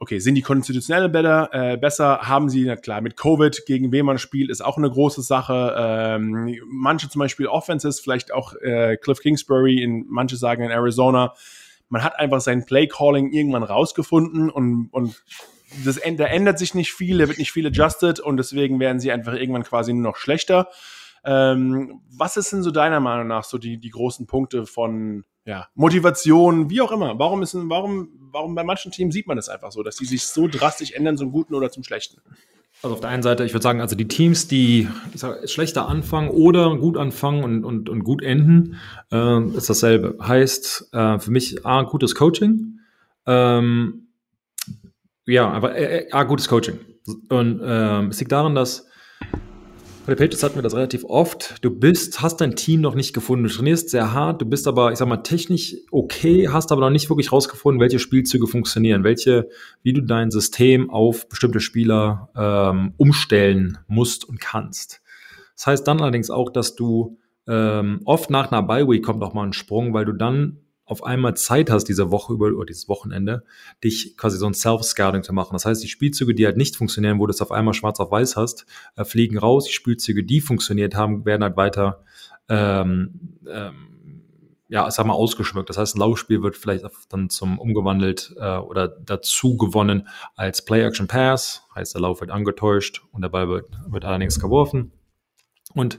okay, 0.01 0.19
sind 0.19 0.35
die 0.37 0.43
konstitutionell 0.43 1.09
better, 1.09 1.51
äh, 1.53 1.77
besser? 1.77 2.21
Haben 2.23 2.49
sie, 2.49 2.65
na 2.65 2.77
klar, 2.77 3.01
mit 3.01 3.17
Covid, 3.17 3.65
gegen 3.67 3.93
wen 3.93 4.07
man 4.07 4.19
spielt, 4.19 4.51
ist 4.51 4.65
auch 4.65 4.77
eine 4.77 4.91
große 4.91 5.23
Sache. 5.23 5.75
Ähm, 5.77 6.57
manche 6.67 7.09
zum 7.09 7.21
Beispiel 7.21 7.47
Offenses, 7.47 8.01
vielleicht 8.01 8.33
auch 8.33 8.55
äh, 8.57 8.97
Cliff 8.97 9.21
Kingsbury, 9.21 9.83
in, 9.83 10.07
manche 10.09 10.37
sagen 10.37 10.63
in 10.63 10.71
Arizona. 10.71 11.35
Man 11.89 12.05
hat 12.05 12.19
einfach 12.19 12.41
sein 12.41 12.65
Play-Calling 12.65 13.33
irgendwann 13.33 13.63
rausgefunden 13.63 14.51
und, 14.51 14.89
und 14.93 15.23
das, 15.85 16.01
da 16.17 16.25
ändert 16.25 16.59
sich 16.59 16.75
nicht 16.75 16.93
viel, 16.93 17.19
da 17.19 17.29
wird 17.29 17.39
nicht 17.39 17.53
viel 17.53 17.67
adjusted 17.67 18.21
und 18.21 18.37
deswegen 18.37 18.81
werden 18.81 19.01
sie 19.01 19.13
einfach 19.13 19.35
irgendwann 19.35 19.65
quasi 19.65 19.93
nur 19.93 20.03
noch 20.03 20.17
schlechter. 20.17 20.69
Ähm, 21.25 22.01
was 22.11 22.37
ist 22.37 22.53
denn 22.53 22.63
so 22.63 22.71
deiner 22.71 23.01
Meinung 23.01 23.27
nach 23.27 23.45
so 23.45 23.59
die, 23.59 23.79
die 23.79 23.91
großen 23.91 24.27
Punkte 24.27 24.67
von 24.67 25.25
ja, 25.49 25.67
Motivation, 25.75 26.69
wie 26.69 26.83
auch 26.83 26.93
immer. 26.93 27.19
Warum 27.19 27.43
ist 27.43 27.55
warum, 27.55 28.11
warum 28.31 28.55
bei 28.55 28.65
manchen 28.65 28.93
Teams 28.93 29.15
sieht 29.15 29.27
man 29.27 29.39
das 29.39 29.49
einfach 29.49 29.73
so, 29.73 29.83
dass 29.83 29.97
die 29.97 30.05
sich 30.05 30.27
so 30.27 30.47
drastisch 30.47 30.93
ändern 30.93 31.17
zum 31.17 31.33
Guten 31.33 31.55
oder 31.55 31.71
zum 31.71 31.83
Schlechten? 31.85 32.21
Also 32.83 32.95
auf 32.95 33.01
der 33.01 33.09
einen 33.09 33.23
Seite, 33.23 33.45
ich 33.45 33.55
würde 33.55 33.63
sagen, 33.63 33.81
also 33.81 33.97
die 33.97 34.07
Teams, 34.07 34.47
die 34.47 34.89
schlechter 35.47 35.89
anfangen 35.89 36.29
oder 36.29 36.77
gut 36.77 36.99
anfangen 36.99 37.43
und, 37.43 37.65
und, 37.65 37.89
und 37.89 38.05
gut 38.05 38.23
enden, 38.23 38.77
äh, 39.11 39.43
ist 39.57 39.71
dasselbe. 39.71 40.17
Heißt 40.21 40.91
äh, 40.93 41.19
für 41.19 41.31
mich 41.31 41.65
A, 41.65 41.83
gutes 41.83 42.15
Coaching. 42.15 42.81
Ähm, 43.27 44.08
ja, 45.29 45.49
aber 45.51 45.77
äh, 45.77 46.07
äh 46.07 46.13
A, 46.13 46.25
gutes 46.25 46.49
Coaching. 46.49 46.79
Und 47.29 47.61
ähm, 47.65 48.09
es 48.09 48.21
liegt 48.21 48.33
daran, 48.33 48.55
dass 48.55 48.89
bei 50.09 50.15
den 50.15 50.21
Patriots 50.21 50.43
hatten 50.43 50.55
wir 50.55 50.63
das 50.63 50.75
relativ 50.75 51.05
oft. 51.05 51.63
Du 51.63 51.71
bist, 51.71 52.23
hast 52.23 52.41
dein 52.41 52.57
Team 52.57 52.81
noch 52.81 52.95
nicht 52.95 53.13
gefunden. 53.13 53.45
Du 53.45 53.51
trainierst 53.51 53.91
sehr 53.91 54.15
hart, 54.15 54.41
du 54.41 54.47
bist 54.47 54.67
aber, 54.67 54.91
ich 54.91 54.99
sag 54.99 55.07
mal, 55.07 55.19
technisch 55.19 55.77
okay, 55.91 56.49
hast 56.49 56.73
aber 56.73 56.81
noch 56.81 56.89
nicht 56.89 57.11
wirklich 57.11 57.31
rausgefunden, 57.31 57.79
welche 57.79 57.99
Spielzüge 57.99 58.47
funktionieren, 58.47 59.05
welche, 59.05 59.51
wie 59.83 59.93
du 59.93 60.01
dein 60.01 60.31
System 60.31 60.89
auf 60.89 61.29
bestimmte 61.29 61.61
Spieler 61.61 62.31
ähm, 62.35 62.95
umstellen 62.97 63.77
musst 63.87 64.27
und 64.27 64.41
kannst. 64.41 65.03
Das 65.57 65.67
heißt 65.67 65.87
dann 65.87 66.01
allerdings 66.01 66.31
auch, 66.31 66.49
dass 66.49 66.75
du 66.75 67.19
ähm, 67.47 68.01
oft 68.07 68.31
nach 68.31 68.51
einer 68.51 68.63
Bye 68.63 68.89
Week 68.89 69.05
kommt 69.05 69.23
auch 69.23 69.35
mal 69.35 69.45
ein 69.45 69.53
Sprung, 69.53 69.93
weil 69.93 70.07
du 70.07 70.13
dann 70.13 70.61
auf 70.89 71.05
einmal 71.05 71.37
Zeit 71.37 71.71
hast, 71.71 71.85
diese 71.85 72.11
Woche 72.11 72.33
über 72.33 72.47
oder 72.47 72.67
dieses 72.67 72.89
Wochenende, 72.89 73.45
dich 73.85 74.17
quasi 74.17 74.39
so 74.39 74.47
ein 74.47 74.55
Self-Scouting 74.55 75.23
zu 75.23 75.33
machen. 75.33 75.53
Das 75.53 75.65
heißt, 75.65 75.83
die 75.83 75.89
Spielzüge, 75.89 76.35
die 76.35 76.47
halt 76.47 76.57
nicht 76.57 76.77
funktionieren, 76.77 77.19
wo 77.19 77.27
du 77.27 77.33
es 77.33 77.43
auf 77.43 77.53
einmal 77.53 77.75
schwarz 77.75 78.01
auf 78.01 78.11
weiß 78.11 78.37
hast, 78.37 78.67
äh, 78.97 79.05
fliegen 79.05 79.39
raus. 79.39 79.67
Die 79.67 79.73
Spielzüge, 79.73 80.25
die 80.25 80.41
funktioniert 80.41 80.95
haben, 80.95 81.25
werden 81.25 81.43
halt 81.43 81.57
weiter 81.57 82.05
ähm, 82.49 83.39
ähm, 83.47 83.89
ja, 84.69 84.91
sag 84.91 85.07
mal, 85.07 85.15
ausgeschmückt. 85.15 85.71
Das 85.71 85.79
heißt, 85.79 85.97
ein 85.97 86.01
Laufspiel 86.01 86.43
wird 86.43 86.57
vielleicht 86.57 86.85
dann 87.09 87.31
zum 87.31 87.59
umgewandelt 87.59 88.35
äh, 88.39 88.57
oder 88.57 88.89
dazu 88.89 89.57
gewonnen 89.57 90.09
als 90.37 90.65
Play-Action-Pass, 90.65 91.65
heißt, 91.75 91.95
der 91.95 92.03
Lauf 92.03 92.21
wird 92.21 92.31
angetäuscht 92.31 93.03
und 93.13 93.23
der 93.23 93.31
Ball 93.31 93.49
wird, 93.49 93.67
wird 93.87 94.05
allerdings 94.05 94.39
geworfen. 94.39 94.93
Und 95.75 95.99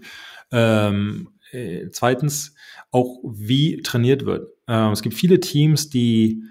ähm, 0.51 1.29
äh, 1.51 1.89
zweitens 1.91 2.53
auch, 2.91 3.19
wie 3.23 3.81
trainiert 3.81 4.25
wird. 4.25 4.49
Äh, 4.69 4.91
es 4.91 5.01
gibt 5.01 5.15
viele 5.15 5.39
Teams, 5.39 5.89
die, 5.89 6.43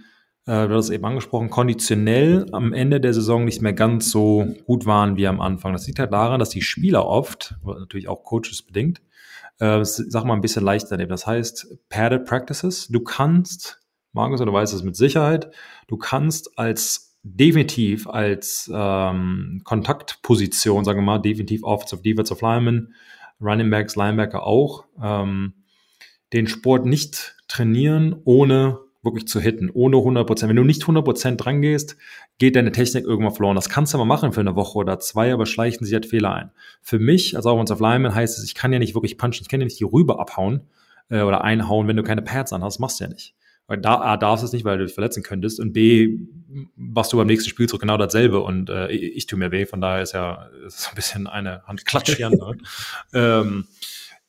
äh, 0.47 0.67
du 0.67 0.75
hast 0.75 0.87
es 0.87 0.91
eben 0.91 1.05
angesprochen, 1.05 1.49
konditionell 1.49 2.47
am 2.53 2.73
Ende 2.73 3.01
der 3.01 3.15
Saison 3.15 3.45
nicht 3.45 3.63
mehr 3.63 3.73
ganz 3.73 4.11
so 4.11 4.47
gut 4.67 4.85
waren 4.85 5.17
wie 5.17 5.29
am 5.29 5.41
Anfang. 5.41 5.73
Das 5.73 5.87
liegt 5.87 6.01
halt 6.01 6.13
daran, 6.13 6.41
dass 6.41 6.51
die 6.51 6.63
Spieler 6.63 7.07
oft, 7.07 7.55
natürlich 7.65 8.09
auch 8.09 8.25
Coaches 8.25 8.63
bedingt, 8.63 9.01
äh, 9.61 9.85
sag 9.85 10.25
mal 10.25 10.35
ein 10.35 10.41
bisschen 10.41 10.65
leichter 10.65 10.97
nehmen. 10.97 11.11
Das 11.11 11.27
heißt, 11.27 11.79
padded 11.89 12.27
practices. 12.27 12.89
Du 12.89 13.01
kannst, 13.01 13.81
Markus, 14.13 14.41
du 14.41 14.53
weißt 14.53 14.75
es 14.75 14.83
mit 14.83 14.97
Sicherheit, 14.97 15.51
du 15.87 15.97
kannst 15.97 16.59
als 16.59 17.17
definitiv 17.23 18.09
als 18.09 18.71
ähm, 18.73 19.61
Kontaktposition, 19.65 20.85
sagen 20.85 21.01
wir 21.01 21.05
mal, 21.05 21.19
definitiv 21.19 21.63
Offensive, 21.63 22.03
Defensive 22.03 22.45
Lineman, 22.45 22.95
Running 23.41 23.71
Backs, 23.71 23.97
Linebacker 23.97 24.45
auch, 24.45 24.85
ähm, 25.03 25.55
den 26.33 26.47
Sport 26.47 26.87
nicht 26.87 27.38
trainieren, 27.49 28.17
ohne 28.25 28.79
wirklich 29.03 29.27
zu 29.27 29.41
hitten, 29.41 29.71
ohne 29.73 29.97
100%. 29.97 30.49
Wenn 30.49 30.57
du 30.57 30.65
nicht 30.65 30.83
100% 30.83 31.37
dran 31.37 31.63
gehst, 31.63 31.97
geht 32.39 32.57
deine 32.57 32.73
Technik 32.73 33.05
irgendwann 33.05 33.35
verloren. 33.35 33.55
Das 33.55 33.69
kannst 33.69 33.95
du 33.95 33.99
aber 33.99 34.05
machen 34.05 34.33
für 34.33 34.41
eine 34.41 34.57
Woche 34.57 34.79
oder 34.79 34.99
zwei, 34.99 35.33
aber 35.33 35.47
schleichen 35.47 35.85
sich 35.85 35.95
halt 35.95 36.07
Fehler 36.07 36.35
ein. 36.35 36.51
Für 36.83 36.99
mich 36.99 37.37
als 37.37 37.47
Offensive 37.47 37.83
Lineman 37.83 38.15
heißt 38.15 38.39
es, 38.39 38.45
ich 38.45 38.55
kann 38.55 38.73
ja 38.73 38.79
nicht 38.79 38.95
wirklich 38.95 39.17
punchen, 39.17 39.43
ich 39.43 39.49
kann 39.49 39.61
ja 39.61 39.65
nicht 39.65 39.81
die 39.81 39.85
Rübe 39.85 40.19
abhauen 40.19 40.63
äh, 41.11 41.23
oder 41.23 41.43
einhauen, 41.43 41.89
wenn 41.89 41.97
du 41.97 42.03
keine 42.03 42.23
Pads 42.23 42.53
anhast, 42.53 42.81
machst 42.81 43.01
du 43.01 43.05
ja 43.05 43.11
nicht. 43.11 43.35
Weil 43.69 43.79
da 43.79 44.01
A, 44.01 44.17
darfst 44.17 44.43
du 44.43 44.47
es 44.47 44.53
nicht, 44.53 44.65
weil 44.65 44.79
du 44.79 44.87
dich 44.87 44.95
verletzen 44.95 45.23
könntest 45.23 45.61
und 45.61 45.75
B, 45.75 46.19
machst 46.75 47.13
du 47.13 47.19
beim 47.19 47.27
nächsten 47.27 47.51
Spielzug 47.51 47.81
genau 47.81 47.99
dasselbe 47.99 48.41
und 48.41 48.71
äh, 48.71 48.91
ich, 48.91 49.17
ich 49.17 49.27
tue 49.27 49.39
mir 49.39 49.53
weh, 49.53 49.67
von 49.67 49.81
daher 49.81 50.03
ist 50.03 50.15
ja 50.15 50.49
ist 50.67 50.89
ein 50.89 50.95
bisschen 50.95 51.27
eine 51.27 51.63
Handklatsch 51.67 52.17
hier. 52.17 52.31
ne? 52.31 52.57
ähm, 53.13 53.67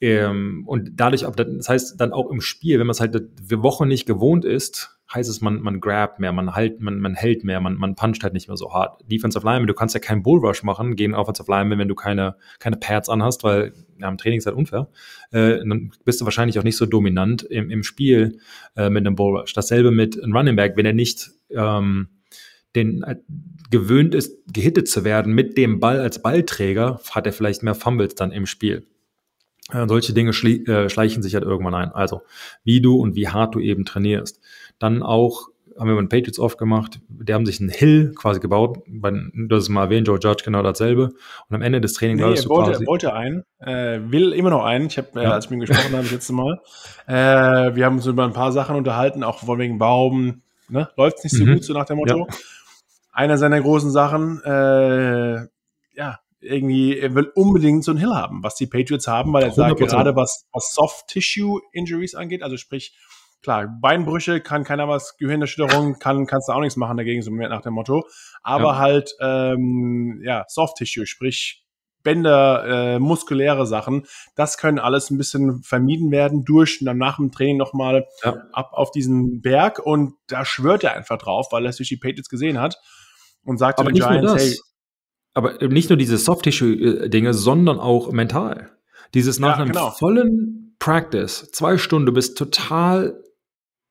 ähm, 0.01 0.63
und 0.65 0.91
dadurch, 0.93 1.25
das 1.35 1.69
heißt 1.69 1.99
dann 1.99 2.13
auch 2.13 2.29
im 2.31 2.41
Spiel, 2.41 2.79
wenn 2.79 2.87
man 2.87 2.91
es 2.91 3.01
halt 3.01 3.21
für 3.45 3.61
Wochen 3.63 3.87
nicht 3.87 4.05
gewohnt 4.05 4.45
ist, 4.45 4.99
heißt 5.13 5.29
es, 5.29 5.41
man, 5.41 5.61
man 5.61 5.81
grabt 5.81 6.19
mehr, 6.19 6.31
man 6.31 6.53
halt, 6.53 6.79
man, 6.81 6.99
man 6.99 7.15
hält 7.15 7.43
mehr, 7.43 7.59
man, 7.59 7.75
man 7.75 7.95
puncht 7.95 8.23
halt 8.23 8.33
nicht 8.33 8.47
mehr 8.47 8.57
so 8.57 8.73
hart. 8.73 9.01
Defensive 9.09 9.43
Lineman, 9.43 9.67
du 9.67 9.73
kannst 9.73 9.95
ja 9.95 9.99
keinen 9.99 10.23
Bullrush 10.23 10.63
machen 10.63 10.95
gegen 10.95 11.15
Offensive 11.15 11.51
Lineman, 11.51 11.79
wenn 11.79 11.87
du 11.87 11.95
keine, 11.95 12.35
keine 12.59 12.77
Pads 12.77 13.09
anhast, 13.09 13.43
weil 13.43 13.73
ja, 13.99 14.07
im 14.07 14.17
Training 14.17 14.37
ist 14.37 14.45
halt 14.45 14.55
unfair. 14.55 14.87
Äh, 15.31 15.57
dann 15.57 15.91
bist 16.05 16.21
du 16.21 16.25
wahrscheinlich 16.25 16.59
auch 16.59 16.63
nicht 16.63 16.77
so 16.77 16.85
dominant 16.85 17.43
im, 17.43 17.69
im 17.69 17.83
Spiel 17.83 18.39
äh, 18.77 18.89
mit 18.89 19.05
einem 19.05 19.15
Bullrush. 19.15 19.53
Dasselbe 19.53 19.91
mit 19.91 20.21
einem 20.21 20.35
Running 20.35 20.55
Back, 20.55 20.77
wenn 20.77 20.85
er 20.85 20.93
nicht 20.93 21.31
ähm, 21.49 22.07
den 22.75 23.03
äh, 23.03 23.15
gewöhnt 23.71 24.13
ist, 24.13 24.37
gehittet 24.53 24.87
zu 24.87 25.03
werden 25.03 25.33
mit 25.33 25.57
dem 25.57 25.79
Ball 25.79 25.99
als 25.99 26.21
Ballträger, 26.21 27.01
hat 27.11 27.25
er 27.25 27.33
vielleicht 27.33 27.63
mehr 27.63 27.75
Fumbles 27.75 28.15
dann 28.15 28.31
im 28.31 28.45
Spiel. 28.45 28.85
Äh, 29.71 29.87
solche 29.87 30.13
Dinge 30.13 30.31
äh, 30.31 30.89
schleichen 30.89 31.21
sich 31.23 31.35
halt 31.35 31.43
irgendwann 31.43 31.75
ein. 31.75 31.91
Also, 31.91 32.21
wie 32.63 32.81
du 32.81 32.95
und 32.95 33.15
wie 33.15 33.27
hart 33.27 33.55
du 33.55 33.59
eben 33.59 33.85
trainierst. 33.85 34.39
Dann 34.79 35.03
auch, 35.03 35.49
haben 35.77 35.87
wir 35.87 35.95
mit 35.95 36.03
den 36.03 36.09
Patriots 36.09 36.39
oft 36.39 36.57
gemacht, 36.57 36.99
die 37.07 37.33
haben 37.33 37.45
sich 37.45 37.59
einen 37.59 37.69
Hill 37.69 38.13
quasi 38.15 38.39
gebaut. 38.39 38.79
Du 38.87 39.55
hast 39.55 39.63
es 39.63 39.69
mal 39.69 39.85
erwähnt, 39.85 40.07
Joe 40.07 40.19
Judge 40.19 40.43
genau 40.43 40.63
dasselbe. 40.63 41.11
Und 41.47 41.55
am 41.55 41.61
Ende 41.61 41.79
des 41.79 41.93
Trainings 41.93 42.21
nee, 42.21 42.33
er 42.33 42.49
wollte, 42.49 42.85
wollte 42.85 43.13
einen, 43.13 43.43
äh, 43.59 43.99
will 44.01 44.33
immer 44.33 44.49
noch 44.49 44.65
einen. 44.65 44.87
Ich 44.87 44.97
habe, 44.97 45.19
äh, 45.19 45.23
ja. 45.23 45.31
als 45.31 45.45
ich 45.45 45.51
mit 45.51 45.57
ihm 45.57 45.61
gesprochen 45.61 45.93
habe, 45.93 46.03
das 46.03 46.11
letzte 46.11 46.33
Mal, 46.33 46.59
äh, 47.07 47.75
wir 47.75 47.85
haben 47.85 47.97
uns 47.97 48.05
über 48.07 48.25
ein 48.25 48.33
paar 48.33 48.51
Sachen 48.51 48.75
unterhalten, 48.75 49.23
auch 49.23 49.39
von 49.39 49.59
wegen 49.59 49.77
Baum, 49.77 50.41
ne? 50.67 50.89
läuft 50.97 51.23
nicht 51.23 51.35
so 51.35 51.45
mhm. 51.45 51.53
gut, 51.53 51.63
so 51.63 51.73
nach 51.73 51.85
dem 51.85 51.97
Motto. 51.97 52.17
Ja. 52.17 52.35
Einer 53.11 53.37
seiner 53.37 53.61
großen 53.61 53.91
Sachen, 53.91 54.41
äh, 54.43 55.47
irgendwie, 56.41 56.97
er 56.97 57.15
will 57.15 57.31
unbedingt 57.35 57.83
so 57.83 57.91
einen 57.91 57.99
Hill 57.99 58.13
haben, 58.13 58.43
was 58.43 58.55
die 58.55 58.67
Patriots 58.67 59.07
haben, 59.07 59.33
weil 59.33 59.43
er 59.43 59.51
sagt, 59.51 59.79
gerade 59.79 60.15
was, 60.15 60.47
was 60.53 60.73
Soft-Tissue-Injuries 60.73 62.15
angeht, 62.15 62.43
also 62.43 62.57
sprich, 62.57 62.97
klar, 63.41 63.67
Beinbrüche 63.81 64.41
kann 64.41 64.63
keiner 64.63 64.87
was, 64.87 65.17
Gehirnerschütterung 65.17 65.99
kann, 65.99 66.25
kannst 66.25 66.49
du 66.49 66.53
auch 66.53 66.61
nichts 66.61 66.77
machen 66.77 66.97
dagegen, 66.97 67.21
so 67.21 67.31
nach 67.31 67.61
dem 67.61 67.73
Motto, 67.73 68.05
aber 68.41 68.73
ja. 68.73 68.77
halt, 68.77 69.15
ähm, 69.21 70.21
ja, 70.23 70.45
Soft-Tissue, 70.47 71.05
sprich, 71.05 71.65
Bänder, 72.01 72.95
äh, 72.95 72.99
muskuläre 72.99 73.67
Sachen, 73.67 74.05
das 74.35 74.57
können 74.57 74.79
alles 74.79 75.09
ein 75.09 75.17
bisschen 75.17 75.61
vermieden 75.63 76.11
werden 76.11 76.45
durch 76.45 76.79
dann 76.81 76.97
nach 76.97 77.17
dem 77.17 77.31
Training 77.31 77.57
nochmal 77.57 78.07
ja. 78.23 78.37
ab 78.53 78.71
auf 78.71 78.91
diesen 78.91 79.41
Berg 79.41 79.79
und 79.79 80.13
da 80.27 80.45
schwört 80.45 80.85
er 80.85 80.95
einfach 80.95 81.17
drauf, 81.17 81.47
weil 81.51 81.65
er 81.65 81.71
es 81.71 81.77
durch 81.77 81.89
die 81.89 81.97
Patriots 81.97 82.29
gesehen 82.29 82.59
hat 82.59 82.79
und 83.43 83.57
sagt 83.57 83.79
aber 83.79 83.89
zu 83.89 83.95
den 83.95 84.07
Giants, 84.07 84.33
hey, 84.35 84.57
aber 85.39 85.67
nicht 85.67 85.89
nur 85.89 85.97
diese 85.97 86.17
Soft-Tissue-Dinge, 86.17 87.33
sondern 87.33 87.79
auch 87.79 88.11
mental. 88.11 88.71
Dieses 89.13 89.39
nach 89.39 89.57
ja, 89.57 89.63
einem 89.63 89.71
genau. 89.71 89.91
vollen 89.91 90.75
Practice, 90.79 91.49
zwei 91.51 91.77
Stunden, 91.77 92.05
du 92.05 92.13
bist 92.13 92.37
total 92.37 93.23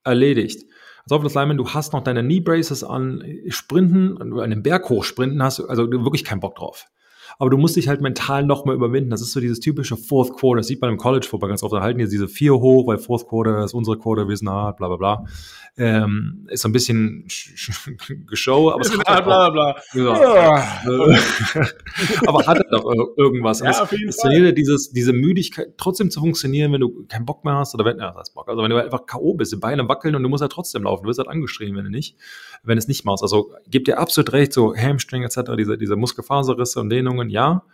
erledigt. 0.05 0.64
Als 1.03 1.12
Offensive 1.12 1.38
Lineman, 1.38 1.57
du 1.57 1.68
hast 1.70 1.92
noch 1.92 2.05
deine 2.05 2.22
Knee 2.22 2.40
Braces 2.40 2.84
an, 2.84 3.24
Sprinten, 3.49 4.20
einen 4.38 4.62
Berg 4.62 4.88
hochsprinten 4.88 5.42
hast 5.42 5.59
du 5.59 5.66
also 5.66 5.90
wirklich 5.90 6.24
keinen 6.24 6.40
Bock 6.40 6.57
drauf 6.57 6.86
aber 7.41 7.51
du 7.51 7.57
musst 7.57 7.76
dich 7.76 7.86
halt 7.86 8.01
mental 8.01 8.45
nochmal 8.45 8.74
überwinden. 8.74 9.11
Das 9.11 9.20
ist 9.20 9.32
so 9.32 9.39
dieses 9.39 9.61
typische 9.61 9.97
Fourth 9.97 10.36
Quarter. 10.36 10.59
Das 10.59 10.66
sieht 10.66 10.80
man 10.80 10.91
im 10.91 10.97
College 10.97 11.26
Football 11.28 11.51
ganz 11.51 11.62
oft. 11.62 11.72
Da 11.72 11.80
halten 11.80 12.01
jetzt 12.01 12.12
diese 12.12 12.26
vier 12.26 12.55
hoch, 12.55 12.89
weil 12.89 12.99
Fourth 12.99 13.28
Quarter 13.28 13.64
ist 13.64 13.74
unsere 13.74 13.97
Quarter, 13.97 14.28
wir 14.28 14.36
sind 14.36 14.51
hart, 14.51 14.78
bla 14.78 14.89
bla 14.89 14.97
bla. 14.97 15.24
Ähm, 15.76 16.49
ist 16.51 16.62
so 16.62 16.68
ein 16.68 16.72
bisschen 16.72 17.28
Geshow, 18.26 18.72
aber 18.72 18.80
es 18.80 18.91
hat 18.99 19.07
halt 19.07 19.24
bla, 19.24 19.51
bla, 19.51 19.76
bla. 19.93 20.34
Ja. 20.34 20.80
aber 22.26 22.41
hat 22.41 22.59
halt 22.59 22.72
auch 22.72 22.93
irgendwas. 23.16 23.61
Ja, 23.61 23.82
auf 23.82 23.93
jeden 23.93 24.12
Fall. 24.12 24.53
Dieses, 24.53 24.91
diese 24.91 25.12
Müdigkeit, 25.12 25.74
trotzdem 25.76 26.11
zu 26.11 26.18
funktionieren, 26.18 26.72
wenn 26.72 26.80
du 26.80 27.07
keinen 27.07 27.24
Bock 27.24 27.45
mehr 27.45 27.55
hast 27.55 27.72
oder 27.74 27.84
wenn, 27.84 27.99
ja, 27.99 28.12
das 28.12 28.30
Bock. 28.30 28.49
Also 28.49 28.61
wenn 28.64 28.70
du 28.70 28.82
einfach 28.82 29.07
K.O. 29.07 29.34
bist, 29.34 29.53
die 29.53 29.57
Beine 29.57 29.89
wackeln 29.89 30.16
und 30.16 30.24
du 30.24 30.28
musst 30.28 30.43
halt 30.43 30.51
trotzdem 30.51 30.82
laufen. 30.82 31.05
Du 31.05 31.09
wirst 31.09 31.20
halt 31.20 31.28
angeschrien, 31.28 31.76
wenn 31.76 31.84
du 31.84 31.91
nicht, 31.91 32.16
wenn 32.64 32.76
es 32.76 32.89
nicht 32.89 33.05
machst. 33.05 33.22
Also 33.22 33.53
gib 33.68 33.84
dir 33.84 33.99
absolut 33.99 34.32
recht, 34.32 34.53
so 34.53 34.74
Hamstring 34.74 35.22
etc., 35.22 35.53
diese, 35.57 35.78
diese 35.78 35.95
Muskelfaserrisse 35.95 36.80
und 36.80 36.91
Dehnungen, 36.91 37.28
ja 37.29 37.64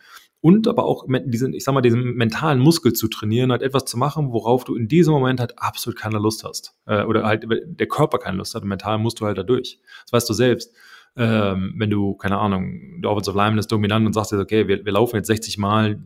und 0.45 0.69
aber 0.69 0.85
auch 0.85 1.07
diesen, 1.09 1.55
ich 1.55 1.65
sag 1.65 1.73
mal, 1.73 1.81
diesen 1.81 2.17
mentalen 2.17 2.59
Muskel 2.59 2.93
zu 2.93 3.09
trainieren, 3.09 3.51
halt 3.51 3.63
etwas 3.63 3.87
zu 3.87 3.97
machen, 3.97 4.31
worauf 4.31 4.65
du 4.65 4.75
in 4.75 4.89
diesem 4.89 5.15
Moment 5.15 5.41
halt 5.41 5.59
absolut 5.59 5.99
keine 5.99 6.19
Lust 6.19 6.45
hast. 6.45 6.75
Äh, 6.85 7.05
oder 7.05 7.25
halt 7.25 7.47
der 7.49 7.87
Körper 7.89 8.19
keine 8.19 8.37
Lust 8.37 8.55
hat, 8.55 8.61
und 8.61 8.69
mental 8.69 8.99
musst 8.99 9.19
du 9.23 9.25
halt 9.25 9.39
da 9.39 9.43
durch. 9.43 9.81
Das 10.03 10.13
weißt 10.13 10.29
du 10.29 10.35
selbst. 10.35 10.75
Ähm, 11.17 11.73
wenn 11.79 11.89
du, 11.89 12.13
keine 12.17 12.37
Ahnung, 12.37 13.01
der 13.01 13.11
Offensive 13.11 13.35
Lineman 13.35 13.57
ist 13.57 13.73
dominant 13.73 14.05
und 14.05 14.13
sagst 14.13 14.33
dir, 14.33 14.39
okay, 14.39 14.69
wir, 14.69 14.85
wir 14.85 14.93
laufen 14.93 15.17
jetzt 15.17 15.29
60 15.29 15.57
Mal 15.57 15.99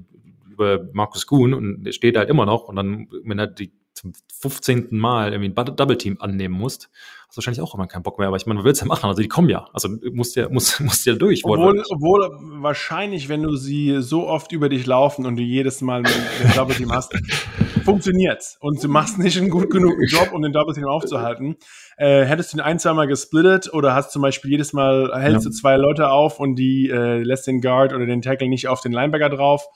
über 0.48 0.86
Markus 0.92 1.26
Kuhn 1.26 1.52
und 1.52 1.82
der 1.82 1.90
steht 1.90 2.16
halt 2.16 2.28
immer 2.28 2.46
noch 2.46 2.68
und 2.68 2.76
dann, 2.76 3.08
wenn 3.24 3.40
er 3.40 3.48
die 3.48 3.72
zum 3.92 4.12
15. 4.40 4.86
Mal 4.92 5.32
irgendwie 5.32 5.50
ein 5.50 5.76
Double 5.76 5.98
Team 5.98 6.16
annehmen 6.20 6.54
musst, 6.54 6.90
hast 7.28 7.36
du 7.36 7.40
wahrscheinlich 7.40 7.60
auch 7.60 7.74
immer 7.74 7.86
keinen 7.86 8.02
Bock 8.02 8.18
mehr. 8.18 8.28
Aber 8.28 8.38
ich 8.38 8.46
meine, 8.46 8.56
man 8.56 8.64
will 8.64 8.72
es 8.72 8.80
ja 8.80 8.86
machen. 8.86 9.04
Also 9.06 9.20
die 9.20 9.28
kommen 9.28 9.50
ja. 9.50 9.68
Also 9.74 9.90
musst 10.12 10.34
ja, 10.34 10.48
musst, 10.48 10.80
musst 10.80 11.04
ja 11.04 11.14
durch. 11.14 11.44
Obwohl, 11.44 11.84
obwohl 11.90 12.30
wahrscheinlich, 12.62 13.28
wenn 13.28 13.42
du 13.42 13.54
sie 13.54 14.00
so 14.00 14.26
oft 14.26 14.50
über 14.52 14.70
dich 14.70 14.86
laufen 14.86 15.26
und 15.26 15.36
du 15.36 15.42
jedes 15.42 15.82
Mal 15.82 16.04
ein 16.06 16.54
Double 16.54 16.74
Team 16.74 16.90
hast, 16.90 17.12
funktioniert's. 17.84 18.56
Und 18.60 18.82
du 18.82 18.88
machst 18.88 19.18
nicht 19.18 19.36
einen 19.36 19.50
gut 19.50 19.70
genug 19.70 19.98
Job, 20.08 20.32
um 20.32 20.40
den 20.40 20.54
Double 20.54 20.74
Team 20.74 20.86
aufzuhalten. 20.86 21.56
Äh, 21.98 22.24
hättest 22.24 22.54
du 22.54 22.56
ihn 22.56 22.60
ein, 22.62 22.78
zwei 22.78 22.94
Mal 22.94 23.06
gesplittet 23.06 23.74
oder 23.74 23.94
hast 23.94 24.10
zum 24.10 24.22
Beispiel 24.22 24.52
jedes 24.52 24.72
Mal 24.72 25.12
hältst 25.14 25.44
ja. 25.44 25.50
du 25.50 25.54
zwei 25.54 25.76
Leute 25.76 26.08
auf 26.10 26.40
und 26.40 26.54
die 26.54 26.88
äh, 26.88 27.22
lässt 27.22 27.46
den 27.46 27.60
Guard 27.60 27.92
oder 27.92 28.06
den 28.06 28.22
Tackle 28.22 28.48
nicht 28.48 28.68
auf 28.68 28.80
den 28.80 28.92
Linebacker 28.92 29.28
drauf. 29.28 29.66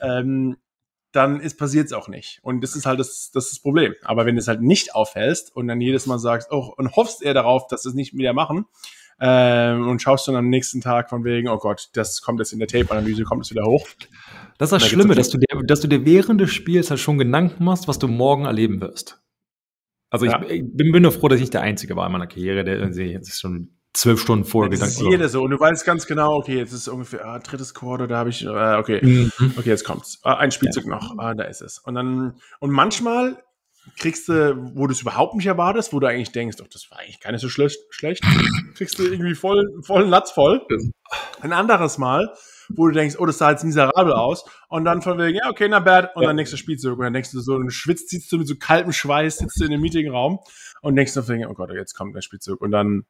Ähm, 0.00 0.56
dann 1.14 1.40
ist 1.40 1.58
passiert 1.58 1.86
es 1.86 1.92
auch 1.92 2.08
nicht. 2.08 2.40
Und 2.42 2.62
das 2.62 2.74
ist 2.74 2.86
halt 2.86 3.00
das, 3.00 3.30
das, 3.32 3.46
ist 3.46 3.52
das 3.52 3.58
Problem. 3.60 3.94
Aber 4.02 4.26
wenn 4.26 4.34
du 4.34 4.40
es 4.40 4.48
halt 4.48 4.62
nicht 4.62 4.94
aufhältst 4.94 5.54
und 5.54 5.68
dann 5.68 5.80
jedes 5.80 6.06
Mal 6.06 6.18
sagst, 6.18 6.50
oh, 6.50 6.72
und 6.76 6.96
hoffst 6.96 7.22
eher 7.22 7.34
darauf, 7.34 7.66
dass 7.68 7.82
sie 7.82 7.90
es 7.90 7.94
nicht 7.94 8.16
wieder 8.16 8.32
machen, 8.32 8.66
ähm, 9.20 9.88
und 9.88 10.02
schaust 10.02 10.26
dann 10.26 10.34
am 10.34 10.48
nächsten 10.50 10.80
Tag 10.80 11.08
von 11.08 11.24
wegen, 11.24 11.48
oh 11.48 11.58
Gott, 11.58 11.90
das 11.92 12.20
kommt 12.20 12.40
jetzt 12.40 12.52
in 12.52 12.58
der 12.58 12.68
Tape-Analyse, 12.68 13.22
kommt 13.22 13.44
es 13.44 13.50
wieder 13.50 13.64
hoch. 13.64 13.86
Das 14.58 14.72
ist 14.72 14.72
das 14.72 14.82
da 14.82 14.88
Schlimme, 14.88 15.14
dass 15.14 15.30
du, 15.30 15.38
dir, 15.38 15.62
dass 15.64 15.80
du 15.80 15.88
dir 15.88 16.04
während 16.04 16.40
des 16.40 16.52
Spiels 16.52 16.90
halt 16.90 17.00
schon 17.00 17.18
Gedanken 17.18 17.64
machst, 17.64 17.86
was 17.86 17.98
du 17.98 18.08
morgen 18.08 18.44
erleben 18.44 18.80
wirst. 18.80 19.22
Also 20.10 20.26
ja. 20.26 20.42
ich, 20.42 20.50
ich, 20.50 20.62
bin, 20.64 20.92
bin 20.92 21.02
nur 21.02 21.12
froh, 21.12 21.28
dass 21.28 21.36
ich 21.36 21.42
nicht 21.42 21.54
der 21.54 21.62
Einzige 21.62 21.96
war 21.96 22.06
in 22.06 22.12
meiner 22.12 22.26
Karriere, 22.26 22.64
der 22.64 22.88
jetzt 22.88 23.40
schon 23.40 23.73
zwölf 23.94 24.20
Stunden 24.20 24.44
vorher 24.44 24.70
gedacht 24.70 24.88
Das 24.88 25.00
ist 25.00 25.08
jeder 25.08 25.28
so. 25.28 25.42
Und 25.42 25.50
du 25.50 25.58
weißt 25.58 25.86
ganz 25.86 26.06
genau, 26.06 26.36
okay, 26.36 26.58
jetzt 26.58 26.72
ist 26.72 26.88
ungefähr 26.88 27.24
ah, 27.24 27.38
drittes 27.38 27.72
Quarter, 27.72 28.06
da 28.06 28.18
habe 28.18 28.30
ich, 28.30 28.44
äh, 28.44 28.76
okay, 28.76 29.00
mhm. 29.02 29.32
okay, 29.56 29.70
jetzt 29.70 29.84
kommt's. 29.84 30.18
Ah, 30.22 30.34
ein 30.34 30.50
Spielzug 30.50 30.84
ja. 30.84 30.90
noch, 30.90 31.16
ah, 31.18 31.34
da 31.34 31.44
ist 31.44 31.62
es. 31.62 31.78
Und 31.78 31.94
dann, 31.94 32.34
und 32.60 32.70
manchmal 32.70 33.42
kriegst 33.98 34.28
du, 34.28 34.56
wo 34.74 34.86
du 34.86 34.92
es 34.92 35.02
überhaupt 35.02 35.34
nicht 35.34 35.46
erwartest, 35.46 35.92
wo 35.92 36.00
du 36.00 36.06
eigentlich 36.06 36.32
denkst, 36.32 36.56
doch, 36.56 36.68
das 36.68 36.90
war 36.90 36.98
eigentlich 36.98 37.20
gar 37.20 37.32
nicht 37.32 37.42
so 37.42 37.48
schlecht, 37.48 37.78
schlecht 37.90 38.24
kriegst 38.74 38.98
du 38.98 39.04
irgendwie 39.04 39.34
voll, 39.34 39.62
vollen 39.82 40.08
Latz 40.08 40.32
voll. 40.32 40.66
Ein 41.40 41.52
anderes 41.52 41.98
Mal, 41.98 42.32
wo 42.70 42.86
du 42.86 42.92
denkst, 42.92 43.16
oh, 43.18 43.26
das 43.26 43.38
sah 43.38 43.50
jetzt 43.50 43.64
miserabel 43.64 44.12
aus. 44.12 44.44
Und 44.68 44.84
dann 44.84 45.02
von 45.02 45.18
wegen, 45.18 45.36
ja, 45.36 45.50
okay, 45.50 45.68
na 45.68 45.80
bad. 45.80 46.16
Und 46.16 46.22
ja. 46.22 46.28
dann 46.28 46.36
nächster 46.36 46.56
Spielzug. 46.56 46.98
Und 46.98 47.04
dann 47.04 47.12
denkst 47.12 47.30
du 47.30 47.40
so, 47.40 47.54
und 47.54 47.70
schwitzt, 47.70 48.08
ziehst 48.08 48.32
du 48.32 48.38
mit 48.38 48.48
so 48.48 48.54
kaltem 48.58 48.92
Schweiß, 48.92 49.38
sitzt 49.38 49.60
du 49.60 49.64
in 49.64 49.70
dem 49.70 49.80
Meetingraum 49.80 50.40
und 50.80 50.96
denkst 50.96 51.12
von 51.12 51.28
wegen, 51.28 51.46
oh 51.46 51.54
Gott, 51.54 51.70
jetzt 51.72 51.94
kommt 51.94 52.16
der 52.16 52.22
Spielzug. 52.22 52.60
Und 52.60 52.70
dann 52.70 53.04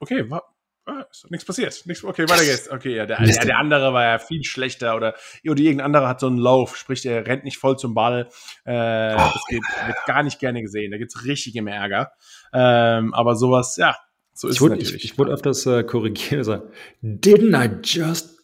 okay, 0.00 0.30
war, 0.30 0.42
ah, 0.86 1.04
ist 1.10 1.30
nichts 1.30 1.44
passiert. 1.44 1.82
Nichts, 1.86 2.04
okay, 2.04 2.28
weiter 2.28 2.44
geht's. 2.44 2.70
Okay, 2.70 2.96
ja, 2.96 3.06
der, 3.06 3.22
der, 3.22 3.44
der, 3.44 3.58
andere 3.58 3.92
war 3.92 4.04
ja 4.04 4.18
viel 4.18 4.44
schlechter 4.44 4.96
oder, 4.96 5.14
oder 5.44 5.60
irgendein 5.60 5.86
anderer 5.86 6.08
hat 6.08 6.20
so 6.20 6.26
einen 6.26 6.38
Lauf, 6.38 6.76
sprich, 6.76 7.02
der 7.02 7.26
rennt 7.26 7.44
nicht 7.44 7.58
voll 7.58 7.76
zum 7.76 7.94
Ball. 7.94 8.28
Äh, 8.64 9.14
oh, 9.14 9.30
das 9.32 9.42
geht, 9.48 9.62
wird 9.86 9.96
gar 10.06 10.22
nicht 10.22 10.38
gerne 10.38 10.62
gesehen. 10.62 10.90
Da 10.90 10.98
gibt's 10.98 11.24
richtig 11.24 11.56
im 11.56 11.66
Ärger. 11.66 12.12
Ähm, 12.52 13.14
aber 13.14 13.36
sowas, 13.36 13.76
ja, 13.76 13.96
so 14.32 14.48
ist 14.48 14.56
ich 14.56 14.60
wurde, 14.60 14.74
es 14.74 14.80
natürlich. 14.80 15.04
Ich, 15.04 15.12
ich 15.12 15.18
wurde 15.18 15.32
öfters 15.32 15.66
äh, 15.66 15.82
korrigiert. 15.84 16.38
Also, 16.38 16.62
Didn't 17.02 17.56
I 17.56 17.80
just 17.82 18.38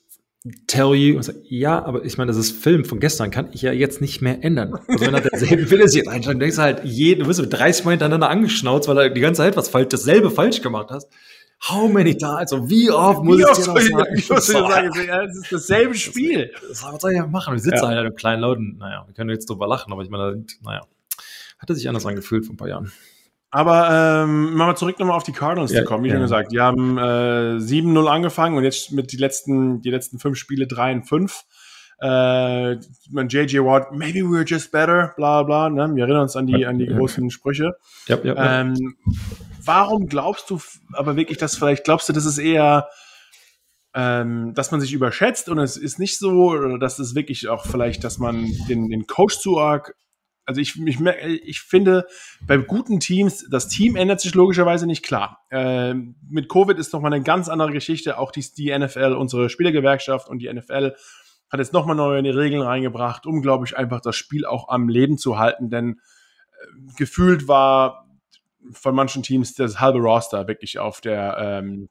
tell 0.66 0.94
you? 0.94 1.22
So, 1.22 1.32
ja, 1.44 1.84
aber 1.84 2.04
ich 2.04 2.18
meine, 2.18 2.28
das 2.28 2.36
ist 2.36 2.50
Film 2.50 2.84
von 2.84 3.00
gestern, 3.00 3.30
kann 3.30 3.48
ich 3.52 3.62
ja 3.62 3.72
jetzt 3.72 4.00
nicht 4.00 4.20
mehr 4.20 4.42
ändern. 4.42 4.74
Also 4.88 5.06
wenn 5.06 5.14
er 5.14 5.20
derselbe 5.20 5.70
Wille 5.70 5.88
sich 5.88 6.08
einschaltet, 6.08 6.42
denkst 6.42 6.56
du 6.56 6.62
halt, 6.62 6.84
je, 6.84 7.14
du 7.14 7.26
wirst 7.26 7.40
mit 7.40 7.52
30 7.52 7.84
Mal 7.84 7.92
hintereinander 7.92 8.28
angeschnauzt, 8.28 8.88
weil 8.88 8.98
er 8.98 9.10
die 9.10 9.20
ganze 9.20 9.42
Zeit 9.42 9.56
was 9.56 9.68
falsch, 9.68 9.88
dasselbe 9.88 10.30
falsch 10.30 10.60
gemacht 10.60 10.90
hast. 10.90 11.08
How 11.68 11.90
many 11.90 12.16
times? 12.16 12.52
Also 12.52 12.68
wie 12.68 12.90
oft 12.90 13.22
muss 13.24 13.38
wie 13.38 13.42
ich 13.42 13.46
dir 13.46 13.66
noch 13.66 13.80
sagen? 13.80 14.16
Ich 14.16 14.28
muss 14.28 14.46
dir 14.46 14.52
sagen, 14.52 14.90
es 15.28 15.36
ist 15.36 15.52
dasselbe 15.52 15.94
Spiel. 15.94 16.52
Was 16.68 17.00
soll 17.00 17.12
ich 17.12 17.16
ja 17.16 17.26
machen? 17.26 17.54
Wir 17.54 17.60
sitzen 17.60 17.84
ja. 17.84 17.88
halt 17.88 18.04
mit 18.04 18.16
kleinen 18.18 18.42
Leuten. 18.42 18.76
Naja, 18.78 19.04
wir 19.06 19.14
können 19.14 19.30
jetzt 19.30 19.48
drüber 19.48 19.66
lachen, 19.66 19.92
aber 19.92 20.02
ich 20.02 20.10
meine, 20.10 20.44
naja, 20.62 20.82
hat 21.58 21.70
er 21.70 21.74
sich 21.74 21.88
anders 21.88 22.04
angefühlt 22.04 22.44
vor 22.44 22.54
ein 22.54 22.58
paar 22.58 22.68
Jahren. 22.68 22.92
Aber 23.50 24.24
ähm, 24.24 24.54
mal 24.54 24.76
zurück 24.76 24.98
nochmal 24.98 25.16
auf 25.16 25.22
die 25.22 25.32
Cardinals 25.32 25.72
ja, 25.72 25.80
zu 25.80 25.84
kommen. 25.86 26.04
Wie 26.04 26.08
ja. 26.08 26.14
schon 26.14 26.22
gesagt, 26.22 26.52
die 26.52 26.60
haben 26.60 26.98
äh, 26.98 27.56
7-0 27.56 28.06
angefangen 28.08 28.56
und 28.56 28.64
jetzt 28.64 28.92
mit 28.92 29.12
die 29.12 29.16
letzten, 29.16 29.80
die 29.80 29.90
letzten 29.90 30.18
fünf 30.18 30.36
Spiele 30.36 30.66
3 30.66 30.94
und 30.94 31.04
5. 31.04 31.44
Äh, 32.02 32.72
JJ 32.74 33.60
Watt, 33.60 33.92
maybe 33.92 34.18
we're 34.18 34.46
just 34.46 34.72
better, 34.72 35.14
bla 35.16 35.44
bla. 35.44 35.70
Ne? 35.70 35.94
Wir 35.94 36.02
erinnern 36.02 36.22
uns 36.22 36.36
an 36.36 36.46
die, 36.46 36.66
an 36.66 36.78
die 36.78 36.86
großen 36.86 37.30
Sprüche. 37.30 37.76
Ja, 38.08 38.18
ja, 38.22 38.60
ähm, 38.60 38.96
warum 39.64 40.06
glaubst 40.06 40.50
du 40.50 40.60
aber 40.92 41.16
wirklich, 41.16 41.38
dass 41.38 41.56
vielleicht, 41.56 41.84
glaubst 41.84 42.08
du, 42.08 42.12
das 42.12 42.24
ist 42.24 42.38
eher, 42.38 42.88
ähm, 43.94 44.54
dass 44.54 44.70
man 44.70 44.80
sich 44.80 44.92
überschätzt 44.92 45.48
und 45.48 45.58
es 45.58 45.76
ist 45.76 45.98
nicht 45.98 46.18
so, 46.18 46.50
oder 46.50 46.78
dass 46.78 46.98
es 46.98 47.14
wirklich 47.14 47.48
auch 47.48 47.66
vielleicht, 47.66 48.04
dass 48.04 48.18
man 48.18 48.46
den, 48.68 48.88
den 48.88 49.06
Coach 49.06 49.38
zu 49.38 49.58
arg 49.58 49.94
also 50.46 50.60
ich, 50.60 50.78
ich, 50.78 51.00
ich 51.00 51.60
finde, 51.60 52.06
bei 52.46 52.56
guten 52.58 53.00
Teams, 53.00 53.46
das 53.50 53.68
Team 53.68 53.96
ändert 53.96 54.20
sich 54.20 54.34
logischerweise 54.34 54.86
nicht 54.86 55.02
klar. 55.02 55.44
Äh, 55.50 55.94
mit 55.94 56.48
Covid 56.48 56.78
ist 56.78 56.92
nochmal 56.92 57.12
eine 57.12 57.22
ganz 57.22 57.48
andere 57.48 57.72
Geschichte. 57.72 58.18
Auch 58.18 58.30
die, 58.30 58.44
die 58.56 58.76
NFL, 58.76 59.14
unsere 59.18 59.48
Spielergewerkschaft 59.48 60.28
und 60.28 60.40
die 60.40 60.52
NFL 60.52 60.94
hat 61.50 61.60
jetzt 61.60 61.72
nochmal 61.72 61.96
neue 61.96 62.22
Regeln 62.36 62.62
reingebracht, 62.62 63.26
um, 63.26 63.40
glaube 63.40 63.64
ich, 63.66 63.76
einfach 63.76 64.00
das 64.00 64.16
Spiel 64.16 64.44
auch 64.44 64.68
am 64.68 64.88
Leben 64.88 65.18
zu 65.18 65.38
halten. 65.38 65.70
Denn 65.70 65.92
äh, 65.92 66.94
gefühlt 66.96 67.48
war 67.48 68.03
von 68.72 68.94
manchen 68.94 69.22
Teams 69.22 69.54
das 69.54 69.80
halbe 69.80 69.98
Roster 69.98 70.48
wirklich 70.48 70.78
auf 70.78 71.00
der 71.00 71.36
ähm, 71.38 71.88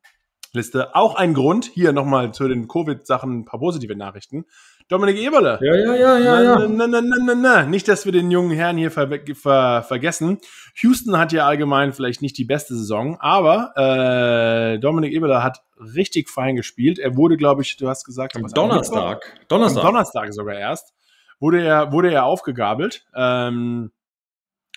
Liste. 0.54 0.96
Auch 0.96 1.16
ein 1.16 1.34
Grund, 1.34 1.66
hier 1.66 1.94
nochmal 1.94 2.34
zu 2.34 2.48
den 2.48 2.68
Covid-Sachen 2.68 3.40
ein 3.40 3.46
paar 3.46 3.60
positive 3.60 3.96
Nachrichten. 3.96 4.46
Dominik 4.88 5.18
Eberle. 5.18 5.60
Ja, 5.62 5.76
ja, 5.76 5.96
ja, 5.96 6.18
ja, 6.18 6.42
ja. 6.42 6.68
Na, 6.68 6.88
na, 6.88 7.02
na, 7.02 7.16
na, 7.24 7.36
na. 7.36 7.66
Nicht, 7.66 7.88
dass 7.88 8.06
wir 8.06 8.12
den 8.12 8.30
jungen 8.30 8.52
Herrn 8.52 8.78
hier 8.78 8.92
ver 8.92 9.10
ver 9.34 9.84
vergessen. 9.84 10.40
Houston 10.76 11.18
hat 11.18 11.32
ja 11.32 11.48
allgemein 11.48 11.94
vielleicht 11.94 12.22
nicht 12.22 12.38
die 12.38 12.46
beste 12.46 12.76
Saison, 12.76 13.18
aber 13.20 13.74
äh, 13.76 14.80
Dominik 14.80 15.14
Eberle 15.14 15.42
hat 15.42 15.64
richtig 15.80 16.30
fein 16.30 16.56
gespielt. 16.56 17.00
Er 17.00 17.16
wurde, 17.16 17.38
glaube 17.38 17.62
ich, 17.62 17.78
du 17.78 17.88
hast 17.88 18.04
gesagt, 18.06 18.36
am 18.36 18.44
Donnerstag. 18.44 19.22
Donnerstag. 19.48 19.84
Am 19.84 19.90
Donnerstag 19.90 20.34
sogar 20.34 20.56
erst. 20.56 20.94
Wurde 21.40 21.62
er, 21.62 21.92
wurde 21.92 22.12
er 22.12 22.26
aufgegabelt 22.26 23.06
ähm, 23.16 23.92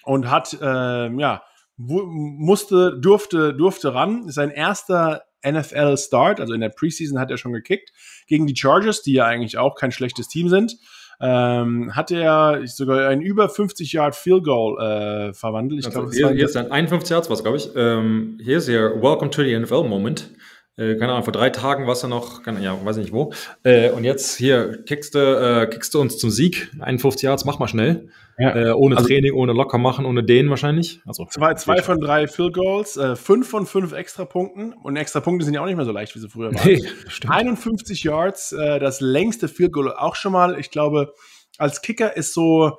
und 0.04 0.30
hat, 0.30 0.56
äh, 0.60 1.08
ja, 1.12 1.42
musste, 1.76 2.98
durfte, 2.98 3.54
durfte 3.54 3.94
ran. 3.94 4.28
Sein 4.30 4.50
erster 4.50 5.24
NFL 5.46 5.96
Start, 5.96 6.40
also 6.40 6.54
in 6.54 6.60
der 6.60 6.70
Preseason 6.70 7.18
hat 7.18 7.30
er 7.30 7.36
schon 7.36 7.52
gekickt, 7.52 7.92
gegen 8.26 8.46
die 8.46 8.56
Chargers, 8.56 9.02
die 9.02 9.12
ja 9.12 9.26
eigentlich 9.26 9.58
auch 9.58 9.76
kein 9.76 9.92
schlechtes 9.92 10.28
Team 10.28 10.48
sind. 10.48 10.76
Ähm, 11.18 11.96
hat 11.96 12.10
er 12.10 12.66
sogar 12.66 13.08
ein 13.08 13.22
über 13.22 13.48
50 13.48 13.90
Yard 13.92 14.14
Field 14.14 14.44
Goal 14.44 14.78
äh, 14.78 15.32
verwandelt. 15.32 15.80
Ich 15.80 15.86
also 15.86 16.02
glaub, 16.02 16.12
hier, 16.12 16.28
hier 16.30 16.44
ist 16.44 16.56
ein 16.56 16.70
51 16.70 17.10
Yards 17.10 17.30
was, 17.30 17.42
glaube 17.42 17.56
ich. 17.56 17.70
Ähm, 17.74 18.38
hier 18.42 18.58
ist 18.58 18.68
ja 18.68 18.90
Welcome 19.00 19.30
to 19.30 19.42
the 19.42 19.58
NFL 19.58 19.84
Moment. 19.84 20.30
Äh, 20.78 20.96
keine 20.96 21.12
Ahnung, 21.12 21.24
vor 21.24 21.32
drei 21.32 21.48
Tagen 21.48 21.86
warst 21.86 22.02
du 22.02 22.08
noch, 22.08 22.42
keine, 22.42 22.60
ja, 22.60 22.76
weiß 22.84 22.98
nicht 22.98 23.12
wo. 23.12 23.32
Äh, 23.62 23.90
und 23.90 24.04
jetzt 24.04 24.36
hier 24.36 24.82
kickst 24.84 25.14
du, 25.14 25.18
äh, 25.18 25.66
kickst 25.66 25.94
du 25.94 26.00
uns 26.00 26.18
zum 26.18 26.30
Sieg. 26.30 26.70
51 26.80 27.22
Yards, 27.22 27.44
mach 27.46 27.58
mal 27.58 27.68
schnell. 27.68 28.08
Ja. 28.38 28.54
Äh, 28.54 28.72
ohne 28.72 28.98
also, 28.98 29.08
Training, 29.08 29.32
ohne 29.32 29.54
locker 29.54 29.78
machen, 29.78 30.04
ohne 30.04 30.22
Dehnen 30.22 30.50
wahrscheinlich. 30.50 31.00
Also 31.06 31.24
zwei, 31.30 31.54
zwei 31.54 31.80
von 31.80 31.98
drei 31.98 32.26
Field 32.28 32.52
Goals, 32.52 32.98
äh, 32.98 33.16
fünf 33.16 33.48
von 33.48 33.64
fünf 33.64 33.92
Extrapunkten. 33.92 34.74
Und 34.74 34.96
Extrapunkte 34.96 35.46
sind 35.46 35.54
ja 35.54 35.62
auch 35.62 35.66
nicht 35.66 35.76
mehr 35.76 35.86
so 35.86 35.92
leicht, 35.92 36.14
wie 36.14 36.18
sie 36.18 36.28
früher 36.28 36.54
waren. 36.54 36.66
Nee, 36.66 36.86
51 37.26 38.04
Yards, 38.04 38.52
äh, 38.52 38.78
das 38.78 39.00
längste 39.00 39.48
Field 39.48 39.72
Goal 39.72 39.90
auch 39.94 40.14
schon 40.14 40.32
mal. 40.32 40.58
Ich 40.60 40.70
glaube, 40.70 41.14
als 41.56 41.80
Kicker 41.80 42.14
ist 42.18 42.34
so, 42.34 42.78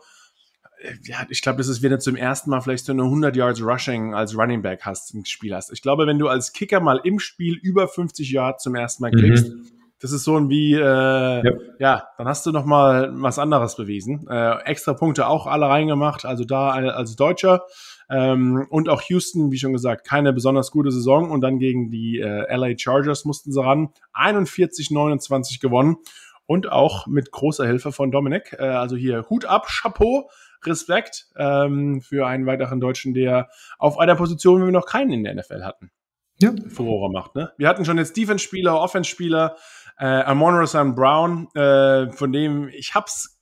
ja, 1.04 1.26
ich 1.30 1.42
glaube, 1.42 1.58
das 1.58 1.68
ist, 1.68 1.82
wenn 1.82 1.92
du 1.92 2.00
zum 2.00 2.16
ersten 2.16 2.50
Mal 2.50 2.62
vielleicht 2.62 2.86
so 2.86 2.92
eine 2.92 3.04
100 3.04 3.36
Yards 3.36 3.62
Rushing 3.62 4.14
als 4.14 4.38
Running 4.38 4.62
Back 4.62 4.82
hast, 4.86 5.14
ein 5.14 5.26
Spiel 5.26 5.56
hast. 5.56 5.72
Ich 5.72 5.82
glaube, 5.82 6.06
wenn 6.06 6.20
du 6.20 6.28
als 6.28 6.54
Kicker 6.54 6.80
mal 6.80 7.02
im 7.04 7.20
Spiel 7.20 7.56
über 7.56 7.88
50 7.88 8.32
Yards 8.32 8.64
zum 8.64 8.76
ersten 8.76 9.04
Mal 9.04 9.12
kriegst, 9.12 9.50
mhm. 9.50 9.66
das 10.00 10.12
ist 10.12 10.24
so 10.24 10.38
ein 10.38 10.50
wie, 10.50 10.74
äh, 10.74 10.80
ja. 10.80 11.52
ja. 11.80 12.08
dann 12.18 12.28
hast 12.28 12.46
du 12.46 12.52
noch 12.52 12.66
mal 12.66 13.10
was 13.14 13.40
anderes 13.40 13.76
bewiesen. 13.76 14.28
Äh, 14.30 14.64
extra 14.66 14.94
Punkte 14.94 15.28
auch 15.28 15.48
alle 15.48 15.68
reingemacht, 15.68 16.26
also 16.26 16.44
da 16.44 16.70
als 16.70 17.16
Deutscher. 17.16 17.64
Ähm, 18.10 18.66
und 18.70 18.88
auch 18.88 19.02
Houston, 19.02 19.52
wie 19.52 19.58
schon 19.58 19.74
gesagt, 19.74 20.08
keine 20.08 20.32
besonders 20.32 20.72
gute 20.72 20.92
Saison. 20.92 21.32
Und 21.32 21.42
dann 21.42 21.60
gegen 21.60 21.90
die 21.90 22.20
äh, 22.20 22.56
LA 22.56 22.78
Chargers 22.78 23.26
mussten 23.26 23.52
sie 23.52 23.62
ran. 23.62 23.90
41-29 24.14 25.60
gewonnen. 25.60 25.98
Und 26.46 26.72
auch 26.72 27.08
mit 27.08 27.32
großer 27.32 27.66
Hilfe 27.66 27.92
von 27.92 28.12
Dominik. 28.12 28.56
Äh, 28.58 28.68
also 28.68 28.96
hier 28.96 29.26
Hut 29.30 29.46
ab, 29.46 29.68
Chapeau. 29.68 30.30
Respekt 30.64 31.28
ähm, 31.36 32.02
für 32.02 32.28
einen 32.28 32.46
weiteren 32.46 32.80
Deutschen, 32.80 33.14
der 33.14 33.50
auf 33.78 34.00
einer 34.00 34.16
Position, 34.16 34.62
wo 34.62 34.66
wir 34.66 34.72
noch 34.72 34.86
keinen 34.86 35.12
in 35.12 35.24
der 35.24 35.36
NFL 35.36 35.64
hatten, 35.64 35.92
ja. 36.40 36.54
Furore 36.70 37.12
macht. 37.12 37.36
Ne? 37.36 37.52
Wir 37.58 37.68
hatten 37.68 37.86
schon 37.86 37.98
jetzt 37.98 38.16
Defense-Spieler, 38.18 38.80
Offense-Spieler, 38.80 39.56
äh, 39.98 40.06
Amon 40.06 40.66
St. 40.68 40.96
Brown, 40.96 41.48
äh, 41.56 42.12
von 42.12 42.32
dem 42.32 42.70
ich 42.70 42.96
hab's 42.96 43.40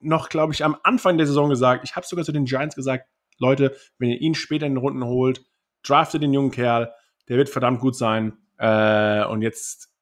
noch, 0.00 0.30
glaube 0.30 0.52
ich, 0.52 0.64
am 0.64 0.76
Anfang 0.82 1.18
der 1.18 1.26
Saison 1.26 1.50
gesagt. 1.50 1.84
Ich 1.84 1.94
habe 1.94 2.06
sogar 2.06 2.24
zu 2.24 2.32
den 2.32 2.46
Giants 2.46 2.74
gesagt, 2.74 3.06
Leute, 3.38 3.76
wenn 3.98 4.10
ihr 4.10 4.20
ihn 4.20 4.34
später 4.34 4.66
in 4.66 4.72
den 4.72 4.78
Runden 4.78 5.04
holt, 5.04 5.44
draftet 5.82 6.22
den 6.22 6.32
jungen 6.32 6.50
Kerl, 6.50 6.92
der 7.28 7.36
wird 7.36 7.48
verdammt 7.48 7.80
gut 7.80 7.96
sein. 7.96 8.38
Äh, 8.58 9.24
und 9.24 9.42
jetzt 9.42 9.92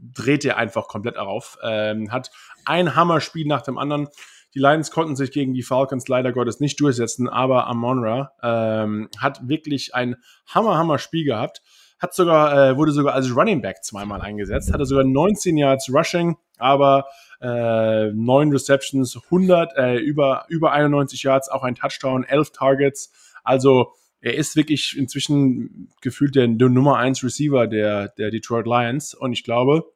dreht 0.00 0.44
er 0.44 0.56
einfach 0.56 0.88
komplett 0.88 1.16
auf. 1.16 1.58
Ähm, 1.62 2.12
hat 2.12 2.30
ein 2.64 2.94
Hammerspiel 2.94 3.46
nach 3.46 3.62
dem 3.62 3.78
anderen. 3.78 4.08
Die 4.54 4.58
Lions 4.58 4.90
konnten 4.90 5.16
sich 5.16 5.32
gegen 5.32 5.54
die 5.54 5.62
Falcons 5.62 6.08
leider 6.08 6.32
Gottes 6.32 6.60
nicht 6.60 6.80
durchsetzen, 6.80 7.28
aber 7.28 7.66
Amonra 7.66 8.32
ähm, 8.42 9.08
hat 9.18 9.46
wirklich 9.48 9.94
ein 9.94 10.16
Hammer-Hammer-Spiel 10.48 11.24
gehabt. 11.24 11.62
Hat 11.98 12.14
sogar, 12.14 12.70
äh, 12.70 12.76
wurde 12.76 12.92
sogar 12.92 13.14
als 13.14 13.34
Running 13.34 13.62
Back 13.62 13.82
zweimal 13.82 14.20
eingesetzt, 14.20 14.72
hatte 14.72 14.84
sogar 14.84 15.04
19 15.04 15.56
Yards 15.56 15.90
Rushing, 15.92 16.36
aber 16.58 17.06
äh, 17.40 18.12
9 18.12 18.52
Receptions, 18.52 19.16
100, 19.16 19.76
äh, 19.76 19.96
über, 19.96 20.44
über 20.48 20.72
91 20.72 21.22
Yards, 21.22 21.48
auch 21.48 21.62
ein 21.62 21.74
Touchdown, 21.74 22.24
11 22.24 22.52
Targets. 22.52 23.12
Also 23.44 23.92
er 24.20 24.34
ist 24.34 24.56
wirklich 24.56 24.96
inzwischen 24.96 25.88
gefühlt 26.00 26.34
der, 26.34 26.48
der 26.48 26.68
Nummer 26.68 26.96
1 26.98 27.22
Receiver 27.22 27.66
der, 27.66 28.08
der 28.08 28.30
Detroit 28.30 28.66
Lions. 28.66 29.14
Und 29.14 29.32
ich 29.32 29.44
glaube, 29.44 29.92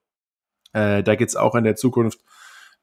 äh, 0.72 1.02
da 1.02 1.14
geht's 1.16 1.36
auch 1.36 1.54
in 1.54 1.64
der 1.64 1.76
Zukunft 1.76 2.20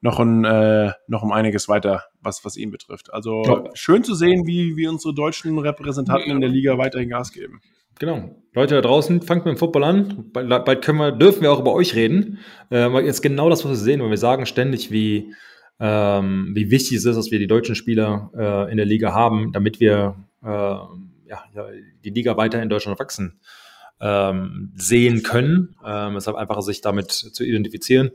noch, 0.00 0.20
ein, 0.20 0.44
äh, 0.44 0.92
noch 1.06 1.22
um 1.22 1.32
einiges 1.32 1.68
weiter, 1.68 2.04
was, 2.20 2.44
was 2.44 2.56
ihn 2.56 2.70
betrifft. 2.70 3.12
Also 3.12 3.42
ja. 3.44 3.64
schön 3.74 4.04
zu 4.04 4.14
sehen, 4.14 4.46
wie, 4.46 4.76
wie 4.76 4.86
unsere 4.86 5.14
deutschen 5.14 5.58
Repräsentanten 5.58 6.30
in 6.30 6.40
der 6.40 6.50
Liga 6.50 6.78
weiterhin 6.78 7.08
Gas 7.08 7.32
geben. 7.32 7.60
Genau. 7.98 8.36
Leute 8.54 8.76
da 8.76 8.80
draußen, 8.80 9.22
fangt 9.22 9.44
mit 9.44 9.56
dem 9.56 9.58
Football 9.58 9.84
an. 9.84 10.30
Bald, 10.32 10.82
können 10.82 10.98
wir, 10.98 11.12
dürfen 11.12 11.42
wir 11.42 11.52
auch 11.52 11.60
über 11.60 11.72
euch 11.72 11.94
reden. 11.94 12.38
Äh, 12.70 12.92
weil 12.92 13.04
jetzt 13.04 13.22
genau 13.22 13.50
das, 13.50 13.64
was 13.64 13.72
wir 13.72 13.76
sehen, 13.76 14.00
weil 14.00 14.10
wir 14.10 14.18
sagen 14.18 14.46
ständig, 14.46 14.92
wie, 14.92 15.34
ähm, 15.80 16.52
wie 16.54 16.70
wichtig 16.70 16.98
es 16.98 17.04
ist, 17.04 17.16
dass 17.16 17.30
wir 17.32 17.40
die 17.40 17.48
deutschen 17.48 17.74
Spieler 17.74 18.30
äh, 18.36 18.70
in 18.70 18.76
der 18.76 18.86
Liga 18.86 19.12
haben, 19.14 19.52
damit 19.52 19.80
wir 19.80 20.14
äh, 20.44 20.48
ja, 20.48 21.44
die 22.04 22.10
Liga 22.10 22.36
weiter 22.36 22.62
in 22.62 22.68
Deutschland 22.68 23.00
wachsen 23.00 23.40
ähm, 24.00 24.72
sehen 24.76 25.22
können. 25.22 25.76
Ähm, 25.84 26.16
es 26.16 26.26
ist 26.26 26.34
einfach 26.34 26.60
sich 26.62 26.80
damit 26.80 27.10
zu 27.10 27.44
identifizieren. 27.44 28.10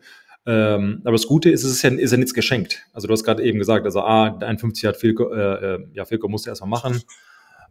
Ähm, 0.46 1.02
aber 1.04 1.14
das 1.14 1.28
Gute 1.28 1.50
ist, 1.50 1.64
es 1.64 1.72
ist 1.72 1.82
ja, 1.84 1.89
ist 1.91 2.12
ja 2.12 2.18
nichts 2.18 2.34
geschenkt. 2.34 2.86
Also 2.91 3.08
du 3.08 3.14
hast 3.14 3.24
gerade 3.24 3.44
eben 3.44 3.60
gesagt, 3.60 3.86
also 3.86 4.02
A, 4.02 4.38
51 4.38 4.86
hat 4.86 4.98
Filko, 4.98 5.34
äh, 5.34 5.76
äh, 5.76 5.88
ja, 5.94 6.06
Filko 6.06 6.28
musste 6.28 6.50
erstmal 6.50 6.70
machen. 6.70 7.02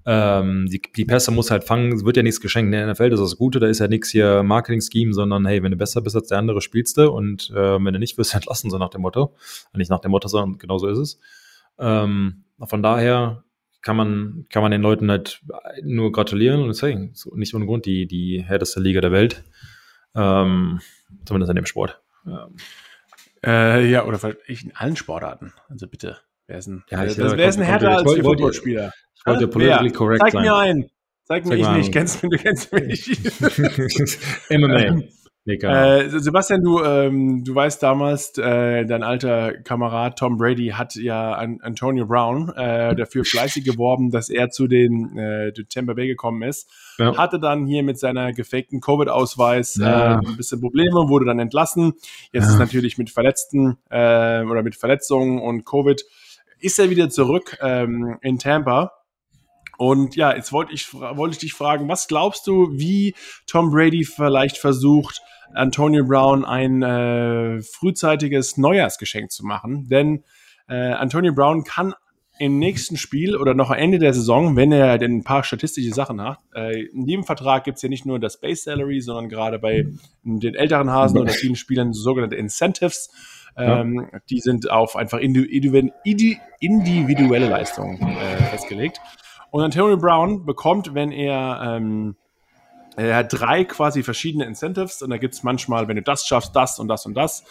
Ähm, 0.04 0.66
die, 0.66 0.82
die 0.96 1.04
Pässe 1.04 1.30
muss 1.30 1.50
halt 1.50 1.64
fangen, 1.64 2.04
wird 2.04 2.16
ja 2.16 2.22
nichts 2.22 2.40
geschenkt. 2.40 2.66
In 2.66 2.72
der 2.72 2.90
NFL 2.90 3.10
das 3.10 3.20
ist 3.20 3.32
das 3.32 3.38
Gute, 3.38 3.60
da 3.60 3.68
ist 3.68 3.78
ja 3.78 3.88
nichts 3.88 4.10
hier 4.10 4.42
Marketing-Scheme, 4.42 5.12
sondern 5.12 5.46
hey, 5.46 5.62
wenn 5.62 5.70
du 5.70 5.76
besser 5.76 6.00
bist 6.00 6.16
als 6.16 6.28
der 6.28 6.38
andere, 6.38 6.60
spielst 6.60 6.96
du 6.96 7.10
und 7.10 7.50
äh, 7.50 7.84
wenn 7.84 7.92
du 7.92 7.98
nicht, 7.98 8.18
wirst 8.18 8.32
du 8.32 8.36
entlassen, 8.38 8.70
so 8.70 8.78
nach 8.78 8.90
dem 8.90 9.02
Motto. 9.02 9.34
Nicht 9.74 9.90
nach 9.90 10.00
dem 10.00 10.10
Motto, 10.10 10.28
sondern 10.28 10.58
genau 10.58 10.78
so 10.78 10.88
ist 10.88 10.98
es. 10.98 11.20
Ähm, 11.78 12.44
von 12.64 12.82
daher 12.82 13.44
kann 13.82 13.96
man, 13.96 14.46
kann 14.48 14.62
man 14.62 14.72
den 14.72 14.82
Leuten 14.82 15.10
halt 15.10 15.42
nur 15.82 16.12
gratulieren 16.12 16.62
und 16.62 16.74
sagen, 16.74 17.10
so 17.14 17.34
nicht 17.34 17.54
ohne 17.54 17.66
Grund 17.66 17.84
die, 17.84 18.06
die 18.06 18.42
härteste 18.42 18.80
Liga 18.80 19.00
der 19.00 19.12
Welt. 19.12 19.44
Ähm, 20.14 20.80
zumindest 21.24 21.50
in 21.50 21.56
dem 21.56 21.66
Sport. 21.66 22.00
Ähm. 22.26 22.56
Äh, 23.44 23.90
ja, 23.90 24.04
oder 24.04 24.18
vielleicht 24.18 24.64
in 24.64 24.76
allen 24.76 24.96
Sportarten. 24.96 25.52
Also 25.68 25.88
bitte. 25.88 26.18
Wer 26.46 26.58
ist 26.58 26.66
ein, 26.68 26.84
ja, 26.90 27.02
wer, 27.02 27.36
wer 27.36 27.48
ist 27.48 27.58
ein 27.58 27.64
härter 27.64 27.98
als 27.98 28.14
die 28.14 28.22
Footballspieler? 28.22 28.92
Ich 29.14 29.26
wollte 29.26 29.48
politically 29.48 29.90
wer? 29.90 29.96
correct 29.96 30.22
Zeig 30.22 30.32
sein. 30.32 30.42
mir 30.42 30.56
einen. 30.56 30.90
Zeig 31.24 31.44
mir 31.44 31.50
Zeig 31.50 31.60
ich 31.60 31.68
nicht. 31.68 31.92
Kennst, 31.92 32.22
du 32.22 32.28
kennst 32.30 32.72
mich. 32.72 33.18
MMA. 34.50 35.02
Nee, 35.44 35.54
äh, 35.56 36.08
Sebastian, 36.08 36.62
du, 36.62 36.84
ähm, 36.84 37.42
du 37.42 37.52
weißt 37.52 37.82
damals, 37.82 38.38
äh, 38.38 38.86
dein 38.86 39.02
alter 39.02 39.52
Kamerad 39.52 40.16
Tom 40.16 40.36
Brady 40.36 40.68
hat 40.68 40.94
ja 40.94 41.32
an 41.32 41.58
Antonio 41.62 42.06
Brown 42.06 42.50
äh, 42.50 42.94
dafür 42.94 43.24
fleißig 43.24 43.64
geworben, 43.64 44.12
dass 44.12 44.30
er 44.30 44.50
zu 44.50 44.68
den 44.68 45.18
äh, 45.18 45.52
Tampa 45.68 45.94
Bay 45.94 46.06
gekommen 46.06 46.42
ist. 46.42 46.70
Ja. 46.98 47.16
Hatte 47.16 47.40
dann 47.40 47.66
hier 47.66 47.82
mit 47.82 47.98
seiner 47.98 48.32
gefakten 48.32 48.80
Covid-Ausweis 48.80 49.76
ja. 49.80 50.14
äh, 50.14 50.18
ein 50.18 50.36
bisschen 50.36 50.60
Probleme, 50.60 51.08
wurde 51.08 51.24
dann 51.24 51.40
entlassen. 51.40 51.94
Jetzt 52.32 52.44
ja. 52.44 52.52
ist 52.52 52.58
natürlich 52.60 52.96
mit 52.96 53.10
Verletzten 53.10 53.78
äh, 53.90 54.44
oder 54.44 54.62
mit 54.62 54.76
Verletzungen 54.76 55.40
und 55.40 55.66
Covid 55.66 56.04
ist 56.60 56.78
er 56.78 56.88
wieder 56.88 57.10
zurück 57.10 57.58
ähm, 57.60 58.16
in 58.22 58.38
Tampa. 58.38 58.92
Und 59.82 60.14
ja, 60.14 60.32
jetzt 60.32 60.52
wollte 60.52 60.72
ich, 60.72 60.94
wollte 60.94 61.32
ich 61.32 61.38
dich 61.40 61.54
fragen, 61.54 61.88
was 61.88 62.06
glaubst 62.06 62.46
du, 62.46 62.68
wie 62.70 63.16
Tom 63.48 63.72
Brady 63.72 64.04
vielleicht 64.04 64.58
versucht, 64.58 65.20
Antonio 65.54 66.04
Brown 66.04 66.44
ein 66.44 66.82
äh, 66.84 67.60
frühzeitiges 67.62 68.56
Neujahrsgeschenk 68.58 69.32
zu 69.32 69.44
machen? 69.44 69.88
Denn 69.88 70.22
äh, 70.68 70.92
Antonio 70.92 71.32
Brown 71.34 71.64
kann 71.64 71.94
im 72.38 72.60
nächsten 72.60 72.96
Spiel 72.96 73.36
oder 73.36 73.54
noch 73.54 73.70
am 73.70 73.76
Ende 73.76 73.98
der 73.98 74.14
Saison, 74.14 74.54
wenn 74.54 74.70
er 74.70 74.98
denn 74.98 75.16
ein 75.16 75.24
paar 75.24 75.42
statistische 75.42 75.92
Sachen 75.92 76.22
hat, 76.22 76.38
äh, 76.54 76.84
in 76.84 77.08
jedem 77.08 77.24
Vertrag 77.24 77.64
gibt 77.64 77.78
es 77.78 77.82
ja 77.82 77.88
nicht 77.88 78.06
nur 78.06 78.20
das 78.20 78.40
Base 78.40 78.62
Salary, 78.62 79.00
sondern 79.00 79.28
gerade 79.28 79.58
bei 79.58 79.88
den 80.22 80.54
älteren 80.54 80.92
Hasen 80.92 81.18
oder 81.18 81.32
vielen 81.32 81.56
Spielern 81.56 81.92
sogenannte 81.92 82.36
Incentives. 82.36 83.10
Ähm, 83.56 84.08
ja. 84.12 84.20
Die 84.30 84.38
sind 84.38 84.70
auf 84.70 84.94
einfach 84.94 85.18
individuelle 85.18 85.90
Leistungen 87.48 88.00
äh, 88.00 88.36
festgelegt. 88.44 89.00
Und 89.52 89.62
Antonio 89.62 89.98
Brown 89.98 90.46
bekommt, 90.46 90.94
wenn 90.94 91.12
er 91.12 91.76
ähm, 91.76 92.16
er 92.96 93.16
hat 93.16 93.32
drei 93.32 93.64
quasi 93.64 94.02
verschiedene 94.02 94.44
Incentives 94.44 95.02
und 95.02 95.10
da 95.10 95.18
gibt 95.18 95.34
es 95.34 95.42
manchmal, 95.42 95.88
wenn 95.88 95.96
du 95.96 96.02
das 96.02 96.26
schaffst, 96.26 96.56
das 96.56 96.78
und 96.78 96.88
das 96.88 97.04
und 97.06 97.14
das. 97.14 97.44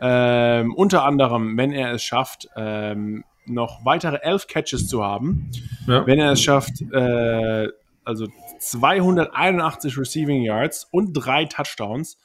Ähm, 0.00 0.72
unter 0.74 1.04
anderem, 1.04 1.56
wenn 1.56 1.72
er 1.72 1.92
es 1.92 2.02
schafft, 2.04 2.48
ähm, 2.56 3.24
noch 3.44 3.84
weitere 3.84 4.20
elf 4.22 4.46
Catches 4.46 4.86
zu 4.86 5.04
haben. 5.04 5.50
Ja. 5.88 6.06
Wenn 6.06 6.20
er 6.20 6.32
es 6.32 6.42
schafft, 6.42 6.80
äh, 6.92 7.68
also 8.04 8.28
281 8.60 9.98
Receiving 9.98 10.42
Yards 10.42 10.86
und 10.92 11.12
drei 11.12 11.44
Touchdowns, 11.44 12.18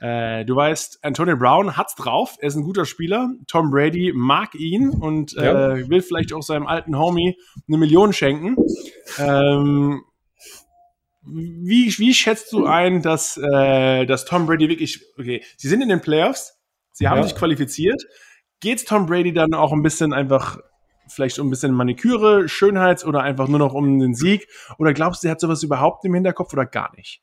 Äh, 0.00 0.44
du 0.46 0.56
weißt, 0.56 0.98
Antonio 1.02 1.36
Brown 1.36 1.76
hat's 1.76 1.94
drauf. 1.94 2.36
Er 2.40 2.48
ist 2.48 2.56
ein 2.56 2.64
guter 2.64 2.86
Spieler. 2.86 3.28
Tom 3.46 3.70
Brady 3.70 4.12
mag 4.14 4.54
ihn 4.54 4.88
und 4.90 5.36
äh, 5.36 5.44
ja. 5.44 5.88
will 5.88 6.00
vielleicht 6.00 6.32
auch 6.32 6.42
seinem 6.42 6.66
alten 6.66 6.98
Homie 6.98 7.36
eine 7.68 7.76
Million 7.76 8.14
schenken. 8.14 8.56
Ähm, 9.18 10.02
wie, 11.22 11.92
wie 11.98 12.14
schätzt 12.14 12.52
du 12.52 12.66
ein, 12.66 13.02
dass, 13.02 13.36
äh, 13.36 14.06
dass 14.06 14.24
Tom 14.24 14.46
Brady 14.46 14.68
wirklich, 14.68 15.04
okay, 15.18 15.42
sie 15.56 15.68
sind 15.68 15.82
in 15.82 15.88
den 15.88 16.00
Playoffs, 16.00 16.58
sie 16.92 17.08
haben 17.08 17.18
ja. 17.18 17.24
sich 17.24 17.34
qualifiziert. 17.34 18.02
Geht's 18.60 18.84
Tom 18.84 19.06
Brady 19.06 19.32
dann 19.32 19.54
auch 19.54 19.72
ein 19.72 19.82
bisschen 19.82 20.12
einfach, 20.12 20.58
vielleicht 21.08 21.38
um 21.38 21.48
ein 21.48 21.50
bisschen 21.50 21.72
Maniküre, 21.72 22.48
Schönheits- 22.48 23.04
oder 23.04 23.22
einfach 23.22 23.48
nur 23.48 23.58
noch 23.58 23.74
um 23.74 23.98
den 23.98 24.14
Sieg? 24.14 24.46
Oder 24.78 24.92
glaubst 24.92 25.22
du, 25.22 25.28
er 25.28 25.32
hat 25.32 25.40
sowas 25.40 25.62
überhaupt 25.62 26.04
im 26.04 26.14
Hinterkopf 26.14 26.52
oder 26.52 26.66
gar 26.66 26.94
nicht? 26.96 27.22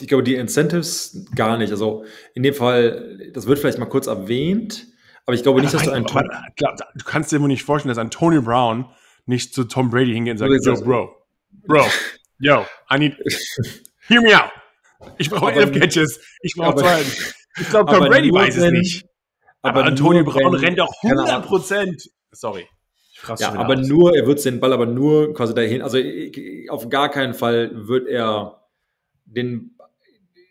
Ich 0.00 0.08
glaube, 0.08 0.24
die 0.24 0.34
Incentives 0.34 1.26
gar 1.34 1.56
nicht. 1.56 1.70
Also 1.70 2.04
in 2.34 2.42
dem 2.42 2.54
Fall, 2.54 3.30
das 3.32 3.46
wird 3.46 3.58
vielleicht 3.58 3.78
mal 3.78 3.86
kurz 3.86 4.06
erwähnt, 4.06 4.86
aber 5.26 5.34
ich 5.34 5.42
glaube 5.42 5.60
nicht, 5.60 5.72
dass 5.72 5.84
du 5.84 5.90
einen. 5.90 6.06
Aber, 6.06 6.22
du 6.22 7.04
kannst 7.04 7.32
dir 7.32 7.40
wohl 7.40 7.48
nicht 7.48 7.62
vorstellen, 7.62 7.90
dass 7.90 7.98
Antonio 7.98 8.42
Brown 8.42 8.86
nicht 9.26 9.54
zu 9.54 9.64
Tom 9.64 9.90
Brady 9.90 10.12
hingeht 10.12 10.32
und 10.32 10.38
sagt, 10.38 10.52
yo, 10.64 10.74
Bro, 10.84 11.16
Bro, 11.66 11.86
yo, 12.44 12.66
I 12.90 12.98
need, 12.98 13.16
hear 14.06 14.20
me 14.20 14.34
out. 14.34 14.50
Ich 15.18 15.30
brauche 15.30 15.52
elf 15.52 15.72
Catches, 15.72 16.20
ich 16.42 16.54
brauche 16.54 16.76
zwei. 16.76 17.02
Ich 17.56 17.68
glaube, 17.68 17.92
Tom 17.92 18.08
Brady 18.08 18.32
weiß 18.32 18.56
es 18.56 18.72
nicht. 18.72 19.06
Aber, 19.62 19.78
aber 19.78 19.88
Antonio 19.88 20.24
Braun 20.24 20.56
rennt 20.56 20.80
auch 20.80 20.92
100 21.04 21.46
Prozent. 21.46 22.10
Sorry. 22.32 22.66
Ja, 23.38 23.52
aber 23.54 23.78
aus. 23.78 23.86
nur, 23.86 24.16
er 24.16 24.26
wird 24.26 24.44
den 24.44 24.58
Ball 24.58 24.72
aber 24.72 24.86
nur 24.86 25.32
quasi 25.34 25.54
dahin, 25.54 25.80
also 25.80 25.98
auf 26.68 26.88
gar 26.88 27.12
keinen 27.12 27.32
Fall 27.32 27.70
wird 27.86 28.08
er 28.08 28.64
den 29.24 29.74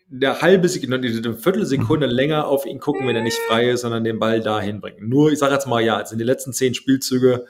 der 0.08 0.40
halbe 0.40 0.68
Sekunde, 0.68 0.96
eine 0.96 1.34
Viertelsekunde 1.36 2.06
länger 2.10 2.46
auf 2.46 2.66
ihn 2.66 2.78
gucken, 2.78 3.06
wenn 3.06 3.16
er 3.16 3.22
nicht 3.22 3.38
frei 3.48 3.70
ist, 3.70 3.80
sondern 3.80 4.04
den 4.04 4.18
Ball 4.18 4.40
dahin 4.40 4.80
bringen. 4.80 5.08
Nur, 5.08 5.32
ich 5.32 5.38
sage 5.38 5.52
jetzt 5.52 5.66
mal, 5.66 5.82
ja, 5.82 5.98
jetzt 5.98 6.12
in 6.12 6.18
den 6.18 6.26
letzten 6.26 6.52
zehn 6.52 6.74
Spielzüge, 6.74 7.46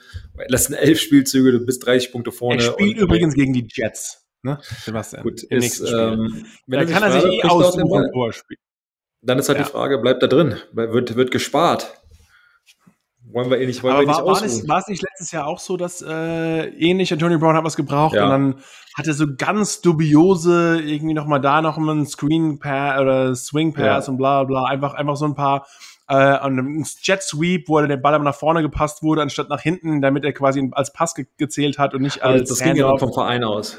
letzten 0.48 0.72
elf 0.72 0.98
Spielzüge, 1.00 1.52
du 1.52 1.60
bist 1.60 1.84
30 1.84 2.10
Punkte 2.10 2.32
vorne. 2.32 2.62
Er 2.62 2.72
spielt 2.72 2.96
übrigens 2.96 3.34
gegen 3.34 3.52
die 3.52 3.66
Jets, 3.70 4.23
ne, 4.44 4.58
Sebastian? 4.62 5.22
Gut, 5.22 5.42
ist, 5.42 5.80
ähm, 5.80 6.44
wenn 6.66 6.80
da 6.80 6.92
kann 6.92 7.02
er 7.02 7.12
sich 7.12 7.24
eh 7.24 7.42
aussuchen, 7.44 8.10
wo 8.12 8.26
er 8.26 8.32
spielt. 8.32 8.60
Dann 9.22 9.38
ist 9.38 9.48
halt 9.48 9.58
ja. 9.58 9.64
die 9.64 9.70
Frage, 9.70 9.98
bleibt 9.98 10.22
er 10.22 10.28
drin? 10.28 10.56
Wird, 10.72 11.16
wird 11.16 11.30
gespart? 11.30 12.00
Wollen 13.32 13.50
wir 13.50 13.58
eh 13.58 13.66
nicht, 13.66 13.82
wollen 13.82 13.94
Aber 13.94 14.02
wir 14.02 14.08
war, 14.08 14.22
nicht 14.22 14.26
war, 14.26 14.42
nicht, 14.42 14.68
war 14.68 14.78
es 14.78 14.86
nicht 14.86 15.02
letztes 15.02 15.32
Jahr 15.32 15.46
auch 15.46 15.58
so, 15.58 15.76
dass 15.76 16.02
äh, 16.02 16.66
ähnlich 16.68 17.12
Antonio 17.12 17.38
Brown 17.38 17.56
hat 17.56 17.64
was 17.64 17.74
gebraucht 17.74 18.14
ja. 18.14 18.24
und 18.24 18.30
dann 18.30 18.54
hatte 18.96 19.12
so 19.12 19.26
ganz 19.36 19.80
dubiose 19.80 20.80
irgendwie 20.80 21.14
noch 21.14 21.26
mal 21.26 21.40
da 21.40 21.62
noch 21.62 21.78
mal 21.78 21.96
ein 21.96 22.06
Screen 22.06 22.60
Pass 22.60 23.00
oder 23.00 23.34
Swing 23.34 23.72
Pass 23.72 24.06
ja. 24.06 24.12
und 24.12 24.18
bla 24.18 24.44
bla 24.44 24.64
einfach 24.66 24.94
einfach 24.94 25.16
so 25.16 25.24
ein 25.24 25.34
paar 25.34 25.66
äh, 26.06 26.14
ein 26.14 26.84
Jet 27.02 27.22
Sweep, 27.22 27.68
wo 27.68 27.78
er 27.78 27.88
den 27.88 28.02
Ball 28.02 28.14
aber 28.14 28.24
nach 28.24 28.34
vorne 28.34 28.62
gepasst 28.62 29.02
wurde 29.02 29.22
anstatt 29.22 29.48
nach 29.48 29.60
hinten, 29.60 30.00
damit 30.00 30.24
er 30.24 30.32
quasi 30.32 30.68
als 30.72 30.92
Pass 30.92 31.14
ge 31.14 31.26
gezählt 31.38 31.78
hat 31.78 31.94
und 31.94 32.02
nicht 32.02 32.22
als 32.22 32.50
das 32.50 32.60
ging 32.60 32.76
ja 32.76 32.96
vom 32.98 33.12
Verein 33.12 33.42
aus. 33.42 33.78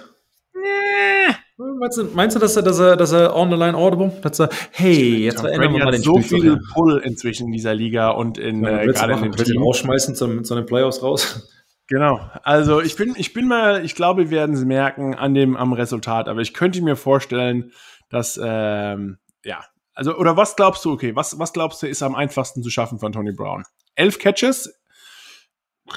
Meinst 1.57 1.97
du, 1.97 2.03
meinst 2.13 2.35
du, 2.35 2.39
dass 2.39 2.55
er, 2.57 2.63
dass 2.63 2.79
er, 2.79 2.97
dass 2.97 3.11
er 3.13 3.35
on 3.35 3.49
the 3.49 3.55
line 3.55 3.77
audible, 3.77 4.11
dass 4.21 4.39
er, 4.39 4.49
hey, 4.71 5.23
jetzt 5.23 5.39
verändern 5.39 5.73
wir 5.73 5.85
mal 5.85 5.91
den 5.91 6.01
so 6.01 6.17
viel 6.19 6.59
Pull 6.73 7.01
inzwischen 7.03 7.47
in 7.47 7.53
dieser 7.53 7.73
Liga 7.73 8.09
und 8.09 8.37
in, 8.37 8.63
ja, 8.63 8.81
äh, 8.81 8.87
gerade 8.87 9.13
in 9.13 9.31
den 9.31 9.57
rausschmeißen 9.57 10.15
zu, 10.15 10.41
zu 10.41 10.55
den 10.55 10.65
Playoffs 10.65 11.01
raus? 11.01 11.49
Genau. 11.87 12.19
Also 12.43 12.81
ich 12.81 12.95
bin, 12.95 13.13
ich 13.15 13.33
bin 13.33 13.47
mal, 13.47 13.85
ich 13.85 13.95
glaube, 13.95 14.29
wir 14.29 14.31
werden 14.31 14.55
sie 14.55 14.65
merken 14.65 15.15
an 15.15 15.33
dem, 15.33 15.55
am 15.55 15.71
Resultat. 15.71 16.27
Aber 16.27 16.41
ich 16.41 16.53
könnte 16.53 16.81
mir 16.81 16.95
vorstellen, 16.95 17.71
dass, 18.09 18.39
ähm, 18.43 19.17
ja, 19.43 19.63
also, 19.93 20.17
oder 20.17 20.35
was 20.35 20.55
glaubst 20.55 20.83
du, 20.83 20.91
okay, 20.91 21.15
was, 21.15 21.39
was 21.39 21.53
glaubst 21.53 21.81
du, 21.81 21.87
ist 21.87 22.03
am 22.03 22.15
einfachsten 22.15 22.63
zu 22.63 22.69
schaffen 22.69 22.99
von 22.99 23.11
Tony 23.11 23.31
Brown? 23.31 23.63
Elf 23.95 24.19
Catches 24.19 24.73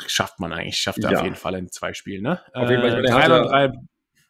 schafft 0.07 0.39
man 0.39 0.53
eigentlich, 0.53 0.79
schafft 0.79 1.03
er 1.03 1.11
ja. 1.11 1.19
auf 1.19 1.25
jeden 1.25 1.37
Fall 1.37 1.55
in 1.55 1.71
zwei 1.71 1.95
Spielen, 1.95 2.23
ne? 2.23 2.41
Auf 2.53 2.71
jeden 2.71 2.83
Fall. 2.83 3.05
Äh, 3.05 3.09
drei, 3.09 3.29
drei, 3.29 3.73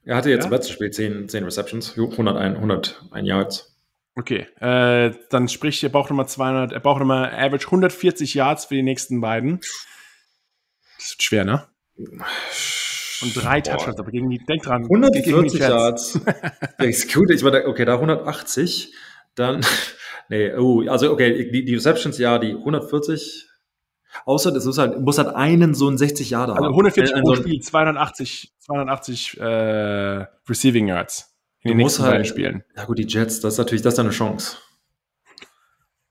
er 0.05 0.17
hatte 0.17 0.31
jetzt 0.31 0.45
ja? 0.45 0.47
im 0.47 0.53
letzten 0.53 0.73
Spiel 0.73 0.91
10, 0.91 1.29
10 1.29 1.45
Receptions, 1.45 1.97
101, 1.97 2.57
101 2.57 3.29
Yards. 3.29 3.75
Okay, 4.15 4.47
äh, 4.61 5.13
dann 5.31 5.49
sprich, 5.49 5.83
er 5.85 5.91
braucht 5.91 6.11
nochmal 6.11 6.29
200, 6.29 6.73
er 6.73 6.81
braucht 6.81 6.99
nochmal 6.99 7.31
Average 7.31 7.67
140 7.67 8.35
Yards 8.35 8.65
für 8.65 8.75
die 8.75 8.83
nächsten 8.83 9.21
beiden. 9.21 9.61
Das 10.97 11.07
ist 11.07 11.23
schwer, 11.23 11.45
ne? 11.45 11.69
Und 11.97 13.37
drei. 13.37 13.61
Touchdowns, 13.61 13.99
aber 13.99 14.11
gegen 14.11 14.29
die, 14.31 14.39
denk 14.39 14.65
dran. 14.65 14.85
140 14.85 15.61
Yards. 15.61 16.21
ja, 16.27 16.85
ist 16.85 17.13
gut, 17.13 17.31
ich 17.31 17.45
war 17.45 17.53
da, 17.53 17.67
okay, 17.67 17.85
da 17.85 17.95
180, 17.95 18.93
dann, 19.35 19.65
nee, 20.29 20.53
oh, 20.55 20.83
also 20.89 21.13
okay, 21.13 21.51
die, 21.51 21.65
die 21.65 21.75
Receptions, 21.75 22.19
ja, 22.19 22.39
die 22.39 22.55
140, 22.55 23.48
Außer 24.25 24.53
das 24.53 24.65
muss 24.65 24.79
halt, 24.79 25.01
muss 25.01 25.19
halt 25.19 25.35
einen 25.35 25.75
so 25.75 25.89
einen 25.89 25.99
60 25.99 26.31
Jahre 26.31 26.53
also 26.53 26.69
140 26.69 27.15
haben. 27.15 27.23
pro 27.23 27.35
so 27.35 27.43
Spiel, 27.43 27.61
280, 27.61 28.55
280 28.59 29.41
äh, 29.41 30.27
Receiving 30.49 30.89
Yards 30.89 31.35
in 31.63 31.71
den 31.71 31.79
nächsten 31.79 32.03
halt, 32.03 32.27
Spielen. 32.27 32.65
Ja 32.77 32.85
gut, 32.85 32.99
die 32.99 33.07
Jets, 33.07 33.41
das 33.41 33.55
ist 33.55 33.59
natürlich, 33.59 33.83
das 33.83 33.95
ist 33.95 34.01
eine 34.01 34.11
Chance. 34.11 34.57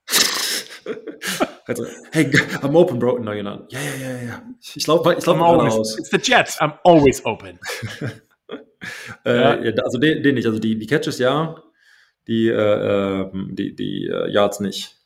also, 1.66 1.84
hey, 2.12 2.24
I'm 2.62 2.74
open, 2.74 2.98
bro. 2.98 3.18
No, 3.18 3.32
you're 3.32 3.42
not. 3.42 3.72
Ja, 3.72 3.80
ja, 3.80 4.10
ja, 4.10 4.22
ja. 4.22 4.42
Ich 4.74 4.84
glaube, 4.84 5.14
ich 5.18 5.24
glaube 5.24 5.44
aus. 5.44 5.98
It's 5.98 6.10
the 6.10 6.18
Jets. 6.22 6.60
I'm 6.60 6.78
always 6.84 7.24
open. 7.24 7.58
äh, 9.24 9.70
ja. 9.70 9.82
also 9.82 9.98
den, 9.98 10.22
den, 10.22 10.34
nicht. 10.36 10.46
Also 10.46 10.58
die, 10.58 10.78
die 10.78 10.86
Catches 10.86 11.18
ja, 11.18 11.62
die, 12.26 12.48
äh, 12.48 12.52
ähm, 12.52 13.54
die, 13.54 13.74
die 13.74 14.06
äh, 14.06 14.30
Yards 14.30 14.60
nicht. 14.60 14.97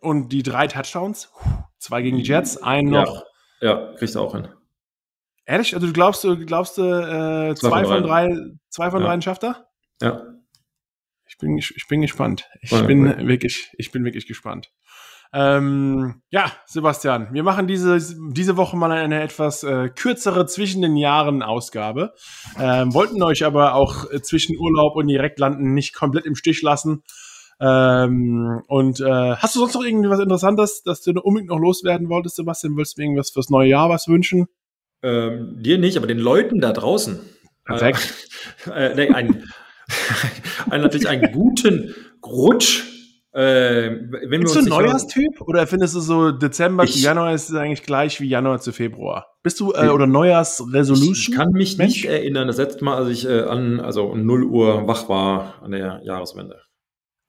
Und 0.00 0.28
die 0.30 0.42
drei 0.42 0.66
Touchdowns? 0.66 1.32
Zwei 1.78 2.02
gegen 2.02 2.16
die 2.16 2.22
Jets, 2.22 2.56
einen 2.62 2.90
noch. 2.90 3.24
Ja, 3.60 3.70
ja 3.70 3.94
kriegst 3.96 4.14
du 4.14 4.20
auch 4.20 4.34
hin. 4.34 4.48
Ehrlich? 5.46 5.74
Also 5.74 5.86
du 5.86 5.92
glaubst, 5.92 6.22
du 6.24 6.36
glaubst 6.46 6.78
äh, 6.78 7.54
zwei, 7.54 7.84
von 7.84 8.02
drei, 8.02 8.28
zwei 8.68 8.90
von 8.90 9.00
ja. 9.00 9.08
dreien 9.08 9.22
schafft 9.22 9.44
er? 9.44 9.66
Ja. 10.00 10.22
Ich 11.26 11.38
bin, 11.38 11.58
ich 11.58 11.86
bin 11.88 12.02
gespannt. 12.02 12.48
Ich 12.60 12.70
ja, 12.70 12.82
bin 12.82 13.06
ja. 13.06 13.26
wirklich, 13.26 13.72
ich 13.78 13.92
bin 13.92 14.04
wirklich 14.04 14.26
gespannt. 14.26 14.70
Ähm, 15.32 16.22
ja, 16.30 16.52
Sebastian, 16.66 17.28
wir 17.32 17.44
machen 17.44 17.68
diese, 17.68 17.98
diese 18.32 18.56
Woche 18.56 18.76
mal 18.76 18.90
eine 18.90 19.22
etwas 19.22 19.62
äh, 19.62 19.88
kürzere 19.88 20.46
zwischen 20.46 20.82
den 20.82 20.96
Jahren 20.96 21.42
Ausgabe. 21.42 22.14
Ähm, 22.58 22.92
wollten 22.94 23.22
euch 23.22 23.44
aber 23.44 23.74
auch 23.74 24.10
äh, 24.10 24.20
zwischen 24.22 24.56
Urlaub 24.56 24.96
und 24.96 25.06
Direktlanden 25.06 25.72
nicht 25.72 25.94
komplett 25.94 26.26
im 26.26 26.34
Stich 26.34 26.62
lassen. 26.62 27.04
Ähm, 27.60 28.62
und 28.68 29.00
äh, 29.00 29.34
hast 29.36 29.54
du 29.54 29.60
sonst 29.60 29.74
noch 29.74 29.84
irgendwas 29.84 30.20
Interessantes, 30.20 30.82
dass 30.82 31.02
du 31.02 31.12
unbedingt 31.20 31.50
noch 31.50 31.58
loswerden 31.58 32.08
wolltest, 32.08 32.36
Sebastian? 32.36 32.76
Willst 32.76 32.96
du 32.96 33.02
irgendwas 33.02 33.30
fürs 33.30 33.50
neue 33.50 33.68
Jahr 33.68 33.90
was 33.90 34.08
wünschen? 34.08 34.46
Ähm, 35.02 35.56
dir 35.62 35.78
nicht, 35.78 35.96
aber 35.96 36.06
den 36.06 36.18
Leuten 36.18 36.60
da 36.60 36.72
draußen. 36.72 37.20
Perfekt. 37.64 38.14
Äh, 38.66 39.04
äh, 39.04 39.12
ein, 39.12 39.44
ein, 40.70 40.80
natürlich 40.80 41.08
einen 41.08 41.32
guten 41.32 41.94
Rutsch. 42.24 42.84
Äh, 43.32 43.90
wenn 44.28 44.40
Bist 44.40 44.56
du 44.56 44.60
ein 44.60 44.64
Neujahrstyp 44.64 45.40
oder 45.42 45.66
findest 45.66 45.94
du 45.94 46.00
so 46.00 46.32
Dezember 46.32 46.82
ich, 46.82 46.94
zu 46.94 46.98
Januar 46.98 47.32
ist 47.32 47.54
eigentlich 47.54 47.84
gleich 47.84 48.20
wie 48.20 48.26
Januar 48.26 48.60
zu 48.60 48.72
Februar? 48.72 49.26
Bist 49.44 49.60
du 49.60 49.72
äh, 49.72 49.88
oder 49.88 50.06
Neujahrsresolution? 50.06 51.12
Ich 51.12 51.32
kann 51.32 51.52
mich 51.52 51.78
Mensch? 51.78 51.94
nicht 51.94 52.04
erinnern, 52.06 52.48
das 52.48 52.56
letzte 52.56 52.84
Mal, 52.84 52.96
als 52.96 53.10
ich 53.10 53.28
äh, 53.28 53.42
an 53.42 53.78
also 53.78 54.16
0 54.16 54.44
Uhr 54.44 54.88
wach 54.88 55.08
war 55.08 55.62
an 55.62 55.70
der 55.70 56.00
Jahreswende. 56.04 56.60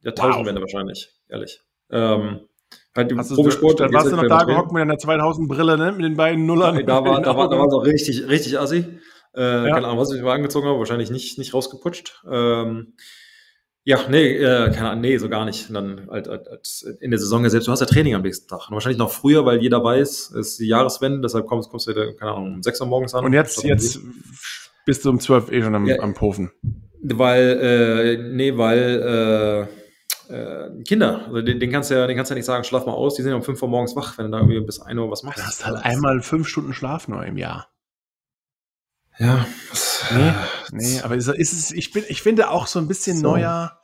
Jahrtausendwende 0.02 0.62
wow. 0.62 0.68
wahrscheinlich, 0.68 1.10
ehrlich. 1.30 1.62
Ähm, 1.92 2.42
halt 2.96 3.18
Hast 3.18 3.36
Profisport, 3.36 3.80
du, 3.80 3.84
dann 3.84 3.94
warst 3.94 4.12
du 4.12 4.16
noch 4.16 4.28
da 4.28 4.44
gehockt 4.44 4.72
mit 4.72 4.82
deiner 4.82 4.98
2000 4.98 5.48
Brille, 5.48 5.78
ne? 5.78 5.92
Mit 5.92 6.04
den 6.04 6.16
beiden 6.16 6.46
Nullern. 6.46 6.76
Ja, 6.76 6.84
da 6.84 7.04
war, 7.04 7.22
da 7.22 7.36
war, 7.38 7.50
da 7.50 7.58
war 7.58 7.68
es 7.68 7.74
auch 7.74 7.86
richtig, 7.86 8.28
richtig 8.28 8.60
assi. 8.60 8.86
Äh, 9.36 9.42
ja. 9.42 9.74
Keine 9.74 9.88
Ahnung, 9.88 10.00
was 10.00 10.14
ich 10.14 10.22
mal 10.22 10.34
angezogen 10.34 10.68
habe, 10.68 10.80
wahrscheinlich 10.80 11.10
nicht, 11.10 11.38
nicht 11.38 11.54
rausgeputscht. 11.54 12.24
Ähm, 12.30 12.94
ja, 13.84 14.00
nee, 14.10 14.36
äh, 14.36 14.72
keine 14.72 14.92
Ahnung, 14.92 15.02
nee, 15.02 15.18
so 15.18 15.28
gar 15.28 15.46
nicht. 15.46 15.70
Und 15.70 15.76
dann 15.76 16.08
halt, 16.12 16.28
halt, 16.28 16.48
halt 16.48 16.68
in 17.00 17.12
der 17.12 17.20
Saison 17.20 17.44
ja 17.44 17.50
selbst, 17.50 17.68
du 17.68 17.72
hast 17.72 17.80
ja 17.80 17.86
Training 17.88 18.14
am 18.14 18.22
nächsten 18.22 18.48
Tag. 18.48 18.68
Und 18.70 18.74
wahrscheinlich 18.74 19.00
noch 19.00 19.12
früher, 19.12 19.46
weil 19.46 19.62
jeder 19.62 19.84
weiß, 19.84 20.32
es 20.32 20.32
ist 20.32 20.60
die 20.60 20.68
Jahreswende, 20.68 21.22
deshalb 21.22 21.48
kommst, 21.48 21.70
kommst 21.70 21.88
du, 21.88 21.94
keine 22.16 22.32
Ahnung, 22.32 22.56
um 22.56 22.64
6 22.64 22.82
Uhr 22.82 22.88
morgens 22.88 23.16
an. 23.16 23.26
Und 23.26 23.34
jetzt, 23.34 23.64
jetzt 23.64 24.00
bist 24.86 25.06
du 25.06 25.10
um 25.10 25.20
12 25.20 25.52
eh 25.52 25.64
schon 25.64 25.74
am, 25.74 25.88
ja, 25.88 26.00
am 26.00 26.14
Pofen. 26.14 26.52
Weil, 27.02 27.60
äh, 27.62 28.18
nee, 28.18 28.56
weil, 28.58 29.68
äh, 29.68 29.81
Kinder. 30.88 31.26
Also 31.28 31.42
den, 31.42 31.60
den, 31.60 31.72
kannst 31.72 31.92
du 31.92 31.96
ja, 31.96 32.08
den 32.08 32.16
kannst 32.16 32.32
du 32.32 32.34
ja 32.34 32.38
nicht 32.38 32.46
sagen, 32.46 32.64
schlaf 32.64 32.86
mal 32.86 32.94
aus, 32.94 33.16
die 33.16 33.22
sind 33.22 33.32
ja 33.32 33.36
um 33.36 33.44
5 33.44 33.62
Uhr 33.62 33.70
morgens 33.70 33.96
wach, 33.96 34.18
wenn 34.18 34.26
du 34.26 34.32
da 34.32 34.38
irgendwie 34.40 34.60
bis 34.62 34.80
1 34.80 35.00
Uhr 35.00 35.12
was 35.12 35.24
machst. 35.24 35.40
Du 35.40 35.44
hast 35.44 35.66
halt 35.66 35.84
einmal 35.84 36.22
5 36.22 36.48
Stunden 36.48 36.74
Schlaf 36.74 37.08
nur 37.08 37.26
im 37.26 37.38
Jahr. 37.38 37.68
Ja. 39.20 39.46
Nee, 40.16 40.34
nee 40.72 41.02
aber 41.02 41.16
ist, 41.16 41.28
ist 41.28 41.54
es, 41.54 41.72
ich, 41.72 41.92
bin, 41.92 42.04
ich 42.08 42.22
finde 42.22 42.50
auch 42.50 42.68
so 42.68 42.80
ein 42.80 42.88
bisschen 42.88 43.18
so. 43.18 43.32
neuer. 43.32 43.80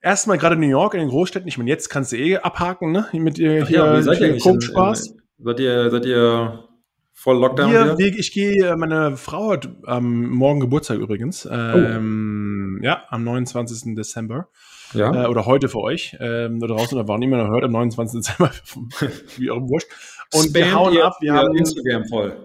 Erstmal 0.00 0.38
gerade 0.38 0.56
New 0.56 0.68
York 0.68 0.94
in 0.94 1.00
den 1.00 1.08
Großstädten, 1.08 1.48
ich 1.48 1.58
meine, 1.58 1.70
jetzt 1.70 1.88
kannst 1.88 2.12
du 2.12 2.16
eh 2.16 2.38
abhaken, 2.38 2.92
ne? 2.92 3.08
Mit 3.12 3.38
ihr 3.38 3.64
hier, 3.64 3.78
ja, 3.78 4.02
seid 4.02 4.20
ihr 4.20 4.38
Spaß. 4.38 5.14
Seid 5.38 5.60
ihr, 5.60 5.90
seid 5.90 6.04
ihr 6.06 6.68
voll 7.12 7.38
Lockdown? 7.38 7.70
Hier, 7.70 7.98
wir, 7.98 8.18
ich 8.18 8.32
gehe, 8.32 8.76
meine 8.76 9.16
Frau 9.16 9.52
hat 9.52 9.68
ähm, 9.86 10.30
morgen 10.30 10.60
Geburtstag 10.60 10.98
übrigens. 10.98 11.46
Oh. 11.46 11.52
Ähm, 11.52 12.78
oh. 12.80 12.84
Ja, 12.84 13.04
am 13.08 13.24
29. 13.24 13.94
Dezember. 13.96 14.48
Ja. 14.92 15.24
Äh, 15.24 15.26
oder 15.26 15.46
heute 15.46 15.68
für 15.68 15.80
euch. 15.80 16.16
Ähm, 16.20 16.60
da 16.60 16.66
draußen, 16.66 16.96
da 16.96 17.06
war 17.08 17.18
niemand 17.18 17.48
hört, 17.48 17.64
am 17.64 17.72
29. 17.72 18.20
Dezember, 18.20 18.52
wie 19.36 19.50
auch 19.50 19.60
wurscht. 19.60 19.88
Und 20.32 20.50
Spam 20.50 20.54
wir 20.54 20.72
hauen 20.72 20.98
ab. 20.98 21.16
Wir 21.20 21.32
haben 21.32 21.56
Instagram 21.56 22.04
voll. 22.06 22.36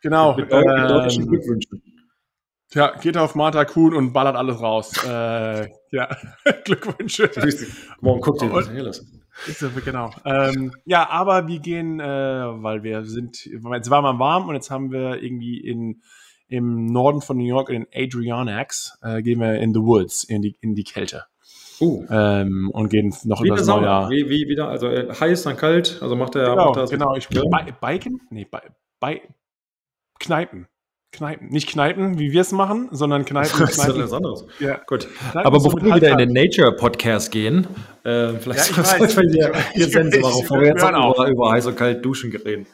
Genau. 0.00 0.36
Mit 0.36 0.50
ähm, 0.50 1.28
Glückwünschen. 1.28 1.82
Ja, 2.74 2.96
geht 2.98 3.16
auf 3.18 3.34
Martha 3.34 3.64
Kuhn 3.66 3.94
und 3.94 4.12
ballert 4.12 4.34
alles 4.34 4.60
raus. 4.60 4.92
äh, 5.04 5.68
ja, 5.90 6.08
Glückwünsche. 6.64 7.30
Morgen 8.00 8.20
guckt 8.20 8.42
ihr 8.42 8.48
das 8.48 8.70
hier 8.70 8.82
lassen. 8.82 9.22
Genau. 9.84 10.10
Ähm, 10.24 10.72
ja, 10.84 11.08
aber 11.08 11.46
wir 11.48 11.60
gehen, 11.60 12.00
äh, 12.00 12.04
weil 12.04 12.82
wir 12.82 13.04
sind, 13.04 13.46
jetzt 13.46 13.90
war 13.90 14.02
mal 14.02 14.18
warm 14.18 14.48
und 14.48 14.54
jetzt 14.54 14.70
haben 14.70 14.90
wir 14.90 15.22
irgendwie 15.22 15.58
in 15.58 16.02
im 16.48 16.84
Norden 16.84 17.22
von 17.22 17.38
New 17.38 17.46
York 17.46 17.70
in 17.70 17.84
den 17.84 17.86
Adrianax 17.94 18.98
äh, 19.02 19.22
gehen 19.22 19.40
wir 19.40 19.54
in 19.54 19.72
the 19.72 19.80
Woods 19.80 20.24
in 20.24 20.42
die 20.42 20.54
in 20.60 20.74
die 20.74 20.84
Kälte. 20.84 21.24
Uh. 21.82 22.04
Ähm, 22.10 22.70
und 22.72 22.90
gehen 22.90 23.12
noch 23.24 23.42
wie 23.42 23.48
über 23.48 23.56
das 23.56 23.66
neue 23.66 23.82
Jahr. 23.84 24.08
Wie, 24.08 24.28
wie 24.28 24.46
wieder, 24.46 24.68
also 24.68 24.86
äh, 24.86 25.12
heiß, 25.12 25.42
dann 25.42 25.56
kalt, 25.56 25.98
also 26.00 26.14
macht 26.14 26.36
er. 26.36 26.50
Genau, 26.50 26.72
macht 26.72 26.90
genau. 26.90 27.16
Ich, 27.16 27.28
ja? 27.30 27.42
Biken? 27.80 28.20
Nee, 28.30 28.46
Bi 28.48 28.58
Bi 29.00 29.20
Kneipen. 30.20 30.68
Kneipen. 31.10 31.48
Nicht 31.48 31.68
Kneipen, 31.68 32.18
wie 32.18 32.32
wir 32.32 32.40
es 32.40 32.52
machen, 32.52 32.88
sondern 32.92 33.24
Kneipen. 33.26 33.58
Das 33.58 33.72
ist 33.72 33.84
Kneipen. 33.84 34.02
was 34.02 34.12
anderes. 34.12 34.46
Ja. 34.60 34.80
Gut. 34.86 35.08
Kneipen 35.32 35.46
Aber 35.46 35.58
bevor 35.58 35.82
wir 35.82 35.94
wieder 35.96 36.10
in 36.10 36.18
den 36.18 36.32
Nature-Podcast 36.32 37.30
gehen, 37.32 37.66
äh, 38.04 38.28
vielleicht 38.34 38.70
Ja, 38.76 38.82
ich 38.82 39.00
weiß. 39.00 39.16
wir 39.16 39.50
bevor 39.50 40.60
wir 40.60 40.68
jetzt 40.68 40.76
wir 40.76 40.82
hören 40.82 40.94
noch 40.94 41.04
auf. 41.04 41.16
über, 41.16 41.28
über 41.28 41.50
heiß 41.50 41.66
und 41.66 41.76
kalt 41.76 42.04
duschen 42.04 42.34
reden. 42.34 42.66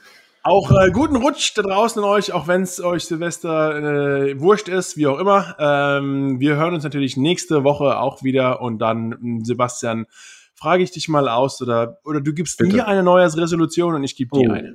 Auch 0.48 0.70
äh, 0.70 0.90
guten 0.92 1.16
Rutsch 1.16 1.52
da 1.56 1.62
draußen 1.62 2.02
an 2.02 2.08
euch, 2.08 2.32
auch 2.32 2.46
wenn 2.48 2.62
es 2.62 2.80
euch 2.80 3.04
Silvester 3.04 4.28
äh, 4.28 4.40
wurscht 4.40 4.68
ist, 4.68 4.96
wie 4.96 5.06
auch 5.06 5.18
immer. 5.18 5.54
Ähm, 5.58 6.40
wir 6.40 6.56
hören 6.56 6.72
uns 6.72 6.84
natürlich 6.84 7.18
nächste 7.18 7.64
Woche 7.64 7.98
auch 7.98 8.22
wieder 8.22 8.62
und 8.62 8.78
dann, 8.78 9.12
m, 9.12 9.44
Sebastian, 9.44 10.06
frage 10.54 10.82
ich 10.82 10.90
dich 10.90 11.06
mal 11.10 11.28
aus 11.28 11.60
oder, 11.60 11.98
oder 12.02 12.22
du 12.22 12.32
gibst 12.32 12.56
Bitte. 12.56 12.76
mir 12.76 12.86
eine 12.88 13.02
neue 13.02 13.26
Resolution 13.26 13.94
und 13.94 14.04
ich 14.04 14.16
gebe 14.16 14.38
dir 14.38 14.48
Oh. 14.48 14.52
eine. 14.54 14.74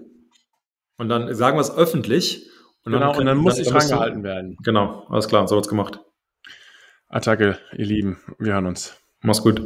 Und 1.00 1.10
dann 1.10 1.34
sagen 1.34 1.58
wir 1.58 1.62
es 1.62 1.76
öffentlich. 1.76 2.48
genau, 2.86 3.08
und 3.10 3.14
können- 3.16 3.26
dann 3.26 3.38
muss 3.40 3.58
ich 3.58 3.72
musst 3.74 3.90
du- 3.90 3.94
rangehalten 3.96 4.24
werden. 4.24 4.58
Genau, 4.64 5.08
alles 5.10 5.28
klar, 5.28 5.48
so 5.48 5.56
wird's 5.56 5.70
gemacht. 5.70 6.00
Attacke, 7.10 7.58
ihr 7.76 7.86
Lieben, 7.86 8.20
wir 8.38 8.54
hören 8.54 8.68
uns. 8.68 8.96
Mach's 9.22 9.42
gut. 9.42 9.60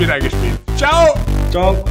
Es 0.00 0.06
ist 0.06 0.08
wieder 0.08 0.18
gespielt. 0.18 0.58
Ciao! 0.78 1.14
Ciao. 1.50 1.84